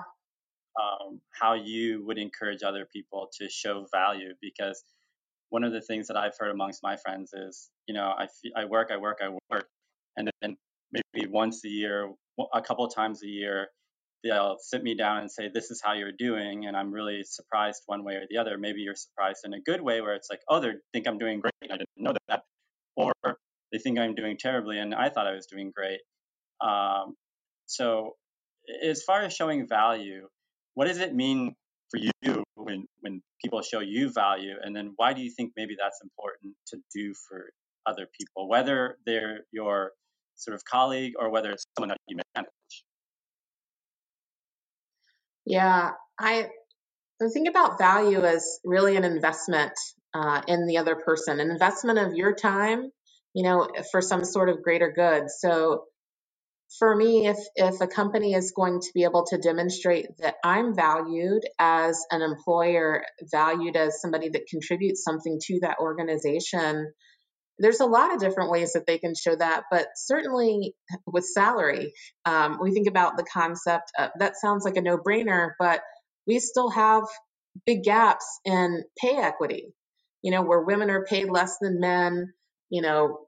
um, 0.82 1.20
how 1.40 1.54
you 1.54 2.06
would 2.06 2.18
encourage 2.18 2.64
other 2.64 2.88
people 2.92 3.30
to 3.40 3.50
show 3.50 3.86
value 3.92 4.34
because 4.42 4.84
one 5.52 5.64
of 5.66 5.74
the 5.74 5.82
things 5.82 6.08
that 6.08 6.18
I've 6.18 6.34
heard 6.40 6.50
amongst 6.52 6.82
my 6.82 6.96
friends 6.98 7.32
is, 7.34 7.70
you 7.86 7.94
know, 7.94 8.06
I, 8.18 8.28
I 8.56 8.66
work, 8.66 8.90
I 8.92 8.98
work, 8.98 9.20
I 9.22 9.30
work, 9.52 9.68
and 10.18 10.32
then 10.42 10.58
maybe 10.92 11.28
once 11.28 11.64
a 11.66 11.70
year, 11.70 12.12
a 12.54 12.62
couple 12.62 12.86
of 12.86 12.96
times 12.96 13.22
a 13.22 13.28
year, 13.28 13.68
they'll 14.24 14.58
sit 14.62 14.82
me 14.82 14.96
down 14.96 15.18
and 15.20 15.30
say, 15.30 15.50
"This 15.54 15.70
is 15.70 15.82
how 15.84 15.94
you're 15.94 16.14
doing," 16.18 16.68
and 16.68 16.78
I'm 16.78 16.92
really 16.92 17.24
surprised 17.24 17.84
one 17.88 18.04
way 18.06 18.16
or 18.16 18.24
the 18.30 18.38
other. 18.38 18.58
Maybe 18.58 18.82
you're 18.82 18.96
surprised 18.96 19.42
in 19.44 19.54
a 19.54 19.60
good 19.62 19.82
way, 19.82 20.00
where 20.02 20.16
it's 20.16 20.30
like, 20.30 20.40
"Oh, 20.50 20.62
they 20.62 20.72
think 20.94 21.08
I'm 21.08 21.18
doing 21.18 21.42
great. 21.42 21.54
I 21.66 21.78
didn't 21.78 21.90
know 21.98 22.14
that," 22.30 22.44
or 22.96 23.14
they 23.74 23.80
think 23.80 24.00
I'm 24.00 24.16
doing 24.16 24.38
terribly, 24.38 24.80
and 24.80 24.96
I 24.96 25.10
thought 25.10 25.28
I 25.28 25.34
was 25.34 25.48
doing 25.48 25.72
great. 25.76 26.02
Um, 26.62 27.16
so, 27.66 28.16
as 28.84 29.04
far 29.04 29.22
as 29.24 29.34
showing 29.34 29.68
value, 29.68 30.28
what 30.76 30.88
does 30.88 31.00
it 31.00 31.14
mean 31.16 31.56
for 31.92 32.00
you 32.00 32.44
when 32.56 32.86
when 33.02 33.22
people 33.44 33.62
show 33.62 33.80
you 33.82 34.12
value, 34.12 34.56
and 34.64 34.76
then 34.76 34.94
why 34.96 35.14
do 35.14 35.22
you 35.22 35.32
think 35.36 35.52
maybe 35.56 35.76
that's 35.80 36.00
important 36.02 36.56
to 36.68 36.78
do 36.96 37.14
for 37.28 37.52
other 37.86 38.08
people, 38.20 38.48
whether 38.48 38.98
they're 39.06 39.42
your 39.52 39.92
sort 40.36 40.56
of 40.56 40.64
colleague 40.66 41.14
or 41.20 41.30
whether 41.30 41.52
it's 41.52 41.66
someone 41.78 41.90
that 41.90 41.98
you 42.08 42.18
manage? 42.36 42.50
Yeah, 45.46 45.92
I 46.20 46.48
think 47.34 47.50
about 47.50 47.78
value 47.78 48.22
as 48.22 48.60
really 48.64 48.96
an 48.96 49.04
investment 49.04 49.74
uh, 50.14 50.42
in 50.48 50.68
the 50.68 50.78
other 50.78 50.96
person, 50.96 51.40
an 51.40 51.52
investment 51.52 52.00
of 52.00 52.14
your 52.14 52.34
time, 52.34 52.90
you 53.34 53.44
know, 53.44 53.68
for 53.92 54.02
some 54.02 54.24
sort 54.24 54.50
of 54.50 54.62
greater 54.62 54.92
good. 54.92 55.30
So 55.30 55.86
for 56.80 56.96
me, 56.96 57.28
if 57.28 57.38
if 57.56 57.82
a 57.82 57.88
company 57.88 58.34
is 58.34 58.54
going 58.56 58.80
to 58.80 58.92
be 58.94 59.04
able 59.04 59.26
to 59.28 59.38
demonstrate 59.38 60.08
that 60.20 60.36
I'm 60.44 60.76
valued 60.76 61.44
as 61.60 62.04
an 62.12 62.22
employer, 62.22 63.04
valued 63.32 63.76
as 63.76 64.02
somebody 64.02 64.30
that 64.30 64.48
contributes 64.50 65.04
something 65.04 65.40
to 65.48 65.60
that 65.62 65.80
organization, 65.80 66.94
there's 67.60 67.80
a 67.80 67.86
lot 67.86 68.14
of 68.14 68.20
different 68.20 68.52
ways 68.52 68.74
that 68.74 68.88
they 68.88 68.98
can 68.98 69.14
show 69.16 69.36
that, 69.36 69.64
but 69.70 69.88
certainly 69.96 70.76
with 71.06 71.26
salary, 71.26 71.94
um, 72.26 72.58
we 72.62 72.72
think 72.72 72.88
about 72.88 73.18
the 73.18 73.26
concept 73.32 73.92
of, 74.00 74.10
that 74.18 74.34
sounds 74.42 74.66
like 74.66 74.78
a 74.78 74.82
no 74.82 74.98
brainer, 74.98 75.52
but 75.60 75.82
we 76.26 76.40
still 76.40 76.70
have 76.70 77.04
big 77.66 77.84
gaps 77.84 78.26
in 78.46 78.84
pay 78.98 79.18
equity, 79.18 79.74
you 80.22 80.32
know, 80.32 80.42
where 80.42 80.62
women 80.62 80.90
are 80.90 81.06
paid 81.06 81.30
less 81.30 81.58
than 81.62 81.80
men, 81.80 82.34
you 82.70 82.82
know, 82.82 83.20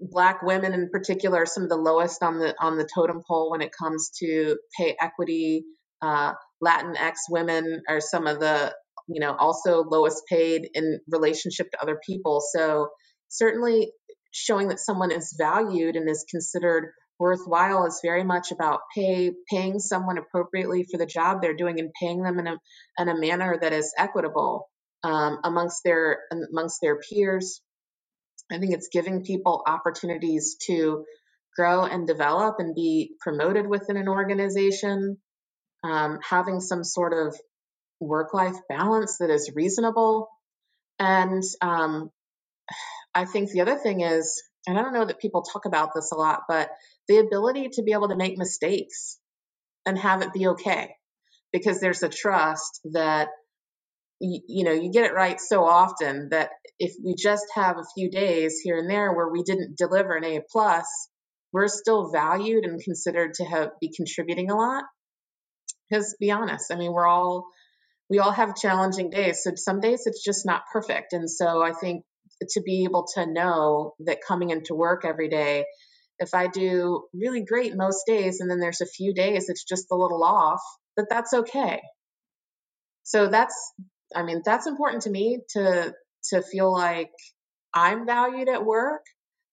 black 0.00 0.42
women 0.42 0.72
in 0.72 0.90
particular 0.90 1.42
are 1.42 1.46
some 1.46 1.64
of 1.64 1.68
the 1.68 1.76
lowest 1.76 2.22
on 2.22 2.38
the 2.38 2.54
on 2.60 2.76
the 2.76 2.88
totem 2.94 3.22
pole 3.26 3.50
when 3.50 3.60
it 3.60 3.72
comes 3.76 4.10
to 4.20 4.56
pay 4.78 4.96
equity. 5.00 5.64
Uh, 6.02 6.32
Latinx 6.62 7.14
women 7.30 7.82
are 7.88 8.00
some 8.00 8.26
of 8.26 8.40
the 8.40 8.74
you 9.08 9.20
know 9.20 9.34
also 9.34 9.82
lowest 9.82 10.22
paid 10.28 10.68
in 10.74 11.00
relationship 11.10 11.70
to 11.70 11.82
other 11.82 11.98
people. 12.06 12.42
So 12.54 12.88
certainly 13.28 13.92
showing 14.32 14.68
that 14.68 14.80
someone 14.80 15.10
is 15.10 15.34
valued 15.38 15.96
and 15.96 16.08
is 16.08 16.24
considered 16.30 16.92
worthwhile 17.18 17.86
is 17.86 18.00
very 18.02 18.24
much 18.24 18.50
about 18.50 18.80
pay 18.94 19.32
paying 19.48 19.78
someone 19.78 20.18
appropriately 20.18 20.84
for 20.90 20.98
the 20.98 21.06
job 21.06 21.40
they're 21.40 21.54
doing 21.54 21.78
and 21.78 21.90
paying 22.00 22.22
them 22.22 22.38
in 22.38 22.46
a 22.46 22.56
in 22.98 23.08
a 23.08 23.18
manner 23.18 23.56
that 23.60 23.72
is 23.72 23.94
equitable 23.96 24.68
um, 25.04 25.38
amongst 25.44 25.82
their 25.84 26.20
amongst 26.50 26.80
their 26.82 26.98
peers. 26.98 27.60
I 28.52 28.58
think 28.58 28.74
it's 28.74 28.88
giving 28.88 29.24
people 29.24 29.62
opportunities 29.66 30.56
to 30.66 31.04
grow 31.56 31.84
and 31.84 32.06
develop 32.06 32.56
and 32.58 32.74
be 32.74 33.14
promoted 33.20 33.66
within 33.66 33.96
an 33.96 34.08
organization, 34.08 35.18
um, 35.82 36.18
having 36.28 36.60
some 36.60 36.84
sort 36.84 37.12
of 37.12 37.36
work 38.00 38.34
life 38.34 38.56
balance 38.68 39.18
that 39.18 39.30
is 39.30 39.52
reasonable. 39.54 40.28
And 40.98 41.42
um, 41.60 42.10
I 43.14 43.24
think 43.24 43.50
the 43.50 43.60
other 43.60 43.76
thing 43.76 44.00
is, 44.00 44.42
and 44.66 44.78
I 44.78 44.82
don't 44.82 44.94
know 44.94 45.04
that 45.04 45.20
people 45.20 45.42
talk 45.42 45.66
about 45.66 45.90
this 45.94 46.10
a 46.12 46.16
lot, 46.16 46.42
but 46.48 46.70
the 47.08 47.18
ability 47.18 47.70
to 47.74 47.82
be 47.82 47.92
able 47.92 48.08
to 48.08 48.16
make 48.16 48.38
mistakes 48.38 49.18
and 49.86 49.98
have 49.98 50.22
it 50.22 50.32
be 50.32 50.48
okay 50.48 50.94
because 51.52 51.80
there's 51.80 52.02
a 52.02 52.08
trust 52.08 52.80
that 52.92 53.28
you, 54.20 54.40
you 54.48 54.64
know 54.64 54.72
you 54.72 54.90
get 54.90 55.04
it 55.04 55.14
right 55.14 55.40
so 55.40 55.64
often 55.64 56.28
that 56.30 56.50
if 56.78 56.94
we 57.04 57.14
just 57.16 57.46
have 57.54 57.78
a 57.78 57.86
few 57.94 58.10
days 58.10 58.60
here 58.62 58.78
and 58.78 58.90
there 58.90 59.12
where 59.12 59.28
we 59.28 59.42
didn't 59.42 59.76
deliver 59.76 60.16
an 60.16 60.24
A 60.24 60.40
plus, 60.50 60.86
we're 61.52 61.68
still 61.68 62.10
valued 62.10 62.64
and 62.64 62.82
considered 62.82 63.34
to 63.34 63.44
have 63.44 63.70
be 63.80 63.92
contributing 63.94 64.50
a 64.50 64.56
lot. 64.56 64.84
Because 65.88 66.16
be 66.18 66.30
honest, 66.30 66.72
I 66.72 66.76
mean 66.76 66.92
we're 66.92 67.06
all 67.06 67.46
we 68.10 68.18
all 68.18 68.32
have 68.32 68.56
challenging 68.56 69.10
days. 69.10 69.40
So 69.42 69.52
some 69.56 69.80
days 69.80 70.02
it's 70.06 70.22
just 70.22 70.44
not 70.44 70.62
perfect. 70.72 71.12
And 71.12 71.30
so 71.30 71.62
I 71.62 71.72
think 71.72 72.04
to 72.50 72.60
be 72.62 72.84
able 72.84 73.06
to 73.14 73.26
know 73.26 73.94
that 74.00 74.18
coming 74.26 74.50
into 74.50 74.74
work 74.74 75.04
every 75.04 75.28
day 75.28 75.64
if 76.18 76.34
I 76.34 76.46
do 76.46 77.04
really 77.12 77.44
great 77.44 77.76
most 77.76 78.04
days 78.06 78.40
and 78.40 78.50
then 78.50 78.60
there's 78.60 78.80
a 78.80 78.86
few 78.86 79.14
days 79.14 79.48
it's 79.48 79.64
just 79.64 79.86
a 79.90 79.96
little 79.96 80.22
off, 80.22 80.60
that 80.96 81.06
that's 81.10 81.32
okay. 81.32 81.80
So 83.02 83.28
that's 83.28 83.72
I 84.14 84.22
mean 84.22 84.42
that's 84.44 84.66
important 84.66 85.02
to 85.02 85.10
me 85.10 85.40
to 85.50 85.92
to 86.30 86.42
feel 86.42 86.72
like 86.72 87.10
I'm 87.74 88.06
valued 88.06 88.48
at 88.48 88.64
work, 88.64 89.02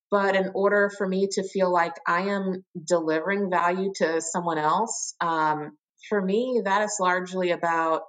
but 0.09 0.35
in 0.35 0.51
order 0.53 0.91
for 0.95 1.07
me 1.07 1.27
to 1.33 1.43
feel 1.43 1.71
like 1.71 1.95
I 2.07 2.29
am 2.29 2.63
delivering 2.87 3.49
value 3.49 3.91
to 3.97 4.21
someone 4.21 4.57
else, 4.57 5.15
um, 5.21 5.77
for 6.09 6.21
me 6.21 6.61
that 6.65 6.83
is 6.83 6.97
largely 6.99 7.51
about 7.51 8.03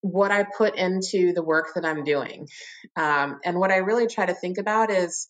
what 0.00 0.30
I 0.30 0.44
put 0.44 0.76
into 0.76 1.32
the 1.34 1.42
work 1.42 1.72
that 1.74 1.84
I'm 1.84 2.04
doing. 2.04 2.46
Um, 2.96 3.40
and 3.44 3.58
what 3.58 3.72
I 3.72 3.78
really 3.78 4.06
try 4.06 4.26
to 4.26 4.34
think 4.34 4.58
about 4.58 4.90
is 4.90 5.28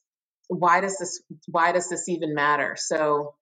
why 0.49 0.81
does 0.81 0.97
this 0.99 1.23
why 1.47 1.73
does 1.73 1.89
this 1.89 2.09
even 2.09 2.35
matter 2.35 2.75
so 2.79 3.35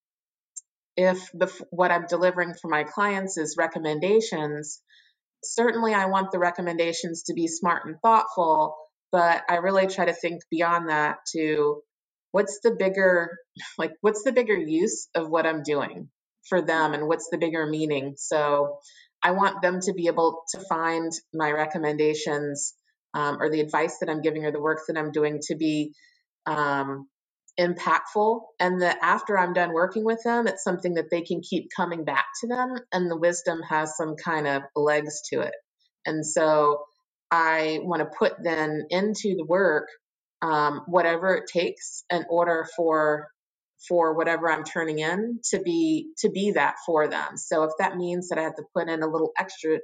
if 0.96 1.30
the 1.32 1.46
what 1.70 1.90
i'm 1.92 2.07
delivering 2.09 2.52
for 2.61 2.68
my 2.68 2.82
clients 2.84 3.36
is 3.38 3.57
recommendations 3.57 4.82
certainly 5.45 5.95
i 5.95 6.07
want 6.07 6.32
the 6.32 6.39
recommendations 6.39 7.24
to 7.24 7.34
be 7.34 7.47
smart 7.47 7.87
and 7.87 7.97
thoughtful 8.03 8.76
but 9.12 9.43
i 9.49 9.57
really 9.57 9.87
try 9.87 10.05
to 10.05 10.12
think 10.12 10.43
beyond 10.51 10.89
that 10.89 11.16
to 11.32 11.82
what's 12.32 12.61
the 12.62 12.72
bigger 12.78 13.30
like 13.78 13.93
what's 14.01 14.22
the 14.24 14.32
bigger 14.32 14.57
use 14.57 15.09
of 15.14 15.28
what 15.28 15.47
i'm 15.47 15.62
doing 15.62 16.09
for 16.49 16.62
them 16.62 16.95
and 16.95 17.07
what's 17.07 17.28
the 17.30 17.39
bigger 17.39 17.66
meaning? 17.66 18.14
So 18.16 18.78
i 19.22 19.32
want 19.32 19.62
them 19.62 19.80
to 19.80 19.93
be 19.93 20.07
able 20.07 20.43
to 20.55 20.61
find 20.61 21.12
my 21.32 21.51
recommendations 21.51 22.74
um, 23.14 23.39
or 23.41 23.51
the 23.51 23.61
advice 23.61 23.99
that 24.01 24.11
i'm 24.11 24.22
giving 24.22 24.45
or 24.45 24.53
the 24.53 24.61
work 24.61 24.80
that 24.89 24.97
i'm 24.97 25.11
doing 25.12 25.41
to 25.49 25.57
be 25.57 25.93
um, 26.47 27.09
impactful 27.59 28.40
and 28.61 28.82
that 28.82 28.98
after 29.02 29.38
I'm 29.38 29.52
done 29.52 29.72
working 29.72 30.04
with 30.04 30.22
them, 30.24 30.46
it's 30.46 30.64
something 30.64 30.94
that 30.94 31.11
they 31.11 31.22
can 31.22 31.40
keep 31.40 31.70
coming 31.74 32.04
back 32.04 32.26
to 32.40 32.48
them 32.48 32.74
and 32.92 33.11
the 33.11 33.16
wisdom 33.16 33.61
has 33.68 33.96
some 33.96 34.16
kind 34.16 34.46
of 34.46 34.62
legs 34.74 35.22
to 35.32 35.40
it. 35.40 35.54
And 36.04 36.24
so 36.24 36.84
I 37.30 37.80
want 37.82 38.00
to 38.00 38.18
put 38.18 38.34
then 38.42 38.86
into 38.90 39.34
the 39.36 39.44
work 39.46 39.88
um, 40.42 40.82
whatever 40.86 41.34
it 41.34 41.44
takes 41.52 42.04
in 42.11 42.24
order 42.28 42.66
for 42.76 43.28
for 43.88 44.14
whatever 44.14 44.50
I'm 44.50 44.64
turning 44.64 45.00
in 45.00 45.40
to 45.50 45.61
be 45.61 46.11
to 46.18 46.30
be 46.30 46.52
that 46.52 46.76
for 46.86 47.09
them. 47.09 47.36
So 47.36 47.64
if 47.64 47.72
that 47.78 47.96
means 47.96 48.28
that 48.28 48.38
I 48.38 48.42
have 48.42 48.57
to 48.57 48.64
put 48.74 48.88
in 48.88 49.02
a 49.02 49.09
little 49.09 49.32
extra 49.38 49.78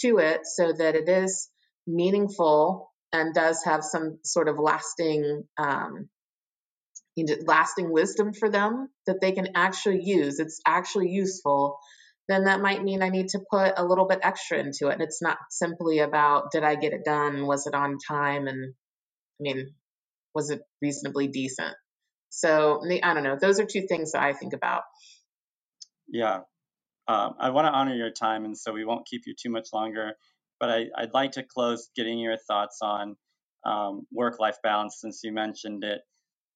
to 0.00 0.18
it 0.18 0.42
so 0.44 0.72
that 0.72 0.94
it 0.94 1.08
is 1.08 1.48
meaningful 1.86 2.92
and 3.12 3.34
does 3.34 3.62
have 3.64 3.82
some 3.84 4.18
sort 4.24 4.48
of 4.48 4.58
lasting 4.58 5.44
um, 5.56 6.08
lasting 7.46 7.90
wisdom 7.90 8.32
for 8.32 8.50
them 8.50 8.88
that 9.06 9.20
they 9.20 9.32
can 9.32 9.48
actually 9.54 10.02
use 10.02 10.38
it's 10.38 10.60
actually 10.66 11.08
useful 11.08 11.78
then 12.28 12.44
that 12.44 12.60
might 12.60 12.82
mean 12.82 13.02
i 13.02 13.08
need 13.08 13.28
to 13.28 13.40
put 13.50 13.72
a 13.76 13.84
little 13.84 14.06
bit 14.06 14.20
extra 14.22 14.58
into 14.58 14.88
it. 14.88 14.94
And 14.94 15.02
it's 15.02 15.22
not 15.22 15.38
simply 15.50 16.00
about 16.00 16.50
did 16.52 16.62
i 16.62 16.74
get 16.74 16.92
it 16.92 17.04
done? 17.04 17.46
Was 17.46 17.66
it 17.66 17.74
on 17.74 17.96
time? 18.06 18.46
And 18.46 18.74
i 18.74 19.40
mean 19.40 19.74
was 20.34 20.50
it 20.50 20.60
reasonably 20.82 21.28
decent? 21.28 21.74
So 22.30 22.82
i 23.02 23.14
don't 23.14 23.24
know. 23.24 23.38
Those 23.40 23.60
are 23.60 23.64
two 23.64 23.86
things 23.88 24.12
that 24.12 24.22
i 24.22 24.32
think 24.32 24.52
about. 24.52 24.82
Yeah. 26.06 26.40
Um, 27.08 27.34
i 27.40 27.50
want 27.50 27.66
to 27.66 27.72
honor 27.72 27.94
your 27.94 28.10
time 28.10 28.44
and 28.44 28.56
so 28.56 28.72
we 28.72 28.84
won't 28.84 29.06
keep 29.06 29.22
you 29.26 29.34
too 29.34 29.50
much 29.50 29.68
longer 29.72 30.12
but 30.60 30.68
I, 30.68 30.86
would 31.00 31.14
like 31.14 31.32
to 31.32 31.42
close 31.42 31.88
getting 31.96 32.18
your 32.18 32.36
thoughts 32.36 32.78
on 32.82 33.16
um, 33.64 34.06
work 34.12 34.38
life 34.40 34.56
balance 34.62 34.98
since 35.00 35.20
you 35.22 35.32
mentioned 35.32 35.84
it. 35.84 36.00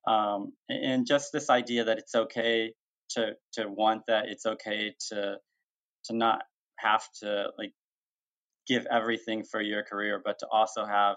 Um, 0.07 0.53
and 0.69 1.07
just 1.07 1.33
this 1.33 1.49
idea 1.51 1.85
that 1.85 1.99
it's 1.99 2.15
okay 2.15 2.73
to 3.11 3.33
to 3.55 3.69
want 3.69 4.03
that 4.09 4.25
it's 4.29 4.47
okay 4.47 4.95
to 5.11 5.37
to 6.05 6.17
not 6.17 6.43
have 6.79 7.05
to 7.23 7.49
like 7.59 7.73
give 8.67 8.87
everything 8.91 9.45
for 9.45 9.61
your 9.61 9.85
career 9.85 10.21
but 10.25 10.39
to 10.41 10.47
also 10.51 10.85
have 10.85 11.17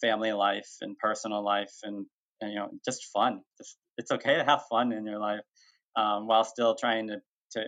family 0.00 0.32
life 0.32 0.68
and 0.80 0.96
personal 0.98 1.44
life 1.44 1.72
and, 1.82 2.06
and 2.40 2.52
you 2.52 2.58
know 2.58 2.70
just 2.84 3.06
fun 3.12 3.42
just, 3.58 3.76
it's 3.98 4.10
okay 4.10 4.36
to 4.36 4.44
have 4.44 4.62
fun 4.70 4.92
in 4.92 5.04
your 5.04 5.18
life 5.18 5.40
um, 5.96 6.26
while 6.26 6.44
still 6.44 6.74
trying 6.74 7.08
to 7.08 7.16
to 7.52 7.64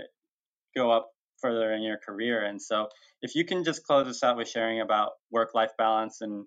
go 0.77 0.91
up 0.91 1.09
further 1.41 1.73
in 1.73 1.83
your 1.83 1.99
career. 1.99 2.43
And 2.45 2.61
so, 2.61 2.89
if 3.23 3.35
you 3.35 3.45
can 3.45 3.65
just 3.65 3.85
close 3.85 4.07
us 4.09 4.23
out 4.23 4.37
with 4.37 4.49
sharing 4.49 4.81
about 4.81 5.13
work 5.31 5.55
life 5.55 5.73
balance 5.79 6.21
and 6.21 6.47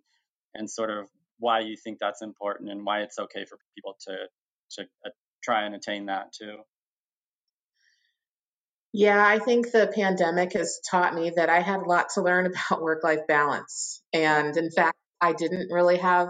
and 0.54 0.70
sort 0.70 0.90
of 0.90 1.08
why 1.40 1.60
you 1.60 1.76
think 1.82 2.00
that's 2.00 2.22
important 2.22 2.70
and 2.70 2.86
why 2.86 3.02
it's 3.02 3.20
okay 3.20 3.46
for 3.46 3.58
people 3.76 3.96
to 4.08 4.16
to 4.72 4.88
uh, 5.06 5.10
try 5.44 5.64
and 5.64 5.76
attain 5.76 6.08
that 6.08 6.34
too. 6.34 6.58
Yeah, 8.94 9.24
I 9.26 9.40
think 9.40 9.72
the 9.72 9.92
pandemic 9.94 10.54
has 10.54 10.80
taught 10.90 11.14
me 11.14 11.32
that 11.36 11.50
I 11.50 11.62
had 11.62 11.82
a 11.82 11.86
lot 11.86 12.08
to 12.16 12.22
learn 12.22 12.46
about 12.70 12.82
work 12.82 13.04
life 13.04 13.28
balance. 13.28 14.02
And 14.14 14.56
in 14.58 14.72
fact, 14.72 14.98
I 15.22 15.34
didn't 15.34 15.72
really 15.72 15.98
have 15.98 16.30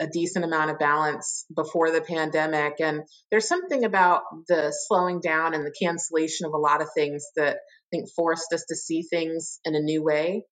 a 0.00 0.06
decent 0.06 0.44
amount 0.44 0.70
of 0.70 0.78
balance 0.78 1.44
before 1.54 1.90
the 1.90 2.00
pandemic. 2.00 2.74
And 2.80 3.02
there's 3.30 3.46
something 3.46 3.84
about 3.84 4.22
the 4.48 4.74
slowing 4.86 5.20
down 5.20 5.54
and 5.54 5.64
the 5.64 5.74
cancellation 5.80 6.46
of 6.46 6.54
a 6.54 6.58
lot 6.58 6.82
of 6.82 6.88
things 6.94 7.24
that 7.36 7.56
I 7.56 7.86
think 7.90 8.08
forced 8.16 8.52
us 8.52 8.64
to 8.68 8.76
see 8.76 9.02
things 9.02 9.60
in 9.64 9.74
a 9.74 9.80
new 9.80 10.02
way. 10.02 10.44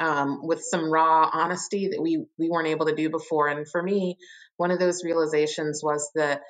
Um, 0.00 0.40
with 0.46 0.62
some 0.62 0.90
raw 0.90 1.28
honesty 1.32 1.88
that 1.88 2.00
we 2.02 2.24
we 2.38 2.48
weren't 2.50 2.68
able 2.68 2.86
to 2.86 2.94
do 2.94 3.10
before. 3.10 3.48
And 3.48 3.66
for 3.70 3.82
me, 3.82 4.16
one 4.56 4.70
of 4.70 4.78
those 4.78 5.04
realizations 5.04 5.82
was 5.82 6.10
that 6.14 6.42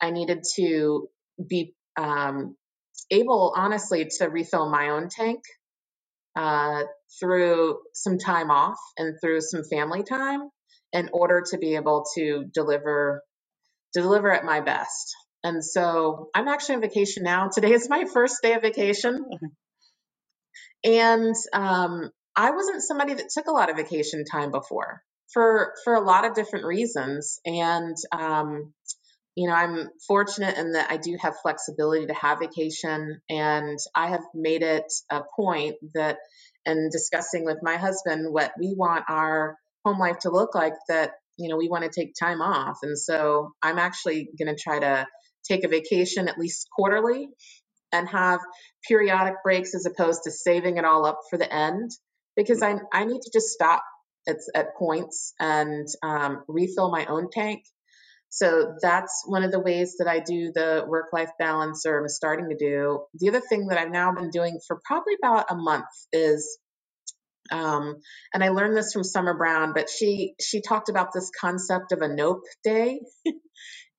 I 0.00 0.10
needed 0.10 0.44
to 0.56 1.08
be 1.48 1.74
um, 1.96 2.56
able, 3.10 3.52
honestly, 3.56 4.08
to 4.18 4.26
refill 4.26 4.70
my 4.70 4.90
own 4.90 5.08
tank 5.08 5.42
uh, 6.36 6.84
through 7.20 7.78
some 7.94 8.18
time 8.18 8.50
off 8.50 8.78
and 8.96 9.16
through 9.20 9.40
some 9.40 9.62
family 9.64 10.02
time 10.02 10.48
in 10.92 11.10
order 11.12 11.42
to 11.50 11.58
be 11.58 11.74
able 11.76 12.04
to 12.14 12.44
deliver 12.52 13.22
deliver 13.92 14.32
at 14.32 14.44
my 14.44 14.60
best. 14.60 15.14
And 15.44 15.64
so 15.64 16.28
I'm 16.34 16.48
actually 16.48 16.76
on 16.76 16.80
vacation 16.82 17.22
now. 17.22 17.48
Today 17.48 17.72
is 17.72 17.88
my 17.88 18.04
first 18.12 18.36
day 18.42 18.54
of 18.54 18.62
vacation. 18.62 19.24
And 20.84 21.34
um, 21.52 22.10
I 22.38 22.52
wasn't 22.52 22.82
somebody 22.84 23.14
that 23.16 23.30
took 23.30 23.48
a 23.48 23.52
lot 23.52 23.70
of 23.70 23.78
vacation 23.78 24.24
time 24.26 24.52
before. 24.52 25.02
for 25.34 25.74
for 25.84 25.94
a 25.94 26.02
lot 26.02 26.26
of 26.26 26.34
different 26.34 26.66
reasons. 26.66 27.40
And 27.46 27.96
um, 28.12 28.74
you 29.36 29.48
know, 29.48 29.54
I'm 29.54 29.88
fortunate 30.08 30.58
in 30.58 30.74
that 30.74 30.90
I 30.92 30.98
do 30.98 31.16
have 31.20 31.36
flexibility 31.42 32.06
to 32.08 32.14
have 32.14 32.40
vacation, 32.40 33.20
and 33.30 33.78
I 33.96 34.08
have 34.08 34.24
made 34.34 34.62
it 34.62 34.92
a 35.10 35.22
point 35.36 35.76
that, 35.94 36.18
in 36.66 36.90
discussing 36.92 37.46
with 37.46 37.58
my 37.62 37.76
husband 37.78 38.32
what 38.32 38.52
we 38.60 38.74
want 38.76 39.06
our 39.08 39.56
home 39.86 40.00
life 40.00 40.20
to 40.20 40.30
look 40.30 40.54
like, 40.54 40.74
that 40.88 41.12
you 41.38 41.50
know 41.50 41.58
we 41.58 41.70
want 41.70 41.84
to 41.84 41.90
take 42.00 42.14
time 42.20 42.42
off, 42.42 42.78
and 42.84 42.98
so 42.98 43.52
I'm 43.62 43.78
actually 43.80 44.30
going 44.38 44.54
to 44.54 44.62
try 44.62 44.80
to 44.80 45.06
take 45.48 45.64
a 45.64 45.68
vacation 45.68 46.28
at 46.28 46.38
least 46.38 46.68
quarterly 46.76 47.28
and 47.92 48.08
have 48.08 48.40
periodic 48.88 49.36
breaks 49.44 49.74
as 49.74 49.86
opposed 49.86 50.22
to 50.24 50.32
saving 50.32 50.78
it 50.78 50.84
all 50.86 51.06
up 51.06 51.20
for 51.30 51.38
the 51.38 51.52
end 51.52 51.90
because 52.38 52.62
I, 52.62 52.76
I 52.92 53.04
need 53.04 53.20
to 53.20 53.30
just 53.32 53.48
stop 53.48 53.82
at, 54.28 54.36
at 54.54 54.76
points 54.76 55.34
and 55.40 55.88
um, 56.04 56.44
refill 56.46 56.90
my 56.90 57.04
own 57.06 57.30
tank. 57.32 57.64
So 58.30 58.76
that's 58.80 59.24
one 59.26 59.42
of 59.42 59.50
the 59.50 59.58
ways 59.58 59.96
that 59.98 60.06
I 60.06 60.20
do 60.20 60.52
the 60.54 60.84
work 60.86 61.06
life 61.12 61.30
balance 61.38 61.84
or 61.84 61.98
I'm 61.98 62.08
starting 62.08 62.50
to 62.50 62.56
do. 62.56 63.00
The 63.14 63.28
other 63.30 63.40
thing 63.40 63.66
that 63.68 63.78
I've 63.78 63.90
now 63.90 64.12
been 64.12 64.30
doing 64.30 64.60
for 64.66 64.80
probably 64.84 65.14
about 65.20 65.46
a 65.50 65.56
month 65.56 65.86
is 66.12 66.58
um, 67.50 67.96
and 68.34 68.44
I 68.44 68.50
learned 68.50 68.76
this 68.76 68.92
from 68.92 69.04
Summer 69.04 69.34
Brown, 69.34 69.72
but 69.74 69.88
she 69.88 70.34
she 70.40 70.60
talked 70.60 70.90
about 70.90 71.14
this 71.14 71.30
concept 71.40 71.92
of 71.92 72.02
a 72.02 72.08
nope 72.08 72.42
day. 72.62 73.00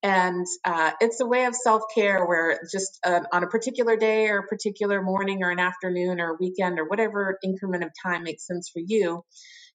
And 0.01 0.45
uh, 0.63 0.91
it's 1.01 1.19
a 1.19 1.25
way 1.25 1.45
of 1.45 1.55
self 1.55 1.83
care 1.93 2.25
where 2.25 2.59
just 2.71 2.99
uh, 3.05 3.21
on 3.33 3.43
a 3.43 3.47
particular 3.47 3.97
day 3.97 4.27
or 4.29 4.39
a 4.39 4.47
particular 4.47 5.01
morning 5.01 5.43
or 5.43 5.51
an 5.51 5.59
afternoon 5.59 6.21
or 6.21 6.37
weekend 6.39 6.79
or 6.79 6.85
whatever 6.87 7.37
increment 7.43 7.83
of 7.83 7.91
time 8.01 8.23
makes 8.23 8.47
sense 8.47 8.69
for 8.73 8.81
you, 8.85 9.23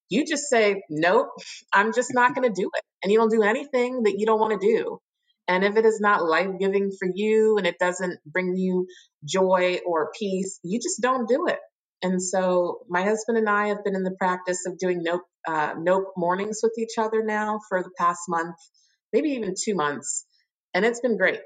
you 0.09 0.25
just 0.25 0.49
say, 0.49 0.83
Nope, 0.89 1.29
I'm 1.73 1.93
just 1.93 2.13
not 2.13 2.33
going 2.33 2.47
to 2.51 2.61
do 2.61 2.69
it. 2.73 2.83
And 3.03 3.11
you 3.11 3.19
don't 3.19 3.31
do 3.31 3.43
anything 3.43 4.03
that 4.03 4.15
you 4.17 4.25
don't 4.25 4.39
want 4.39 4.59
to 4.59 4.67
do. 4.67 4.99
And 5.47 5.63
if 5.63 5.75
it 5.75 5.85
is 5.85 5.99
not 5.99 6.23
life 6.23 6.49
giving 6.59 6.91
for 6.97 7.07
you 7.13 7.57
and 7.57 7.67
it 7.67 7.77
doesn't 7.79 8.19
bring 8.25 8.55
you 8.55 8.87
joy 9.23 9.79
or 9.85 10.11
peace, 10.17 10.59
you 10.63 10.79
just 10.79 11.01
don't 11.01 11.29
do 11.29 11.45
it. 11.47 11.59
And 12.01 12.21
so 12.21 12.79
my 12.89 13.03
husband 13.03 13.37
and 13.37 13.47
I 13.47 13.67
have 13.67 13.83
been 13.83 13.95
in 13.95 14.03
the 14.03 14.15
practice 14.17 14.65
of 14.65 14.79
doing 14.79 15.03
nope, 15.03 15.21
uh, 15.47 15.75
nope 15.77 16.13
mornings 16.17 16.61
with 16.63 16.73
each 16.79 16.97
other 16.97 17.23
now 17.23 17.59
for 17.69 17.83
the 17.83 17.91
past 17.99 18.21
month 18.27 18.55
maybe 19.15 19.29
even 19.29 19.53
two 19.57 19.75
months. 19.75 20.25
And 20.73 20.85
it's 20.85 20.99
been 20.99 21.17
great. 21.17 21.39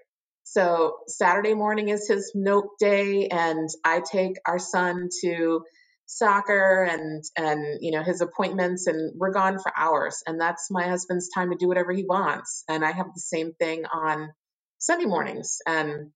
So 0.44 0.98
Saturday 1.08 1.54
morning 1.54 1.90
is 1.90 2.08
his 2.08 2.32
nope 2.34 2.72
day, 2.80 3.28
and 3.28 3.70
I 3.86 4.02
take 4.02 4.38
our 4.48 4.58
son 4.58 5.10
to 5.22 5.62
soccer 6.08 6.84
and 6.90 7.24
and 7.38 7.78
you 7.82 7.92
know 7.92 8.02
his 8.02 8.22
appointments 8.22 8.88
and 8.88 9.14
we're 9.16 9.32
gone 9.32 9.60
for 9.60 9.72
hours 9.78 10.24
and 10.26 10.42
that's 10.42 10.72
my 10.72 10.88
husband's 10.88 11.30
time 11.30 11.52
to 11.52 11.56
do 11.56 11.68
whatever 11.68 11.92
he 11.94 12.04
wants 12.04 12.64
and 12.68 12.84
i 12.84 12.92
have 12.92 13.06
the 13.14 13.22
same 13.22 13.54
thing 13.60 13.86
on 13.86 14.32
sunday 14.80 15.06
mornings 15.06 15.60
and 15.68 16.10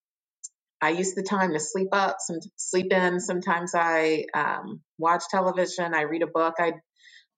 i 0.81 0.89
use 0.89 1.13
the 1.13 1.21
time 1.21 1.53
to 1.53 1.59
sleep 1.59 1.89
up 1.91 2.17
some 2.21 2.39
sleep 2.55 2.91
in 2.91 3.19
sometimes 3.19 3.73
i 3.75 4.25
um, 4.33 4.81
watch 4.97 5.25
television 5.29 5.93
i 5.93 6.01
read 6.01 6.23
a 6.23 6.27
book 6.27 6.55
i 6.57 6.73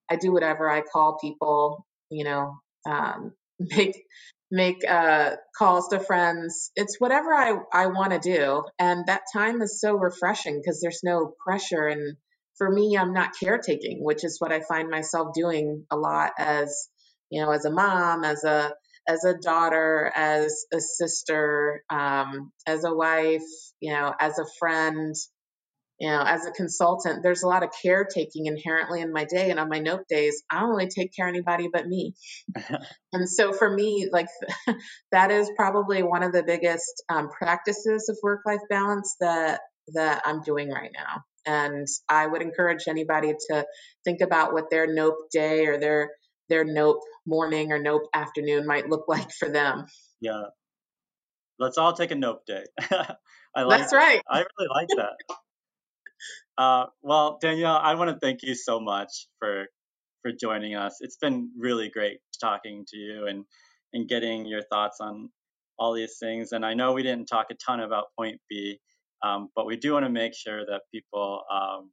i 0.09 0.15
do 0.15 0.31
whatever 0.31 0.69
i 0.69 0.79
call 0.81 1.17
people 1.19 1.85
you 2.09 2.23
know 2.23 2.55
um, 2.89 3.33
make 3.59 3.95
make 4.51 4.83
uh, 4.87 5.31
calls 5.57 5.89
to 5.89 5.99
friends. 5.99 6.71
It's 6.75 6.99
whatever 6.99 7.33
I, 7.33 7.55
I 7.73 7.87
want 7.87 8.11
to 8.11 8.19
do. 8.19 8.63
And 8.79 9.05
that 9.07 9.23
time 9.33 9.61
is 9.61 9.81
so 9.81 9.95
refreshing 9.95 10.61
because 10.61 10.79
there's 10.81 11.01
no 11.03 11.33
pressure. 11.45 11.87
And 11.87 12.17
for 12.57 12.69
me, 12.69 12.97
I'm 12.97 13.13
not 13.13 13.31
caretaking, 13.39 13.99
which 14.01 14.23
is 14.23 14.37
what 14.39 14.51
I 14.51 14.61
find 14.61 14.89
myself 14.89 15.29
doing 15.33 15.85
a 15.91 15.97
lot 15.97 16.31
as, 16.37 16.89
you 17.29 17.41
know, 17.43 17.51
as 17.51 17.65
a 17.65 17.71
mom, 17.71 18.23
as 18.23 18.43
a, 18.43 18.71
as 19.07 19.25
a 19.25 19.33
daughter, 19.33 20.11
as 20.15 20.65
a 20.73 20.79
sister, 20.79 21.83
um, 21.89 22.51
as 22.65 22.83
a 22.83 22.93
wife, 22.93 23.41
you 23.79 23.91
know, 23.91 24.13
as 24.19 24.39
a 24.39 24.45
friend, 24.59 25.15
you 25.99 26.09
know, 26.09 26.21
as 26.25 26.45
a 26.45 26.51
consultant, 26.51 27.23
there's 27.23 27.43
a 27.43 27.47
lot 27.47 27.63
of 27.63 27.69
caretaking 27.81 28.47
inherently 28.47 29.01
in 29.01 29.13
my 29.13 29.23
day. 29.23 29.49
And 29.49 29.59
on 29.59 29.69
my 29.69 29.79
nope 29.79 30.01
days, 30.09 30.43
I 30.51 30.59
don't 30.59 30.69
really 30.69 30.89
take 30.89 31.15
care 31.15 31.27
of 31.27 31.33
anybody 31.33 31.69
but 31.71 31.87
me. 31.87 32.15
and 33.13 33.29
so 33.29 33.53
for 33.53 33.69
me, 33.69 34.09
like 34.11 34.27
that 35.11 35.31
is 35.31 35.49
probably 35.55 36.03
one 36.03 36.23
of 36.23 36.33
the 36.33 36.43
biggest 36.43 37.03
um, 37.09 37.29
practices 37.29 38.09
of 38.09 38.17
work 38.21 38.41
life 38.45 38.59
balance 38.69 39.15
that 39.21 39.61
that 39.93 40.23
I'm 40.25 40.41
doing 40.41 40.69
right 40.69 40.91
now. 40.93 41.21
And 41.45 41.87
I 42.09 42.25
would 42.25 42.41
encourage 42.41 42.87
anybody 42.87 43.33
to 43.49 43.65
think 44.03 44.21
about 44.21 44.51
what 44.51 44.69
their 44.69 44.91
nope 44.91 45.15
day 45.31 45.67
or 45.67 45.79
their 45.79 46.09
their 46.49 46.65
nope 46.65 46.99
morning 47.25 47.71
or 47.71 47.79
nope 47.79 48.03
afternoon 48.13 48.67
might 48.67 48.89
look 48.89 49.05
like 49.07 49.31
for 49.31 49.49
them. 49.49 49.85
Yeah. 50.19 50.43
Let's 51.57 51.77
all 51.77 51.93
take 51.93 52.11
a 52.11 52.15
nope 52.15 52.45
day. 52.45 52.63
I 53.55 53.63
like 53.63 53.79
That's 53.79 53.93
right. 53.93 54.21
I 54.29 54.39
really 54.39 54.69
like 54.69 54.89
that. 54.97 55.37
Uh, 56.57 56.87
well, 57.03 57.39
Danielle, 57.41 57.77
I 57.83 57.95
want 57.95 58.11
to 58.11 58.19
thank 58.19 58.43
you 58.43 58.55
so 58.55 58.79
much 58.81 59.27
for 59.39 59.67
for 60.23 60.31
joining 60.33 60.75
us. 60.75 60.97
It's 61.01 61.17
been 61.17 61.51
really 61.57 61.89
great 61.89 62.19
talking 62.41 62.85
to 62.89 62.97
you 62.97 63.27
and 63.27 63.45
and 63.93 64.09
getting 64.09 64.47
your 64.47 64.63
thoughts 64.63 64.99
on 65.01 65.31
all 65.79 65.93
these 65.93 66.17
things. 66.19 66.53
And 66.53 66.65
I 66.65 66.75
know 66.75 66.93
we 66.93 67.03
didn't 67.03 67.27
talk 67.27 67.47
a 67.51 67.55
ton 67.55 67.81
about 67.81 68.07
Point 68.17 68.41
B, 68.49 68.79
um, 69.23 69.49
but 69.55 69.67
we 69.67 69.77
do 69.77 69.93
want 69.93 70.05
to 70.05 70.11
make 70.11 70.35
sure 70.35 70.65
that 70.67 70.83
people 70.93 71.43
um, 71.51 71.91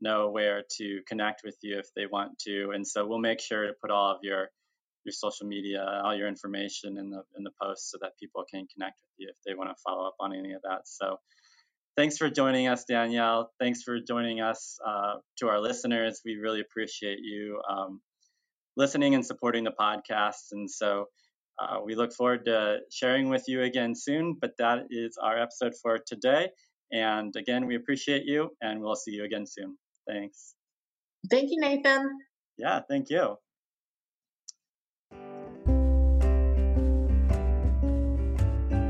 know 0.00 0.30
where 0.30 0.64
to 0.78 1.00
connect 1.08 1.42
with 1.44 1.56
you 1.62 1.78
if 1.78 1.88
they 1.96 2.06
want 2.06 2.38
to. 2.40 2.72
And 2.74 2.86
so 2.86 3.06
we'll 3.06 3.18
make 3.20 3.40
sure 3.40 3.66
to 3.66 3.74
put 3.82 3.90
all 3.92 4.12
of 4.12 4.18
your 4.22 4.48
your 5.04 5.12
social 5.14 5.46
media, 5.46 5.84
all 6.04 6.14
your 6.16 6.28
information 6.28 6.98
in 6.98 7.10
the 7.10 7.22
in 7.38 7.44
the 7.44 7.52
post 7.62 7.90
so 7.90 7.98
that 8.02 8.12
people 8.20 8.44
can 8.50 8.66
connect 8.74 9.00
with 9.02 9.14
you 9.18 9.28
if 9.30 9.36
they 9.46 9.54
want 9.54 9.70
to 9.70 9.76
follow 9.86 10.06
up 10.08 10.16
on 10.20 10.34
any 10.34 10.52
of 10.54 10.62
that. 10.62 10.82
So 10.86 11.18
thanks 11.98 12.16
for 12.16 12.30
joining 12.30 12.68
us, 12.68 12.84
Danielle. 12.84 13.50
Thanks 13.58 13.82
for 13.82 13.98
joining 13.98 14.40
us 14.40 14.78
uh, 14.86 15.14
to 15.38 15.48
our 15.48 15.60
listeners. 15.60 16.20
We 16.24 16.36
really 16.36 16.60
appreciate 16.60 17.18
you 17.20 17.60
um, 17.68 18.00
listening 18.76 19.16
and 19.16 19.26
supporting 19.26 19.64
the 19.64 19.72
podcast. 19.72 20.52
And 20.52 20.70
so 20.70 21.06
uh, 21.58 21.78
we 21.84 21.96
look 21.96 22.12
forward 22.12 22.44
to 22.44 22.78
sharing 22.92 23.30
with 23.30 23.42
you 23.48 23.62
again 23.62 23.96
soon. 23.96 24.36
But 24.40 24.52
that 24.58 24.84
is 24.90 25.18
our 25.20 25.42
episode 25.42 25.72
for 25.82 25.98
today. 25.98 26.50
And 26.92 27.34
again, 27.34 27.66
we 27.66 27.74
appreciate 27.74 28.22
you 28.26 28.50
and 28.62 28.80
we'll 28.80 28.94
see 28.94 29.10
you 29.10 29.24
again 29.24 29.44
soon. 29.44 29.76
Thanks. 30.06 30.54
Thank 31.28 31.50
you, 31.50 31.60
Nathan. 31.60 32.16
Yeah, 32.58 32.80
thank 32.88 33.10
you. 33.10 33.38